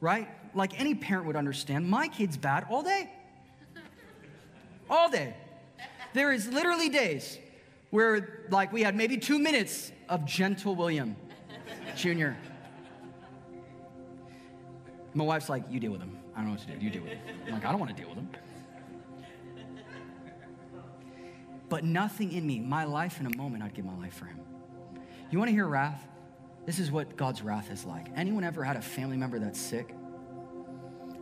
right? 0.00 0.28
Like 0.54 0.78
any 0.80 0.94
parent 0.94 1.26
would 1.26 1.36
understand, 1.36 1.88
my 1.88 2.08
kid's 2.08 2.36
bad 2.36 2.66
all 2.70 2.82
day. 2.82 3.10
All 4.90 5.10
day. 5.10 5.34
There 6.12 6.32
is 6.32 6.48
literally 6.48 6.88
days 6.88 7.38
where 7.90 8.46
like 8.50 8.72
we 8.72 8.82
had 8.82 8.94
maybe 8.94 9.16
two 9.16 9.38
minutes 9.38 9.92
of 10.08 10.24
gentle 10.24 10.74
William 10.74 11.16
Jr. 11.96 12.30
My 15.14 15.24
wife's 15.24 15.48
like, 15.48 15.64
you 15.70 15.78
deal 15.78 15.92
with 15.92 16.00
him. 16.00 16.18
I 16.34 16.38
don't 16.38 16.46
know 16.46 16.52
what 16.52 16.60
to 16.60 16.66
do. 16.66 16.82
You 16.82 16.90
deal 16.90 17.02
with 17.02 17.12
him. 17.12 17.20
I'm 17.46 17.52
like, 17.54 17.64
I 17.66 17.70
don't 17.70 17.80
want 17.80 17.94
to 17.94 18.00
deal 18.00 18.08
with 18.08 18.18
him. 18.18 18.30
But 21.68 21.84
nothing 21.84 22.32
in 22.32 22.46
me, 22.46 22.60
my 22.60 22.84
life 22.84 23.20
in 23.20 23.26
a 23.26 23.36
moment, 23.36 23.62
I'd 23.62 23.74
give 23.74 23.84
my 23.84 23.96
life 23.96 24.14
for 24.14 24.26
him. 24.26 24.40
You 25.30 25.38
want 25.38 25.48
to 25.48 25.52
hear 25.52 25.66
wrath? 25.66 26.06
This 26.66 26.78
is 26.78 26.90
what 26.90 27.16
God's 27.16 27.42
wrath 27.42 27.70
is 27.70 27.84
like. 27.84 28.08
Anyone 28.14 28.44
ever 28.44 28.62
had 28.62 28.76
a 28.76 28.82
family 28.82 29.16
member 29.16 29.38
that's 29.38 29.58
sick? 29.58 29.94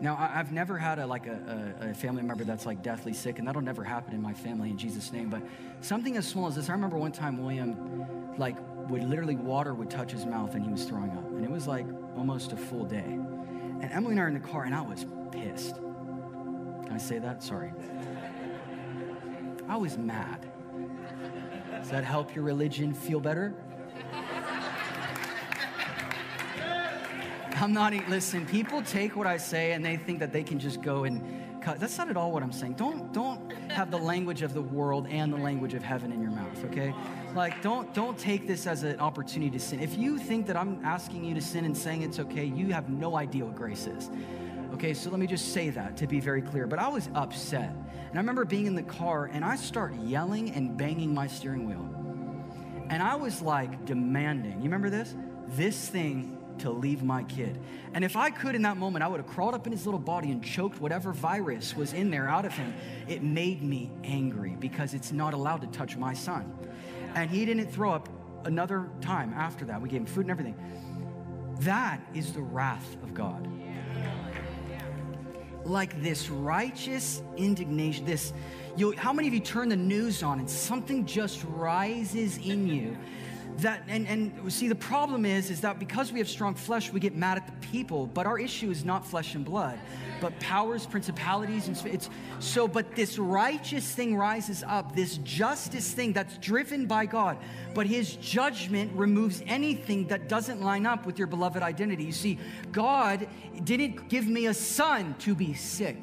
Now, 0.00 0.16
I've 0.18 0.50
never 0.50 0.78
had 0.78 0.98
a, 0.98 1.06
like 1.06 1.26
a, 1.26 1.74
a, 1.90 1.94
family 1.94 2.22
member 2.22 2.42
that's 2.42 2.64
like 2.64 2.82
deathly 2.82 3.12
sick, 3.12 3.38
and 3.38 3.46
that'll 3.46 3.60
never 3.60 3.84
happen 3.84 4.14
in 4.14 4.22
my 4.22 4.32
family 4.32 4.70
in 4.70 4.78
Jesus' 4.78 5.12
name. 5.12 5.28
But 5.28 5.42
something 5.82 6.16
as 6.16 6.26
small 6.26 6.46
as 6.46 6.54
this, 6.56 6.70
I 6.70 6.72
remember 6.72 6.96
one 6.96 7.12
time 7.12 7.42
William, 7.42 8.06
like, 8.38 8.56
would 8.88 9.04
literally 9.04 9.36
water 9.36 9.74
would 9.74 9.90
touch 9.90 10.10
his 10.10 10.24
mouth 10.24 10.54
and 10.54 10.64
he 10.64 10.70
was 10.70 10.84
throwing 10.84 11.10
up, 11.10 11.28
and 11.30 11.44
it 11.44 11.50
was 11.50 11.66
like 11.66 11.86
almost 12.16 12.52
a 12.52 12.56
full 12.56 12.84
day. 12.84 12.98
And 12.98 13.90
Emily 13.92 14.12
and 14.12 14.20
I 14.20 14.24
are 14.24 14.28
in 14.28 14.34
the 14.34 14.40
car, 14.40 14.64
and 14.64 14.74
I 14.74 14.80
was 14.80 15.04
pissed. 15.30 15.76
Can 15.76 16.92
I 16.92 16.98
say 16.98 17.18
that? 17.18 17.42
Sorry. 17.42 17.72
I 19.68 19.76
was 19.76 19.98
mad. 19.98 20.50
Does 21.70 21.90
that 21.90 22.04
help 22.04 22.34
your 22.34 22.44
religion 22.44 22.92
feel 22.92 23.20
better? 23.20 23.54
I'm 27.60 27.74
not, 27.74 27.92
listen, 28.08 28.46
people 28.46 28.80
take 28.80 29.16
what 29.16 29.26
I 29.26 29.36
say 29.36 29.72
and 29.72 29.84
they 29.84 29.98
think 29.98 30.18
that 30.20 30.32
they 30.32 30.42
can 30.42 30.58
just 30.58 30.80
go 30.80 31.04
and 31.04 31.22
cut. 31.60 31.78
That's 31.78 31.98
not 31.98 32.08
at 32.08 32.16
all 32.16 32.32
what 32.32 32.42
I'm 32.42 32.52
saying. 32.52 32.72
Don't, 32.72 33.12
don't 33.12 33.52
have 33.70 33.90
the 33.90 33.98
language 33.98 34.40
of 34.40 34.54
the 34.54 34.62
world 34.62 35.06
and 35.10 35.30
the 35.30 35.36
language 35.36 35.74
of 35.74 35.82
heaven 35.82 36.10
in 36.10 36.22
your 36.22 36.30
mouth, 36.30 36.64
okay? 36.64 36.94
Like, 37.34 37.60
don't, 37.60 37.92
don't 37.92 38.18
take 38.18 38.46
this 38.46 38.66
as 38.66 38.82
an 38.82 38.98
opportunity 38.98 39.50
to 39.50 39.58
sin. 39.58 39.78
If 39.78 39.98
you 39.98 40.16
think 40.16 40.46
that 40.46 40.56
I'm 40.56 40.82
asking 40.86 41.22
you 41.22 41.34
to 41.34 41.42
sin 41.42 41.66
and 41.66 41.76
saying 41.76 42.00
it's 42.00 42.18
okay, 42.18 42.46
you 42.46 42.72
have 42.72 42.88
no 42.88 43.18
idea 43.18 43.44
what 43.44 43.56
grace 43.56 43.86
is. 43.86 44.08
Okay, 44.72 44.94
so 44.94 45.10
let 45.10 45.20
me 45.20 45.26
just 45.26 45.52
say 45.52 45.68
that 45.68 45.98
to 45.98 46.06
be 46.06 46.18
very 46.18 46.40
clear. 46.40 46.66
But 46.66 46.78
I 46.78 46.88
was 46.88 47.10
upset. 47.14 47.74
And 48.08 48.14
I 48.14 48.16
remember 48.16 48.46
being 48.46 48.64
in 48.64 48.74
the 48.74 48.82
car 48.84 49.26
and 49.26 49.44
I 49.44 49.56
start 49.56 49.94
yelling 49.96 50.52
and 50.52 50.78
banging 50.78 51.12
my 51.12 51.26
steering 51.26 51.66
wheel. 51.66 51.86
And 52.88 53.02
I 53.02 53.16
was 53.16 53.42
like 53.42 53.84
demanding, 53.84 54.56
you 54.56 54.62
remember 54.62 54.88
this? 54.88 55.14
This 55.46 55.88
thing 55.88 56.39
to 56.60 56.70
leave 56.70 57.02
my 57.02 57.22
kid. 57.24 57.58
And 57.92 58.04
if 58.04 58.16
I 58.16 58.30
could 58.30 58.54
in 58.54 58.62
that 58.62 58.76
moment, 58.76 59.04
I 59.04 59.08
would 59.08 59.20
have 59.20 59.28
crawled 59.28 59.54
up 59.54 59.66
in 59.66 59.72
his 59.72 59.84
little 59.86 60.00
body 60.00 60.30
and 60.30 60.42
choked 60.42 60.80
whatever 60.80 61.12
virus 61.12 61.76
was 61.76 61.92
in 61.92 62.10
there 62.10 62.28
out 62.28 62.44
of 62.44 62.52
him. 62.52 62.72
It 63.08 63.22
made 63.22 63.62
me 63.62 63.90
angry 64.04 64.56
because 64.58 64.94
it's 64.94 65.12
not 65.12 65.34
allowed 65.34 65.60
to 65.62 65.66
touch 65.68 65.96
my 65.96 66.14
son. 66.14 66.52
And 67.14 67.30
he 67.30 67.44
didn't 67.44 67.70
throw 67.72 67.92
up 67.92 68.08
another 68.44 68.88
time 69.00 69.32
after 69.34 69.64
that. 69.66 69.80
We 69.80 69.88
gave 69.88 70.00
him 70.00 70.06
food 70.06 70.26
and 70.26 70.30
everything. 70.30 70.56
That 71.60 72.00
is 72.14 72.32
the 72.32 72.42
wrath 72.42 72.94
of 73.02 73.12
God. 73.12 73.48
Like 75.64 76.00
this 76.02 76.30
righteous 76.30 77.22
indignation, 77.36 78.06
this, 78.06 78.32
how 78.96 79.12
many 79.12 79.28
of 79.28 79.34
you 79.34 79.40
turn 79.40 79.68
the 79.68 79.76
news 79.76 80.22
on 80.22 80.38
and 80.38 80.48
something 80.48 81.04
just 81.04 81.44
rises 81.44 82.38
in 82.38 82.66
you? 82.66 82.96
That 83.58 83.82
and, 83.88 84.06
and 84.06 84.52
see 84.52 84.68
the 84.68 84.74
problem 84.74 85.24
is 85.24 85.50
is 85.50 85.60
that 85.60 85.78
because 85.78 86.12
we 86.12 86.18
have 86.18 86.28
strong 86.28 86.54
flesh 86.54 86.92
we 86.92 87.00
get 87.00 87.14
mad 87.14 87.36
at 87.36 87.46
the 87.46 87.66
people. 87.68 88.06
But 88.06 88.26
our 88.26 88.38
issue 88.38 88.70
is 88.70 88.84
not 88.84 89.06
flesh 89.06 89.34
and 89.34 89.44
blood 89.44 89.78
but 90.20 90.38
powers 90.40 90.86
principalities 90.86 91.68
and 91.68 91.86
it's 91.86 92.10
so 92.38 92.68
but 92.68 92.94
this 92.94 93.18
righteous 93.18 93.90
thing 93.92 94.16
rises 94.16 94.62
up 94.66 94.94
this 94.94 95.16
justice 95.18 95.92
thing 95.92 96.12
that's 96.12 96.36
driven 96.38 96.86
by 96.86 97.06
god 97.06 97.38
but 97.74 97.86
his 97.86 98.16
judgment 98.16 98.92
removes 98.94 99.42
anything 99.46 100.06
that 100.08 100.28
doesn't 100.28 100.60
line 100.60 100.86
up 100.86 101.06
with 101.06 101.18
your 101.18 101.26
beloved 101.26 101.62
identity. 101.62 102.04
You 102.04 102.12
see 102.12 102.38
god 102.72 103.28
didn't 103.64 104.08
give 104.08 104.26
me 104.26 104.46
a 104.46 104.54
son 104.54 105.14
to 105.20 105.34
be 105.34 105.54
sick 105.54 105.96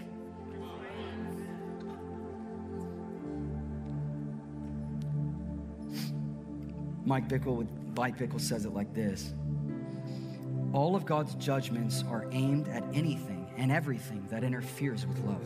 Mike 7.08 7.30
Bickle, 7.30 7.66
Mike 7.96 8.18
Bickle 8.18 8.42
says 8.42 8.66
it 8.66 8.74
like 8.74 8.94
this 8.94 9.34
All 10.74 10.94
of 10.94 11.06
God's 11.06 11.36
judgments 11.36 12.04
are 12.12 12.28
aimed 12.32 12.68
at 12.68 12.84
anything 12.94 13.50
and 13.56 13.72
everything 13.72 14.28
that 14.30 14.44
interferes 14.44 15.08
with 15.08 15.18
love. 15.24 15.42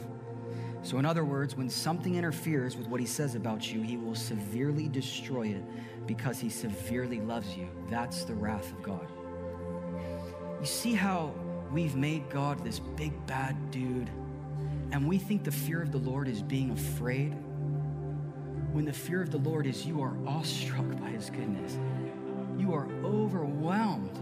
So, 0.81 0.97
in 0.97 1.05
other 1.05 1.23
words, 1.23 1.55
when 1.55 1.69
something 1.69 2.15
interferes 2.15 2.75
with 2.75 2.87
what 2.87 2.99
he 2.99 3.05
says 3.05 3.35
about 3.35 3.71
you, 3.71 3.83
he 3.83 3.95
will 3.95 4.15
severely 4.15 4.89
destroy 4.89 5.49
it 5.49 5.63
because 6.07 6.39
he 6.39 6.49
severely 6.49 7.21
loves 7.21 7.55
you. 7.55 7.69
That's 7.91 8.23
the 8.23 8.33
wrath 8.33 8.71
of 8.71 8.81
God. 8.81 9.07
You 10.59 10.65
see 10.65 10.95
how 10.95 11.31
we've 11.71 11.95
made 11.95 12.27
God 12.31 12.63
this 12.63 12.79
big 12.79 13.13
bad 13.27 13.69
dude, 13.69 14.09
and 14.91 15.07
we 15.07 15.19
think 15.19 15.43
the 15.43 15.51
fear 15.51 15.83
of 15.83 15.91
the 15.91 15.99
Lord 15.99 16.27
is 16.27 16.41
being 16.41 16.71
afraid 16.71 17.35
when 18.71 18.85
the 18.85 18.93
fear 18.93 19.21
of 19.21 19.31
the 19.31 19.37
Lord 19.37 19.67
is 19.67 19.85
you 19.85 20.01
are 20.01 20.15
awestruck 20.25 20.87
by 20.99 21.09
his 21.09 21.29
goodness. 21.29 21.77
You 22.57 22.73
are 22.73 22.87
overwhelmed 23.03 24.19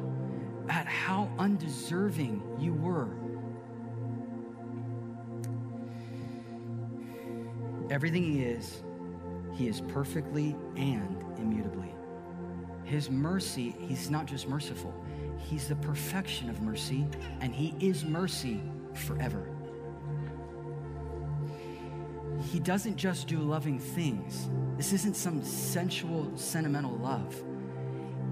at 0.69 0.85
how 0.85 1.29
undeserving 1.37 2.41
you 2.59 2.73
were. 2.73 3.09
Everything 7.91 8.23
he 8.23 8.43
is, 8.43 8.83
he 9.55 9.67
is 9.67 9.81
perfectly 9.81 10.55
and 10.75 11.23
immutably. 11.37 11.93
His 12.83 13.09
mercy, 13.09 13.75
he's 13.79 14.09
not 14.09 14.25
just 14.25 14.47
merciful, 14.47 14.93
he's 15.37 15.67
the 15.67 15.75
perfection 15.75 16.49
of 16.49 16.61
mercy, 16.61 17.05
and 17.41 17.53
he 17.53 17.75
is 17.79 18.03
mercy 18.03 18.61
forever 18.93 19.47
he 22.41 22.59
doesn't 22.59 22.95
just 22.95 23.27
do 23.27 23.37
loving 23.39 23.79
things. 23.79 24.49
This 24.77 24.93
isn't 24.93 25.15
some 25.15 25.43
sensual, 25.43 26.31
sentimental 26.35 26.95
love. 26.97 27.35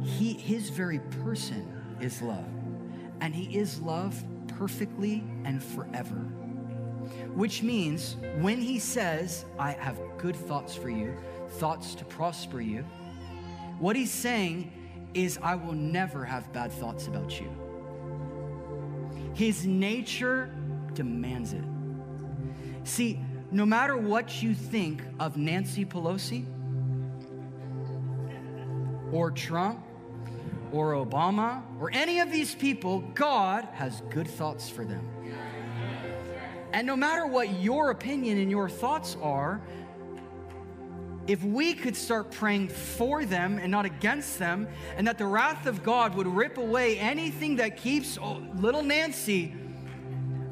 He, 0.01 0.33
his 0.33 0.69
very 0.69 0.99
person 0.99 1.97
is 1.99 2.21
love. 2.21 2.45
And 3.19 3.33
he 3.33 3.57
is 3.57 3.81
love 3.81 4.23
perfectly 4.47 5.23
and 5.43 5.61
forever. 5.61 6.15
Which 7.35 7.63
means 7.63 8.17
when 8.39 8.59
he 8.61 8.79
says, 8.79 9.45
I 9.59 9.71
have 9.71 9.99
good 10.17 10.35
thoughts 10.35 10.75
for 10.75 10.89
you, 10.89 11.15
thoughts 11.51 11.95
to 11.95 12.05
prosper 12.05 12.61
you, 12.61 12.83
what 13.79 13.95
he's 13.95 14.11
saying 14.11 14.71
is, 15.13 15.39
I 15.41 15.55
will 15.55 15.73
never 15.73 16.25
have 16.25 16.51
bad 16.53 16.71
thoughts 16.71 17.07
about 17.07 17.39
you. 17.39 17.49
His 19.33 19.65
nature 19.65 20.51
demands 20.93 21.53
it. 21.53 21.63
See, 22.83 23.19
no 23.51 23.65
matter 23.65 23.95
what 23.95 24.43
you 24.43 24.53
think 24.53 25.01
of 25.19 25.37
Nancy 25.37 25.85
Pelosi 25.85 26.45
or 29.11 29.31
Trump 29.31 29.83
or 30.71 30.93
Obama 30.93 31.63
or 31.79 31.89
any 31.93 32.19
of 32.19 32.31
these 32.31 32.53
people, 32.53 32.99
God 33.15 33.67
has 33.73 34.01
good 34.09 34.27
thoughts 34.27 34.69
for 34.69 34.83
them. 34.83 35.07
And 36.73 36.85
no 36.85 36.97
matter 36.97 37.25
what 37.25 37.61
your 37.61 37.91
opinion 37.91 38.37
and 38.37 38.51
your 38.51 38.67
thoughts 38.67 39.15
are, 39.21 39.61
if 41.25 41.43
we 41.43 41.73
could 41.73 41.95
start 41.95 42.31
praying 42.31 42.69
for 42.69 43.25
them 43.25 43.57
and 43.57 43.71
not 43.71 43.85
against 43.85 44.39
them, 44.39 44.67
and 44.95 45.07
that 45.07 45.17
the 45.17 45.25
wrath 45.25 45.65
of 45.65 45.83
God 45.83 46.15
would 46.15 46.27
rip 46.27 46.57
away 46.57 46.97
anything 46.99 47.57
that 47.57 47.77
keeps 47.77 48.17
little 48.55 48.83
Nancy 48.83 49.53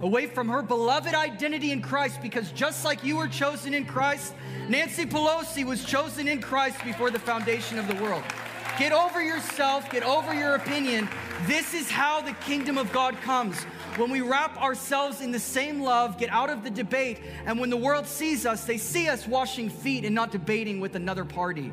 away 0.01 0.27
from 0.27 0.49
her 0.49 0.61
beloved 0.61 1.13
identity 1.13 1.71
in 1.71 1.81
Christ 1.81 2.21
because 2.21 2.51
just 2.51 2.85
like 2.85 3.03
you 3.03 3.17
were 3.17 3.27
chosen 3.27 3.73
in 3.73 3.85
Christ, 3.85 4.33
Nancy 4.69 5.05
Pelosi 5.05 5.63
was 5.63 5.83
chosen 5.83 6.27
in 6.27 6.41
Christ 6.41 6.83
before 6.83 7.11
the 7.11 7.19
foundation 7.19 7.79
of 7.79 7.87
the 7.87 7.95
world. 8.03 8.23
Get 8.77 8.91
over 8.91 9.21
yourself, 9.21 9.89
get 9.89 10.03
over 10.03 10.33
your 10.33 10.55
opinion. 10.55 11.07
This 11.45 11.73
is 11.73 11.89
how 11.89 12.21
the 12.21 12.33
kingdom 12.33 12.77
of 12.77 12.91
God 12.91 13.15
comes. 13.21 13.63
When 13.95 14.11
we 14.11 14.19
wrap 14.19 14.61
ourselves 14.61 15.21
in 15.21 15.31
the 15.31 15.39
same 15.39 15.81
love, 15.81 16.17
get 16.17 16.29
out 16.29 16.49
of 16.49 16.63
the 16.63 16.69
debate, 16.69 17.21
and 17.45 17.57
when 17.57 17.69
the 17.69 17.77
world 17.77 18.05
sees 18.05 18.45
us, 18.45 18.65
they 18.65 18.77
see 18.77 19.07
us 19.07 19.25
washing 19.25 19.69
feet 19.69 20.03
and 20.03 20.13
not 20.13 20.31
debating 20.31 20.81
with 20.81 20.95
another 20.95 21.23
party. 21.23 21.71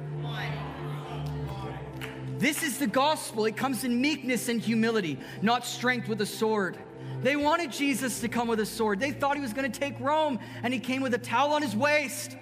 This 2.39 2.62
is 2.62 2.79
the 2.79 2.87
gospel. 2.87 3.47
It 3.47 3.57
comes 3.57 3.83
in 3.85 4.01
meekness 4.01 4.49
and 4.49 4.61
humility, 4.61 5.18
not 5.43 5.66
strength 5.66 6.09
with 6.09 6.20
a 6.20 6.27
sword. 6.27 6.77
They 7.23 7.37
wanted 7.37 7.70
Jesus 7.70 8.20
to 8.20 8.29
come 8.29 8.49
with 8.49 8.61
a 8.61 8.66
sword. 8.66 8.99
They 8.99 9.12
thought 9.12 9.37
he 9.37 9.43
was 9.43 9.53
going 9.53 9.70
to 9.70 9.81
take 9.81 9.99
Rome, 10.01 10.39
and 10.62 10.75
he 10.75 10.81
came 10.81 11.03
with 11.03 11.14
a 11.14 11.18
towel 11.18 11.53
on 11.53 11.62
his 11.62 11.77
waist. 11.77 12.37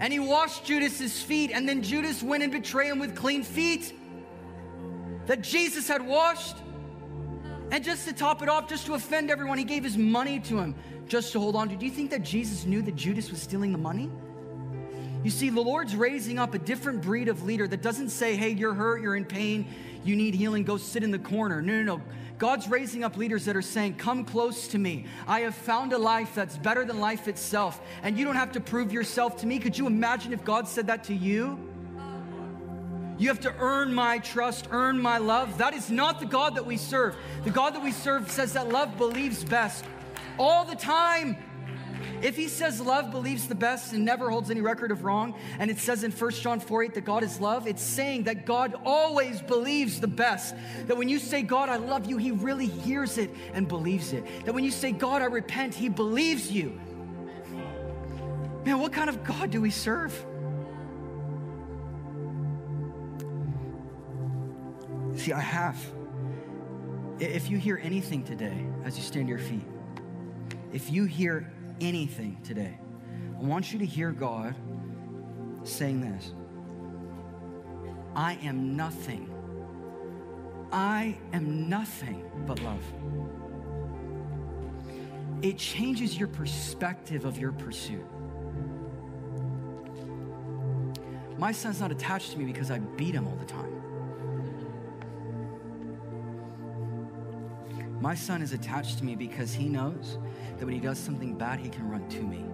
And 0.00 0.12
he 0.12 0.18
washed 0.18 0.64
Judas's 0.64 1.22
feet, 1.22 1.50
and 1.52 1.68
then 1.68 1.82
Judas 1.82 2.22
went 2.22 2.42
and 2.42 2.50
betrayed 2.50 2.90
him 2.90 2.98
with 2.98 3.14
clean 3.14 3.42
feet 3.42 3.94
that 5.26 5.42
Jesus 5.42 5.86
had 5.86 6.04
washed. 6.04 6.56
And 7.70 7.84
just 7.84 8.08
to 8.08 8.12
top 8.12 8.42
it 8.42 8.48
off, 8.48 8.68
just 8.68 8.86
to 8.86 8.94
offend 8.94 9.30
everyone, 9.30 9.58
he 9.58 9.64
gave 9.64 9.84
his 9.84 9.96
money 9.96 10.40
to 10.40 10.58
him 10.58 10.74
just 11.06 11.32
to 11.32 11.40
hold 11.40 11.56
on 11.56 11.68
to. 11.68 11.76
Do 11.76 11.84
you 11.84 11.92
think 11.92 12.10
that 12.10 12.22
Jesus 12.22 12.64
knew 12.64 12.82
that 12.82 12.96
Judas 12.96 13.30
was 13.30 13.42
stealing 13.42 13.72
the 13.72 13.78
money? 13.78 14.10
You 15.22 15.30
see, 15.30 15.50
the 15.50 15.60
Lord's 15.60 15.94
raising 15.94 16.38
up 16.38 16.54
a 16.54 16.58
different 16.58 17.02
breed 17.02 17.28
of 17.28 17.42
leader 17.42 17.68
that 17.68 17.82
doesn't 17.82 18.08
say, 18.08 18.36
hey, 18.36 18.50
you're 18.50 18.72
hurt, 18.72 19.02
you're 19.02 19.16
in 19.16 19.26
pain, 19.26 19.66
you 20.02 20.16
need 20.16 20.34
healing, 20.34 20.64
go 20.64 20.78
sit 20.78 21.02
in 21.02 21.10
the 21.10 21.18
corner. 21.18 21.60
No, 21.60 21.82
no, 21.82 21.96
no. 21.96 22.02
God's 22.40 22.68
raising 22.68 23.04
up 23.04 23.18
leaders 23.18 23.44
that 23.44 23.54
are 23.54 23.60
saying, 23.60 23.96
Come 23.96 24.24
close 24.24 24.66
to 24.68 24.78
me. 24.78 25.04
I 25.28 25.40
have 25.40 25.54
found 25.54 25.92
a 25.92 25.98
life 25.98 26.34
that's 26.34 26.56
better 26.56 26.86
than 26.86 26.98
life 26.98 27.28
itself, 27.28 27.78
and 28.02 28.16
you 28.18 28.24
don't 28.24 28.34
have 28.34 28.52
to 28.52 28.60
prove 28.60 28.94
yourself 28.94 29.36
to 29.42 29.46
me. 29.46 29.58
Could 29.58 29.76
you 29.76 29.86
imagine 29.86 30.32
if 30.32 30.42
God 30.42 30.66
said 30.66 30.86
that 30.86 31.04
to 31.04 31.14
you? 31.14 31.58
You 33.18 33.28
have 33.28 33.40
to 33.40 33.54
earn 33.58 33.92
my 33.92 34.20
trust, 34.20 34.68
earn 34.70 34.98
my 34.98 35.18
love. 35.18 35.58
That 35.58 35.74
is 35.74 35.90
not 35.90 36.18
the 36.18 36.24
God 36.24 36.54
that 36.54 36.64
we 36.64 36.78
serve. 36.78 37.14
The 37.44 37.50
God 37.50 37.74
that 37.74 37.84
we 37.84 37.92
serve 37.92 38.30
says 38.30 38.54
that 38.54 38.70
love 38.70 38.96
believes 38.96 39.44
best 39.44 39.84
all 40.38 40.64
the 40.64 40.76
time. 40.76 41.36
If 42.22 42.36
he 42.36 42.48
says 42.48 42.80
love 42.80 43.10
believes 43.10 43.48
the 43.48 43.54
best 43.54 43.92
and 43.92 44.04
never 44.04 44.30
holds 44.30 44.50
any 44.50 44.60
record 44.60 44.90
of 44.90 45.04
wrong, 45.04 45.34
and 45.58 45.70
it 45.70 45.78
says 45.78 46.04
in 46.04 46.10
1 46.10 46.30
John 46.32 46.60
4 46.60 46.84
8 46.84 46.94
that 46.94 47.04
God 47.04 47.22
is 47.22 47.40
love, 47.40 47.66
it's 47.66 47.82
saying 47.82 48.24
that 48.24 48.46
God 48.46 48.74
always 48.84 49.40
believes 49.42 50.00
the 50.00 50.08
best. 50.08 50.54
That 50.86 50.96
when 50.96 51.08
you 51.08 51.18
say, 51.18 51.42
God, 51.42 51.68
I 51.68 51.76
love 51.76 52.06
you, 52.06 52.16
he 52.16 52.30
really 52.30 52.66
hears 52.66 53.18
it 53.18 53.30
and 53.54 53.66
believes 53.66 54.12
it. 54.12 54.24
That 54.44 54.54
when 54.54 54.64
you 54.64 54.70
say, 54.70 54.92
God, 54.92 55.22
I 55.22 55.26
repent, 55.26 55.74
he 55.74 55.88
believes 55.88 56.50
you. 56.50 56.78
Man, 58.64 58.78
what 58.78 58.92
kind 58.92 59.08
of 59.08 59.24
God 59.24 59.50
do 59.50 59.60
we 59.60 59.70
serve? 59.70 60.12
See, 65.16 65.32
I 65.32 65.40
have. 65.40 65.78
If 67.18 67.50
you 67.50 67.58
hear 67.58 67.78
anything 67.82 68.22
today 68.24 68.66
as 68.84 68.96
you 68.96 69.02
stand 69.02 69.26
to 69.26 69.28
your 69.30 69.38
feet, 69.38 69.66
if 70.72 70.90
you 70.90 71.04
hear 71.04 71.52
anything 71.80 72.38
today, 72.42 72.78
I 73.38 73.42
want 73.42 73.72
you 73.72 73.78
to 73.78 73.86
hear 73.86 74.12
God 74.12 74.54
saying 75.64 76.00
this 76.00 76.32
I 78.14 78.34
am 78.42 78.76
nothing. 78.76 79.28
I 80.72 81.18
am 81.32 81.68
nothing 81.68 82.30
but 82.46 82.60
love. 82.62 82.84
It 85.42 85.58
changes 85.58 86.18
your 86.18 86.28
perspective 86.28 87.24
of 87.24 87.38
your 87.38 87.52
pursuit. 87.52 88.04
My 91.38 91.50
son's 91.50 91.80
not 91.80 91.90
attached 91.90 92.32
to 92.32 92.38
me 92.38 92.44
because 92.44 92.70
I 92.70 92.78
beat 92.78 93.14
him 93.14 93.26
all 93.26 93.36
the 93.36 93.46
time. 93.46 93.89
My 98.00 98.14
son 98.14 98.40
is 98.40 98.52
attached 98.52 98.98
to 98.98 99.04
me 99.04 99.14
because 99.14 99.52
he 99.52 99.68
knows 99.68 100.18
that 100.58 100.64
when 100.64 100.74
he 100.74 100.80
does 100.80 100.98
something 100.98 101.36
bad, 101.36 101.60
he 101.60 101.68
can 101.68 101.88
run 101.88 102.08
to 102.08 102.22
me. 102.22 102.44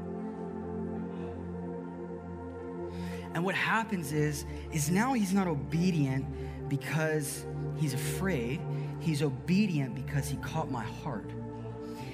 And 3.33 3.45
what 3.45 3.55
happens 3.55 4.13
is, 4.13 4.45
is 4.73 4.91
now 4.91 5.13
he's 5.13 5.33
not 5.33 5.47
obedient 5.47 6.25
because 6.69 7.45
he's 7.77 7.95
afraid. 7.95 8.61
He's 8.99 9.23
obedient 9.23 9.95
because 9.95 10.29
he 10.29 10.37
caught 10.39 10.71
my 10.71 10.83
heart. 10.83 11.31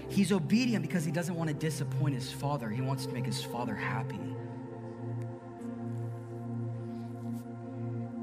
He's 0.09 0.31
obedient 0.31 0.83
because 0.83 1.05
he 1.05 1.13
doesn't 1.13 1.35
want 1.35 1.49
to 1.49 1.55
disappoint 1.55 2.15
his 2.15 2.31
father. 2.31 2.69
He 2.69 2.83
wants 2.83 3.07
to 3.07 3.13
make 3.13 3.25
his 3.25 3.43
father 3.43 3.75
happy. 3.75 4.17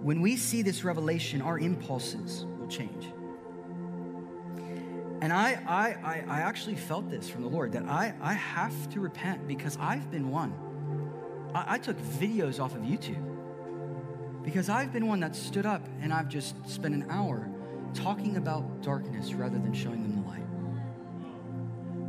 When 0.03 0.21
we 0.21 0.35
see 0.35 0.61
this 0.61 0.83
revelation, 0.83 1.41
our 1.41 1.57
impulses 1.57 2.45
will 2.59 2.67
change. 2.67 3.07
And 5.21 5.33
I, 5.33 5.59
I, 5.67 5.87
I, 6.01 6.23
I, 6.27 6.39
actually 6.41 6.75
felt 6.75 7.09
this 7.09 7.29
from 7.29 7.41
the 7.41 7.49
Lord 7.49 7.73
that 7.73 7.83
I, 7.83 8.13
I 8.21 8.33
have 8.33 8.89
to 8.91 9.01
repent 9.01 9.47
because 9.47 9.77
I've 9.79 10.09
been 10.09 10.29
one. 10.29 10.53
I, 11.53 11.75
I 11.75 11.77
took 11.77 11.97
videos 11.97 12.59
off 12.61 12.73
of 12.73 12.83
YouTube 12.83 13.25
because 14.43 14.69
I've 14.69 14.93
been 14.93 15.07
one 15.07 15.19
that 15.19 15.35
stood 15.35 15.65
up 15.65 15.85
and 16.01 16.13
I've 16.13 16.29
just 16.29 16.55
spent 16.69 16.95
an 16.95 17.05
hour 17.09 17.49
talking 17.93 18.37
about 18.37 18.81
darkness 18.81 19.33
rather 19.33 19.57
than 19.57 19.73
showing 19.73 20.03
them 20.03 20.23
the 20.23 20.29
light. 20.29 20.39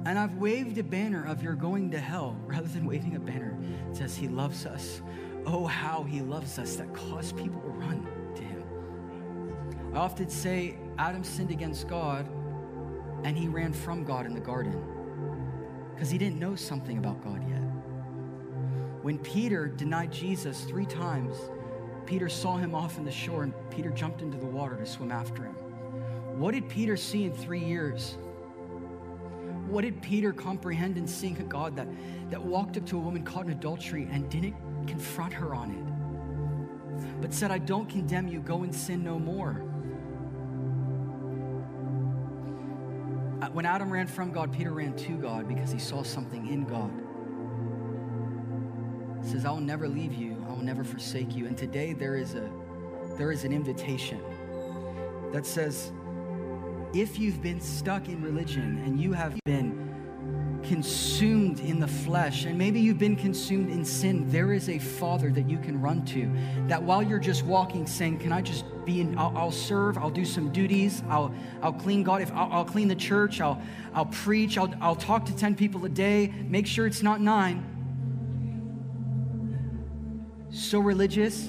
And 0.07 0.17
I've 0.17 0.37
waved 0.37 0.79
a 0.79 0.85
banner 0.85 1.27
of 1.27 1.43
you're 1.43 1.55
going 1.55 1.91
to 1.91 1.99
hell 1.99 2.37
rather 2.47 2.69
than 2.69 2.87
waving 2.87 3.17
a 3.17 3.21
banner 3.21 3.59
that 3.89 3.97
says 3.97 4.17
he 4.17 4.29
loves 4.29 4.67
us. 4.67 5.03
Oh, 5.47 5.67
how 5.67 6.05
he 6.05 6.21
loves 6.21 6.61
us 6.61 6.77
that 6.77 6.95
caused 6.95 7.37
people 7.37 7.61
to 7.63 7.69
run 7.69 8.07
to 8.37 8.43
him. 8.43 8.63
I 9.95 9.99
often 9.99 10.31
say 10.31 10.79
Adam 10.97 11.25
sinned 11.25 11.51
against 11.51 11.89
God 11.89 12.29
and 13.25 13.37
he 13.37 13.49
ran 13.49 13.73
from 13.73 14.05
God 14.05 14.27
in 14.27 14.35
the 14.35 14.41
garden 14.41 14.83
because 15.95 16.11
he 16.11 16.19
didn't 16.19 16.39
know 16.39 16.55
something 16.55 16.99
about 16.99 17.23
God 17.23 17.47
yet. 17.49 17.61
When 19.03 19.19
Peter 19.19 19.67
denied 19.67 20.13
Jesus 20.13 20.65
three 20.65 20.87
times, 20.87 21.37
Peter 22.07 22.29
saw 22.29 22.57
him 22.57 22.75
off 22.75 22.99
in 22.99 23.05
the 23.05 23.11
shore 23.13 23.43
and 23.43 23.55
Peter 23.71 23.91
jumped 23.91 24.23
into 24.23 24.39
the 24.39 24.47
water 24.47 24.77
to 24.77 24.87
swim 24.87 25.13
after 25.13 25.45
him. 25.45 25.55
What 26.39 26.53
did 26.55 26.69
Peter 26.69 26.97
see 26.97 27.25
in 27.25 27.33
three 27.33 27.63
years? 27.63 28.17
What 29.69 29.83
did 29.83 30.03
Peter 30.03 30.33
comprehend 30.33 30.99
in 30.99 31.07
seeing 31.07 31.39
a 31.39 31.45
God 31.45 31.77
that, 31.77 31.87
that 32.31 32.43
walked 32.43 32.77
up 32.77 32.87
to 32.87 32.97
a 32.97 33.01
woman 33.01 33.23
caught 33.23 33.45
in 33.47 33.53
adultery 33.53 34.09
and 34.11 34.29
didn't 34.29 34.57
confront 34.87 35.33
her 35.33 35.55
on 35.55 35.71
it, 35.71 37.21
but 37.21 37.33
said, 37.33 37.51
I 37.51 37.59
don't 37.59 37.89
condemn 37.89 38.27
you, 38.27 38.41
go 38.41 38.63
and 38.63 38.75
sin 38.75 39.05
no 39.05 39.19
more? 39.19 39.70
Uh, 43.41 43.49
when 43.51 43.65
Adam 43.65 43.91
ran 43.91 44.07
from 44.07 44.33
God, 44.33 44.53
Peter 44.53 44.73
ran 44.73 44.95
to 44.97 45.17
God 45.17 45.49
because 45.49 45.73
he 45.73 45.79
saw 45.79 46.03
something 46.03 46.47
in 46.49 46.65
God. 46.65 46.93
He 49.25 49.31
says, 49.31 49.47
I 49.47 49.51
will 49.51 49.61
never 49.61 49.89
leave 49.89 50.13
you, 50.13 50.45
I 50.47 50.51
will 50.51 50.63
never 50.63 50.85
forsake 50.85 51.35
you. 51.35 51.47
And 51.47 51.57
today 51.57 51.93
there 51.95 52.17
is 52.17 52.35
a 52.35 52.51
there 53.17 53.33
is 53.33 53.45
an 53.45 53.53
invitation 53.53 54.21
that 55.33 55.45
says, 55.45 55.93
if 56.95 57.19
you've 57.19 57.43
been 57.43 57.61
stuck 57.61 58.09
in 58.09 58.23
religion 58.23 58.83
and 58.85 59.01
you 59.01 59.13
have 59.13 59.39
been 59.45 59.90
consumed 60.63 61.61
in 61.61 61.81
the 61.81 61.87
flesh, 61.87 62.45
and 62.45 62.57
maybe 62.57 62.81
you've 62.81 62.99
been 62.99 63.17
consumed 63.17 63.71
in 63.71 63.85
sin, 63.85 64.29
there 64.31 64.53
is 64.53 64.69
a 64.69 64.79
Father 64.79 65.31
that 65.31 65.49
you 65.49 65.59
can 65.59 65.81
run 65.81 66.05
to. 66.07 66.31
That 66.69 66.83
while 66.83 67.03
you're 67.03 67.19
just 67.19 67.45
walking, 67.45 67.87
saying, 67.87 68.19
Can 68.19 68.33
I 68.33 68.43
just 68.43 68.65
be 68.85 69.01
in, 69.01 69.19
I'll, 69.19 69.37
I'll 69.37 69.53
serve, 69.53 69.99
I'll 69.99 70.11
do 70.11 70.25
some 70.25 70.51
duties, 70.51 71.03
I'll, 71.09 71.35
I'll 71.63 71.73
clean 71.73 72.03
God, 72.03 72.23
if 72.23 72.33
I'll, 72.33 72.53
I'll 72.53 72.65
clean 72.65 72.89
the 72.89 72.95
church, 72.95 73.41
I'll, 73.41 73.61
I'll 73.95 74.07
preach, 74.07 74.59
I'll, 74.59 74.73
I'll 74.81 74.97
talk 74.97 75.25
to 75.27 75.37
10 75.37 75.55
people 75.55 75.85
a 75.85 75.89
day, 75.89 76.33
make 76.47 76.67
sure 76.67 76.87
it's 76.87 77.03
not 77.03 77.21
nine. 77.21 77.67
So 80.51 80.81
religious. 80.81 81.49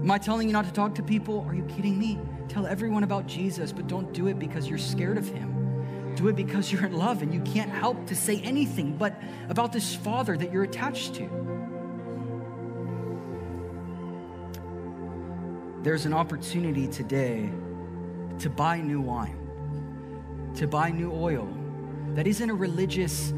Am 0.00 0.10
I 0.10 0.16
telling 0.16 0.46
you 0.46 0.54
not 0.54 0.64
to 0.64 0.72
talk 0.72 0.94
to 0.94 1.02
people? 1.02 1.44
Are 1.46 1.54
you 1.54 1.64
kidding 1.64 1.98
me? 1.98 2.18
Tell 2.48 2.66
everyone 2.66 3.04
about 3.04 3.26
Jesus, 3.26 3.72
but 3.72 3.86
don't 3.86 4.12
do 4.14 4.26
it 4.28 4.38
because 4.38 4.66
you're 4.66 4.78
scared 4.78 5.18
of 5.18 5.28
him 5.28 5.59
do 6.16 6.28
it 6.28 6.36
because 6.36 6.70
you're 6.72 6.84
in 6.84 6.92
love 6.92 7.22
and 7.22 7.32
you 7.32 7.40
can't 7.40 7.70
help 7.70 8.06
to 8.06 8.16
say 8.16 8.40
anything 8.42 8.96
but 8.96 9.20
about 9.48 9.72
this 9.72 9.94
Father 9.94 10.36
that 10.36 10.52
you're 10.52 10.64
attached 10.64 11.14
to. 11.16 11.28
There's 15.82 16.04
an 16.04 16.12
opportunity 16.12 16.86
today 16.88 17.50
to 18.38 18.50
buy 18.50 18.80
new 18.80 19.00
wine, 19.00 20.52
to 20.56 20.66
buy 20.66 20.90
new 20.90 21.12
oil. 21.12 21.48
That 22.14 22.26
isn't 22.26 22.50
a 22.50 22.54
religious 22.54 23.32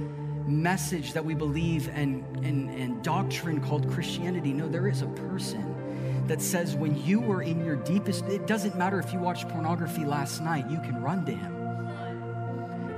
message 0.47 1.12
that 1.12 1.25
we 1.25 1.35
believe 1.35 1.89
and, 1.89 2.25
and, 2.45 2.70
and 2.70 3.03
doctrine 3.03 3.61
called 3.61 3.89
Christianity. 3.91 4.53
No, 4.53 4.68
there 4.68 4.89
is 4.89 5.03
a 5.03 5.07
person 5.07 6.27
that 6.27 6.41
says 6.41 6.75
when 6.75 7.01
you 7.05 7.20
were 7.20 7.43
in 7.43 7.64
your 7.64 7.77
deepest, 7.77 8.25
it 8.27 8.47
doesn't 8.47 8.77
matter 8.77 8.99
if 8.99 9.12
you 9.12 9.18
watched 9.18 9.49
pornography 9.49 10.05
last 10.05 10.43
night, 10.43 10.68
you 10.70 10.79
can 10.79 11.01
run 11.03 11.25
to 11.27 11.33
him. 11.33 11.62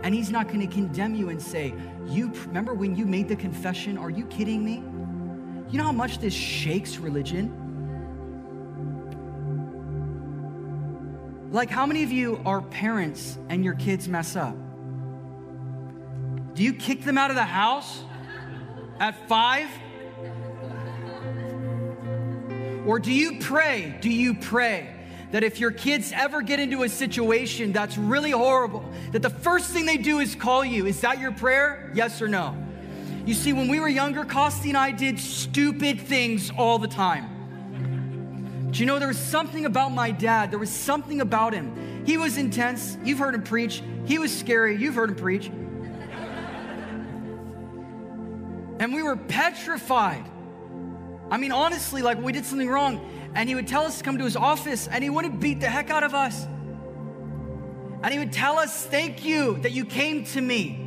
And 0.04 0.14
he's 0.14 0.30
not 0.30 0.48
going 0.48 0.60
to 0.60 0.66
condemn 0.66 1.14
you 1.14 1.30
and 1.30 1.40
say, 1.40 1.72
You 2.06 2.30
remember 2.46 2.74
when 2.74 2.94
you 2.94 3.06
made 3.06 3.26
the 3.26 3.36
confession? 3.36 3.96
Are 3.96 4.10
you 4.10 4.26
kidding 4.26 4.62
me? 4.62 4.84
You 5.70 5.78
know 5.78 5.84
how 5.84 5.92
much 5.92 6.18
this 6.18 6.34
shakes 6.34 6.98
religion? 6.98 7.50
Like, 11.50 11.70
how 11.70 11.86
many 11.86 12.02
of 12.02 12.12
you 12.12 12.38
are 12.44 12.60
parents 12.60 13.38
and 13.48 13.64
your 13.64 13.74
kids 13.76 14.06
mess 14.06 14.36
up? 14.36 14.54
Do 16.54 16.62
you 16.62 16.74
kick 16.74 17.02
them 17.02 17.16
out 17.16 17.30
of 17.30 17.36
the 17.36 17.42
house 17.42 18.04
at 19.00 19.26
five? 19.26 19.70
Or 22.86 22.98
do 22.98 23.10
you 23.10 23.38
pray? 23.38 23.96
Do 24.02 24.10
you 24.10 24.34
pray? 24.34 24.93
That 25.34 25.42
if 25.42 25.58
your 25.58 25.72
kids 25.72 26.12
ever 26.14 26.42
get 26.42 26.60
into 26.60 26.84
a 26.84 26.88
situation 26.88 27.72
that's 27.72 27.98
really 27.98 28.30
horrible, 28.30 28.88
that 29.10 29.20
the 29.20 29.28
first 29.28 29.72
thing 29.72 29.84
they 29.84 29.96
do 29.96 30.20
is 30.20 30.36
call 30.36 30.64
you. 30.64 30.86
Is 30.86 31.00
that 31.00 31.18
your 31.18 31.32
prayer? 31.32 31.90
Yes 31.92 32.22
or 32.22 32.28
no? 32.28 32.56
You 33.26 33.34
see, 33.34 33.52
when 33.52 33.66
we 33.66 33.80
were 33.80 33.88
younger, 33.88 34.24
Costi 34.24 34.68
and 34.68 34.78
I 34.78 34.92
did 34.92 35.18
stupid 35.18 36.00
things 36.00 36.52
all 36.56 36.78
the 36.78 36.86
time. 36.86 38.68
Do 38.70 38.78
you 38.78 38.86
know 38.86 39.00
there 39.00 39.08
was 39.08 39.18
something 39.18 39.64
about 39.64 39.90
my 39.90 40.12
dad? 40.12 40.52
There 40.52 40.58
was 40.60 40.70
something 40.70 41.20
about 41.20 41.52
him. 41.52 42.04
He 42.06 42.16
was 42.16 42.38
intense. 42.38 42.96
You've 43.02 43.18
heard 43.18 43.34
him 43.34 43.42
preach. 43.42 43.82
He 44.04 44.20
was 44.20 44.32
scary. 44.32 44.76
You've 44.76 44.94
heard 44.94 45.10
him 45.10 45.16
preach. 45.16 45.48
And 48.78 48.94
we 48.94 49.02
were 49.02 49.16
petrified 49.16 50.30
I 51.30 51.36
mean, 51.36 51.52
honestly, 51.52 52.02
like 52.02 52.20
we 52.20 52.32
did 52.32 52.44
something 52.44 52.68
wrong, 52.68 53.00
and 53.34 53.48
he 53.48 53.54
would 53.54 53.66
tell 53.66 53.84
us 53.84 53.98
to 53.98 54.04
come 54.04 54.18
to 54.18 54.24
his 54.24 54.36
office, 54.36 54.86
and 54.88 55.02
he 55.02 55.10
wouldn't 55.10 55.40
beat 55.40 55.60
the 55.60 55.68
heck 55.68 55.90
out 55.90 56.04
of 56.04 56.14
us. 56.14 56.46
And 58.04 58.12
he 58.12 58.18
would 58.18 58.32
tell 58.32 58.58
us, 58.58 58.84
Thank 58.86 59.24
you 59.24 59.58
that 59.58 59.72
you 59.72 59.84
came 59.84 60.24
to 60.26 60.40
me. 60.40 60.80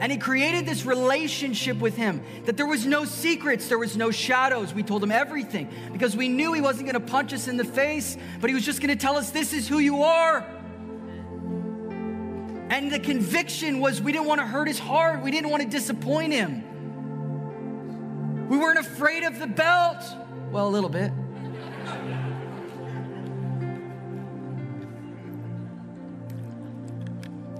And 0.00 0.10
he 0.10 0.18
created 0.18 0.66
this 0.66 0.84
relationship 0.84 1.78
with 1.78 1.96
him 1.96 2.22
that 2.44 2.56
there 2.56 2.66
was 2.66 2.86
no 2.86 3.04
secrets, 3.04 3.68
there 3.68 3.78
was 3.78 3.96
no 3.96 4.10
shadows. 4.10 4.74
We 4.74 4.82
told 4.82 5.02
him 5.02 5.12
everything 5.12 5.68
because 5.92 6.16
we 6.16 6.28
knew 6.28 6.52
he 6.52 6.60
wasn't 6.60 6.90
going 6.90 7.00
to 7.00 7.12
punch 7.12 7.32
us 7.32 7.46
in 7.46 7.56
the 7.56 7.64
face, 7.64 8.16
but 8.40 8.48
he 8.48 8.54
was 8.54 8.64
just 8.64 8.80
going 8.80 8.90
to 8.90 8.96
tell 8.96 9.16
us, 9.16 9.30
This 9.30 9.52
is 9.52 9.68
who 9.68 9.78
you 9.78 10.02
are. 10.02 10.46
And 12.70 12.90
the 12.90 13.00
conviction 13.00 13.80
was 13.80 14.00
we 14.00 14.12
didn't 14.12 14.26
want 14.26 14.40
to 14.40 14.46
hurt 14.46 14.66
his 14.66 14.78
heart, 14.78 15.22
we 15.22 15.30
didn't 15.30 15.50
want 15.50 15.62
to 15.62 15.68
disappoint 15.68 16.32
him. 16.32 16.64
We 18.48 18.56
weren't 18.56 18.78
afraid 18.78 19.24
of 19.24 19.38
the 19.38 19.46
belt. 19.46 20.02
Well, 20.50 20.68
a 20.68 20.70
little 20.70 20.90
bit. 20.90 21.12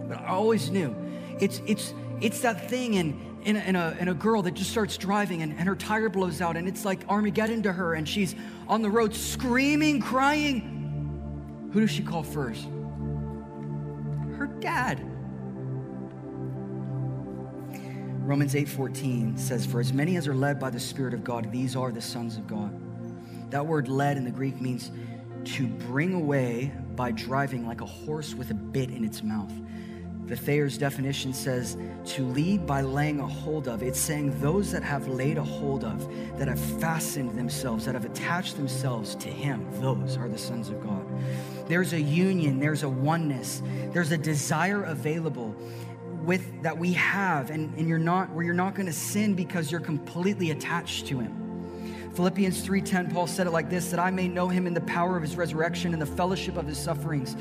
But 0.09 0.19
I 0.19 0.27
always 0.29 0.71
knew 0.71 0.95
it's, 1.41 1.63
it's, 1.67 1.95
it's 2.21 2.41
that 2.41 2.69
thing 2.69 2.95
in, 2.95 3.41
in, 3.45 3.57
a, 3.57 3.61
in, 3.61 3.77
a, 3.77 3.97
in 3.99 4.09
a 4.09 4.15
girl 4.15 4.43
that 4.43 4.55
just 4.55 4.71
starts 4.71 4.97
driving 4.97 5.43
and, 5.43 5.53
and 5.59 5.69
her 5.69 5.75
tire 5.75 6.09
blows 6.09 6.41
out 6.41 6.57
and 6.57 6.69
it's 6.69 6.85
like 6.85 7.01
Armageddon 7.09 7.63
to 7.63 7.73
her 7.73 7.95
and 7.95 8.09
she's 8.09 8.35
on 8.69 8.83
the 8.83 8.91
road 8.91 9.15
screaming, 9.15 10.01
crying. 10.01 11.71
Who 11.73 11.81
does 11.81 11.91
she 11.91 12.03
call 12.03 12.23
first? 12.23 12.67
Her 14.37 14.47
dad. 14.61 15.01
Romans 18.25 18.55
8:14 18.55 19.37
says, 19.37 19.67
"For 19.67 19.81
as 19.81 19.93
many 19.93 20.17
as 20.17 20.29
are 20.29 20.35
led 20.35 20.61
by 20.61 20.71
the 20.71 20.79
Spirit 20.79 21.13
of 21.13 21.25
God, 21.25 21.51
these 21.51 21.75
are 21.75 21.91
the 21.91 22.01
sons 22.01 22.37
of 22.37 22.47
God." 22.47 22.73
That 23.53 23.67
word 23.67 23.87
led 23.87 24.17
in 24.17 24.25
the 24.25 24.31
Greek 24.31 24.63
means 24.63 24.91
to 25.45 25.67
bring 25.67 26.15
away 26.15 26.73
by 26.97 27.13
driving 27.13 27.67
like 27.67 27.83
a 27.83 27.87
horse 27.87 28.33
with 28.35 28.51
a 28.51 28.55
bit 28.55 28.89
in 28.91 29.05
its 29.05 29.23
mouth. 29.23 29.53
The 30.25 30.37
Thayer's 30.37 30.79
definition 30.79 31.35
says 31.35 31.77
to 32.07 32.25
lead 32.25 32.67
by 32.67 32.81
laying 32.81 33.21
a 33.21 33.27
hold 33.27 33.69
of. 33.69 33.83
It's 33.83 33.99
saying 33.99 34.41
those 34.41 34.73
that 34.73 34.83
have 34.83 35.07
laid 35.07 35.37
a 35.37 35.43
hold 35.45 35.85
of, 35.85 36.09
that 36.39 36.49
have 36.49 36.59
fastened 36.81 37.37
themselves, 37.37 37.85
that 37.85 37.95
have 37.95 38.07
attached 38.07 38.57
themselves 38.57 39.15
to 39.17 39.29
Him, 39.29 39.69
those 39.83 40.17
are 40.17 40.31
the 40.31 40.39
sons 40.39 40.71
of 40.71 40.83
God. 40.83 41.07
There's 41.69 41.93
a 41.93 42.01
union, 42.01 42.59
there's 42.59 42.85
a 42.85 42.89
oneness, 42.89 43.63
there's 43.93 44.13
a 44.13 44.19
desire 44.19 44.85
available 44.85 45.55
with 46.25 46.63
that 46.63 46.79
we 46.79 46.95
have 46.95 47.51
and, 47.51 47.77
and 47.77 47.87
you're 47.87 47.99
not 47.99 48.31
where 48.31 48.45
you're 48.45 48.55
not 48.55 48.75
going 48.75 48.87
to 48.87 48.93
sin 48.93 49.35
because 49.35 49.71
you're 49.71 49.81
completely 49.81 50.53
attached 50.53 51.09
to 51.09 51.19
him 51.19 51.42
philippians 52.15 52.67
3.10 52.67 53.13
paul 53.13 53.27
said 53.27 53.47
it 53.47 53.51
like 53.51 53.71
this 53.71 53.91
that 53.91 54.01
i 54.01 54.11
may 54.11 54.29
know 54.29 54.49
him 54.49 54.67
in 54.67 54.75
the 54.75 54.81
power 54.83 55.17
of 55.17 55.23
his 55.23 55.37
resurrection 55.37 55.93
and 55.93 56.03
the 56.03 56.07
fellowship 56.07 56.57
of 56.57 56.67
his 56.67 56.79
sufferings 56.79 57.37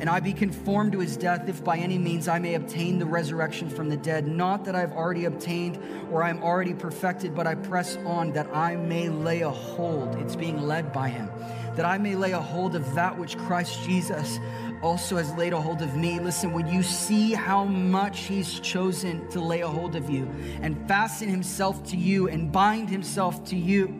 and 0.00 0.08
I 0.08 0.18
be 0.18 0.32
conformed 0.32 0.92
to 0.92 0.98
his 0.98 1.18
death, 1.18 1.46
if 1.46 1.62
by 1.62 1.76
any 1.76 1.98
means 1.98 2.26
I 2.26 2.38
may 2.38 2.54
obtain 2.54 2.98
the 2.98 3.04
resurrection 3.04 3.68
from 3.68 3.90
the 3.90 3.98
dead. 3.98 4.26
Not 4.26 4.64
that 4.64 4.74
I've 4.74 4.92
already 4.92 5.26
obtained 5.26 5.78
or 6.10 6.22
I'm 6.22 6.42
already 6.42 6.72
perfected, 6.72 7.34
but 7.34 7.46
I 7.46 7.54
press 7.54 7.98
on 8.06 8.32
that 8.32 8.48
I 8.56 8.76
may 8.76 9.10
lay 9.10 9.42
a 9.42 9.50
hold. 9.50 10.16
It's 10.16 10.36
being 10.36 10.62
led 10.62 10.90
by 10.90 11.10
him. 11.10 11.30
That 11.76 11.84
I 11.84 11.98
may 11.98 12.16
lay 12.16 12.32
a 12.32 12.40
hold 12.40 12.76
of 12.76 12.94
that 12.94 13.18
which 13.18 13.36
Christ 13.36 13.82
Jesus 13.84 14.40
also 14.82 15.16
has 15.16 15.32
laid 15.34 15.52
a 15.52 15.60
hold 15.60 15.82
of 15.82 15.96
me. 15.96 16.18
Listen, 16.18 16.52
when 16.52 16.66
you 16.66 16.82
see 16.82 17.32
how 17.32 17.64
much 17.64 18.20
he's 18.20 18.60
chosen 18.60 19.28
to 19.30 19.40
lay 19.40 19.60
a 19.60 19.68
hold 19.68 19.96
of 19.96 20.08
you 20.08 20.28
and 20.62 20.86
fasten 20.88 21.28
himself 21.28 21.84
to 21.84 21.96
you 21.96 22.28
and 22.28 22.50
bind 22.50 22.88
himself 22.88 23.44
to 23.46 23.56
you 23.56 23.94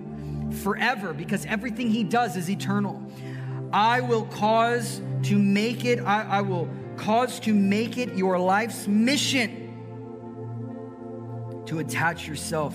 forever, 0.63 1.13
because 1.13 1.45
everything 1.47 1.91
he 1.91 2.03
does 2.03 2.37
is 2.37 2.51
eternal. 2.51 3.03
I 3.73 4.01
will 4.01 4.25
cause 4.25 5.01
to 5.25 5.39
make 5.39 5.85
it, 5.85 6.01
I, 6.01 6.23
I 6.23 6.41
will 6.41 6.69
cause 6.97 7.39
to 7.41 7.55
make 7.55 7.99
it 7.99 8.15
your 8.17 8.39
life's 8.39 8.89
mission 8.89 9.69
to 11.67 11.79
attach 11.79 12.27
yourself 12.27 12.75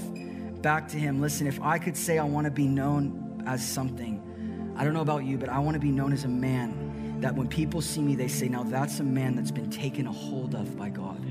back 0.62 0.88
to 0.90 0.98
Him. 0.98 1.20
Listen, 1.20 1.48
if 1.48 1.62
I 1.62 1.78
could 1.78 1.98
say 1.98 2.18
I 2.18 2.24
want 2.24 2.46
to 2.46 2.52
be 2.52 2.68
known 2.68 3.44
as 3.46 3.66
something, 3.66 4.74
I 4.78 4.84
don't 4.84 4.94
know 4.94 5.02
about 5.02 5.26
you, 5.26 5.38
but 5.38 5.50
I 5.50 5.60
want 5.60 5.76
to 5.76 5.80
be 5.80 5.92
known 5.92 6.14
as 6.14 6.24
a 6.24 6.30
man 6.30 6.85
that 7.22 7.36
when 7.36 7.48
people 7.48 7.82
see 7.82 8.02
me, 8.02 8.16
they 8.16 8.28
say, 8.28 8.48
now 8.48 8.64
that's 8.64 9.00
a 9.00 9.04
man 9.04 9.36
that's 9.36 9.52
been 9.52 9.70
taken 9.70 10.08
a 10.08 10.12
hold 10.12 10.56
of 10.56 10.78
by 10.78 10.90
God. 10.90 11.22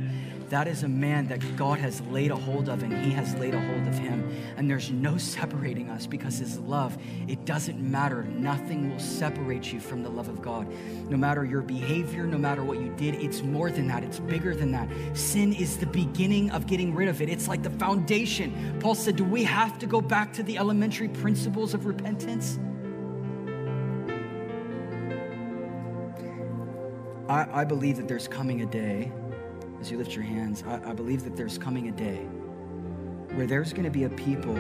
That 0.51 0.69
is 0.69 0.83
a 0.83 0.89
man 0.89 1.27
that 1.29 1.57
God 1.57 1.79
has 1.79 2.01
laid 2.03 2.31
a 2.31 2.37
hold 2.37 2.69
of, 2.69 2.83
and 2.83 2.93
He 3.05 3.11
has 3.13 3.35
laid 3.37 3.55
a 3.55 3.61
hold 3.61 3.89
of 3.89 3.99
him. 3.99 4.31
And 4.57 4.69
there's 4.69 4.91
no 4.91 5.17
separating 5.17 5.91
us 5.91 6.07
because 6.07 6.39
His 6.39 6.59
love, 6.61 6.97
it 7.27 7.45
doesn't 7.45 7.81
matter. 7.81 8.25
Nothing 8.25 8.91
will 8.91 9.01
separate 9.01 9.73
you 9.73 9.81
from 9.81 10.03
the 10.03 10.09
love 10.09 10.29
of 10.29 10.43
God. 10.43 10.69
No 11.11 11.17
matter 11.17 11.45
your 11.45 11.63
behavior, 11.63 12.25
no 12.25 12.39
matter 12.39 12.63
what 12.63 12.79
you 12.79 12.95
did, 12.97 13.15
it's 13.17 13.43
more 13.43 13.71
than 13.71 13.89
that. 13.89 14.05
It's 14.05 14.21
bigger 14.21 14.55
than 14.55 14.71
that. 14.73 14.89
Sin 15.15 15.53
is 15.55 15.79
the 15.79 15.87
beginning 15.87 16.51
of 16.51 16.67
getting 16.67 16.95
rid 16.95 17.09
of 17.09 17.23
it, 17.23 17.29
it's 17.29 17.49
like 17.49 17.63
the 17.63 17.71
foundation. 17.71 18.77
Paul 18.81 18.95
said, 18.95 19.17
Do 19.17 19.25
we 19.25 19.45
have 19.45 19.79
to 19.79 19.87
go 19.87 20.01
back 20.01 20.33
to 20.35 20.43
the 20.43 20.59
elementary 20.59 21.09
principles 21.09 21.75
of 21.75 21.87
repentance? 21.87 22.59
I, 27.29 27.61
I 27.61 27.65
believe 27.65 27.97
that 27.97 28.09
there's 28.09 28.29
coming 28.29 28.63
a 28.63 28.67
day 28.67 29.11
as 29.85 29.91
you 29.91 29.99
lift 29.99 30.15
your 30.15 30.25
hands, 30.25 30.65
I, 30.67 30.81
I 30.91 30.93
believe 30.95 31.25
that 31.25 31.37
there's 31.37 31.59
coming 31.59 31.89
a 31.89 31.93
day 31.93 32.25
where 33.35 33.47
there's 33.47 33.75
going 33.75 33.85
to 33.85 33.91
be 33.91 34.05
a 34.05 34.09
people 34.09 34.59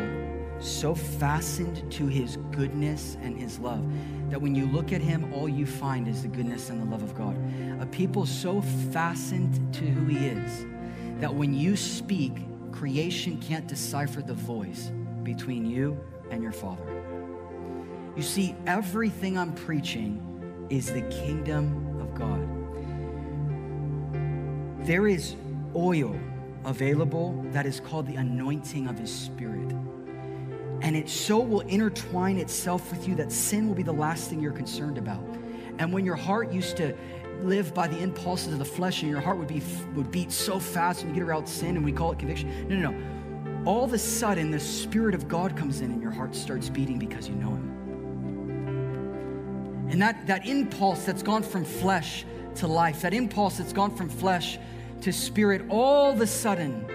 so 0.60 0.94
fastened 0.94 1.90
to 1.92 2.06
his 2.06 2.36
goodness 2.50 3.16
and 3.22 3.34
his 3.34 3.58
love 3.58 3.82
that 4.28 4.38
when 4.38 4.54
you 4.54 4.66
look 4.66 4.92
at 4.92 5.00
him, 5.00 5.32
all 5.32 5.48
you 5.48 5.64
find 5.64 6.08
is 6.08 6.20
the 6.20 6.28
goodness 6.28 6.68
and 6.68 6.78
the 6.78 6.84
love 6.84 7.02
of 7.02 7.14
God. 7.14 7.38
A 7.80 7.86
people 7.86 8.26
so 8.26 8.60
fastened 8.92 9.72
to 9.72 9.84
who 9.86 10.04
he 10.04 10.26
is 10.26 10.66
that 11.20 11.34
when 11.34 11.54
you 11.54 11.74
speak, 11.74 12.34
creation 12.70 13.38
can't 13.40 13.66
decipher 13.66 14.20
the 14.20 14.34
voice 14.34 14.92
between 15.22 15.64
you 15.64 15.98
and 16.30 16.42
your 16.42 16.52
Father. 16.52 17.02
You 18.14 18.22
see, 18.22 18.54
everything 18.66 19.38
I'm 19.38 19.54
preaching 19.54 20.66
is 20.68 20.92
the 20.92 21.02
kingdom 21.02 21.98
of 21.98 22.14
God 22.14 22.53
there 24.84 25.08
is 25.08 25.34
oil 25.74 26.14
available 26.64 27.42
that 27.52 27.66
is 27.66 27.80
called 27.80 28.06
the 28.06 28.16
anointing 28.16 28.86
of 28.86 28.98
his 28.98 29.12
spirit. 29.12 29.72
And 30.82 30.94
it 30.94 31.08
so 31.08 31.38
will 31.40 31.60
intertwine 31.60 32.36
itself 32.38 32.90
with 32.90 33.08
you 33.08 33.14
that 33.16 33.32
sin 33.32 33.66
will 33.66 33.74
be 33.74 33.82
the 33.82 33.92
last 33.92 34.28
thing 34.28 34.40
you're 34.40 34.52
concerned 34.52 34.98
about. 34.98 35.24
And 35.78 35.92
when 35.92 36.04
your 36.04 36.16
heart 36.16 36.52
used 36.52 36.76
to 36.76 36.94
live 37.40 37.72
by 37.74 37.88
the 37.88 37.98
impulses 37.98 38.52
of 38.52 38.58
the 38.58 38.64
flesh 38.64 39.02
and 39.02 39.10
your 39.10 39.20
heart 39.20 39.38
would 39.38 39.48
be 39.48 39.62
would 39.94 40.10
beat 40.10 40.30
so 40.30 40.58
fast 40.58 41.00
when 41.00 41.08
you 41.08 41.14
get 41.20 41.26
around 41.26 41.46
sin 41.46 41.76
and 41.76 41.84
we 41.84 41.92
call 41.92 42.12
it 42.12 42.18
conviction. 42.18 42.68
No, 42.68 42.76
no, 42.76 42.90
no. 42.90 43.64
All 43.64 43.84
of 43.84 43.94
a 43.94 43.98
sudden 43.98 44.50
the 44.50 44.60
spirit 44.60 45.14
of 45.14 45.26
God 45.26 45.56
comes 45.56 45.80
in 45.80 45.90
and 45.90 46.02
your 46.02 46.10
heart 46.10 46.34
starts 46.34 46.68
beating 46.68 46.98
because 46.98 47.28
you 47.28 47.34
know 47.36 47.50
him. 47.50 47.70
And 49.90 50.02
that, 50.02 50.26
that 50.26 50.46
impulse 50.46 51.04
that's 51.04 51.22
gone 51.22 51.42
from 51.42 51.64
flesh 51.64 52.26
to 52.56 52.66
life, 52.66 53.02
that 53.02 53.14
impulse 53.14 53.58
that's 53.58 53.72
gone 53.72 53.94
from 53.94 54.08
flesh 54.08 54.58
to 55.00 55.12
spirit, 55.12 55.62
all 55.68 56.12
of 56.12 56.20
a 56.20 56.26
sudden, 56.26 56.86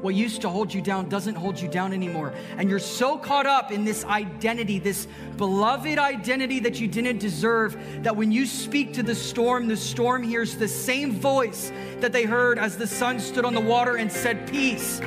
what 0.00 0.14
used 0.14 0.40
to 0.42 0.48
hold 0.48 0.72
you 0.72 0.80
down 0.80 1.08
doesn't 1.08 1.34
hold 1.34 1.60
you 1.60 1.68
down 1.68 1.92
anymore. 1.92 2.32
And 2.56 2.70
you're 2.70 2.78
so 2.78 3.18
caught 3.18 3.46
up 3.46 3.72
in 3.72 3.84
this 3.84 4.04
identity, 4.04 4.78
this 4.78 5.06
beloved 5.36 5.98
identity 5.98 6.60
that 6.60 6.80
you 6.80 6.88
didn't 6.88 7.18
deserve, 7.18 7.76
that 8.02 8.16
when 8.16 8.32
you 8.32 8.46
speak 8.46 8.92
to 8.94 9.02
the 9.02 9.14
storm, 9.14 9.68
the 9.68 9.76
storm 9.76 10.22
hears 10.22 10.56
the 10.56 10.68
same 10.68 11.12
voice 11.12 11.72
that 12.00 12.12
they 12.12 12.24
heard 12.24 12.58
as 12.58 12.76
the 12.76 12.86
son 12.86 13.18
stood 13.18 13.44
on 13.44 13.54
the 13.54 13.60
water 13.60 13.96
and 13.96 14.10
said, 14.10 14.48
Peace. 14.48 15.00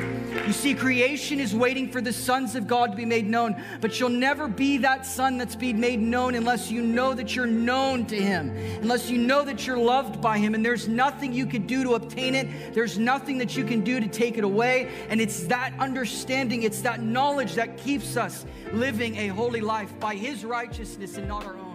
You 0.46 0.54
see, 0.54 0.74
creation 0.74 1.39
is 1.39 1.54
waiting 1.54 1.92
for 1.92 2.00
the 2.00 2.14
sons 2.14 2.56
of 2.56 2.66
God 2.66 2.92
to 2.92 2.98
be 2.98 3.06
made 3.06 3.28
known, 3.28 3.62
but 3.82 4.00
you'll 4.00 4.10
never 4.10 4.48
be 4.48 4.78
that 4.78 5.06
son 5.06 5.38
that's 5.38 5.56
being 5.56 5.80
made 5.80 6.00
known 6.00 6.36
unless 6.36 6.72
you 6.72 6.82
know 6.82 7.14
that 7.14 7.36
you're 7.36 7.46
known 7.46 8.06
to 8.08 8.16
Him, 8.16 8.56
unless 8.82 9.10
you 9.10 9.18
know 9.18 9.44
that 9.44 9.68
you're 9.68 9.78
loved 9.78 10.22
by 10.22 10.38
Him. 10.38 10.56
And 10.56 10.66
there's 10.66 10.88
nothing 10.88 11.34
you 11.34 11.46
can 11.46 11.68
do 11.68 11.84
to 11.84 11.96
obtain 11.96 12.34
it, 12.34 12.74
there's 12.74 12.98
nothing 12.98 13.38
that 13.39 13.58
you 13.58 13.66
can 13.66 13.82
do 13.82 14.00
to 14.00 14.08
take 14.08 14.38
it 14.38 14.44
away. 14.44 14.81
And 15.10 15.22
it's 15.22 15.46
that 15.48 15.74
understanding, 15.80 16.64
it's 16.64 16.82
that 16.82 17.02
knowledge 17.02 17.56
that 17.56 17.78
keeps 17.78 18.18
us 18.18 18.46
living 18.74 19.16
a 19.18 19.28
holy 19.28 19.62
life 19.62 19.98
by 20.00 20.16
His 20.16 20.46
righteousness 20.46 21.18
and 21.18 21.28
not 21.28 21.46
our 21.46 21.56
own. 21.56 21.72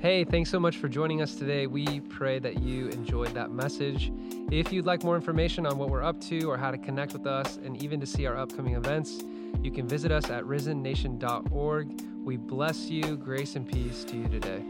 Hey, 0.00 0.22
thanks 0.22 0.48
so 0.48 0.60
much 0.60 0.76
for 0.76 0.88
joining 0.88 1.22
us 1.22 1.34
today. 1.34 1.66
We 1.66 1.98
pray 1.98 2.38
that 2.38 2.62
you 2.62 2.86
enjoyed 2.90 3.34
that 3.34 3.50
message. 3.50 4.12
If 4.48 4.72
you'd 4.72 4.86
like 4.86 5.02
more 5.02 5.16
information 5.16 5.66
on 5.66 5.76
what 5.76 5.90
we're 5.90 6.04
up 6.04 6.20
to 6.26 6.48
or 6.48 6.56
how 6.56 6.70
to 6.70 6.78
connect 6.78 7.12
with 7.14 7.26
us 7.26 7.56
and 7.56 7.82
even 7.82 7.98
to 7.98 8.06
see 8.06 8.24
our 8.24 8.36
upcoming 8.36 8.76
events, 8.76 9.24
you 9.60 9.72
can 9.72 9.88
visit 9.88 10.12
us 10.12 10.30
at 10.30 10.44
risennation.org. 10.44 12.00
We 12.22 12.36
bless 12.36 12.88
you. 12.88 13.16
Grace 13.16 13.56
and 13.56 13.66
peace 13.66 14.04
to 14.04 14.16
you 14.16 14.28
today. 14.28 14.62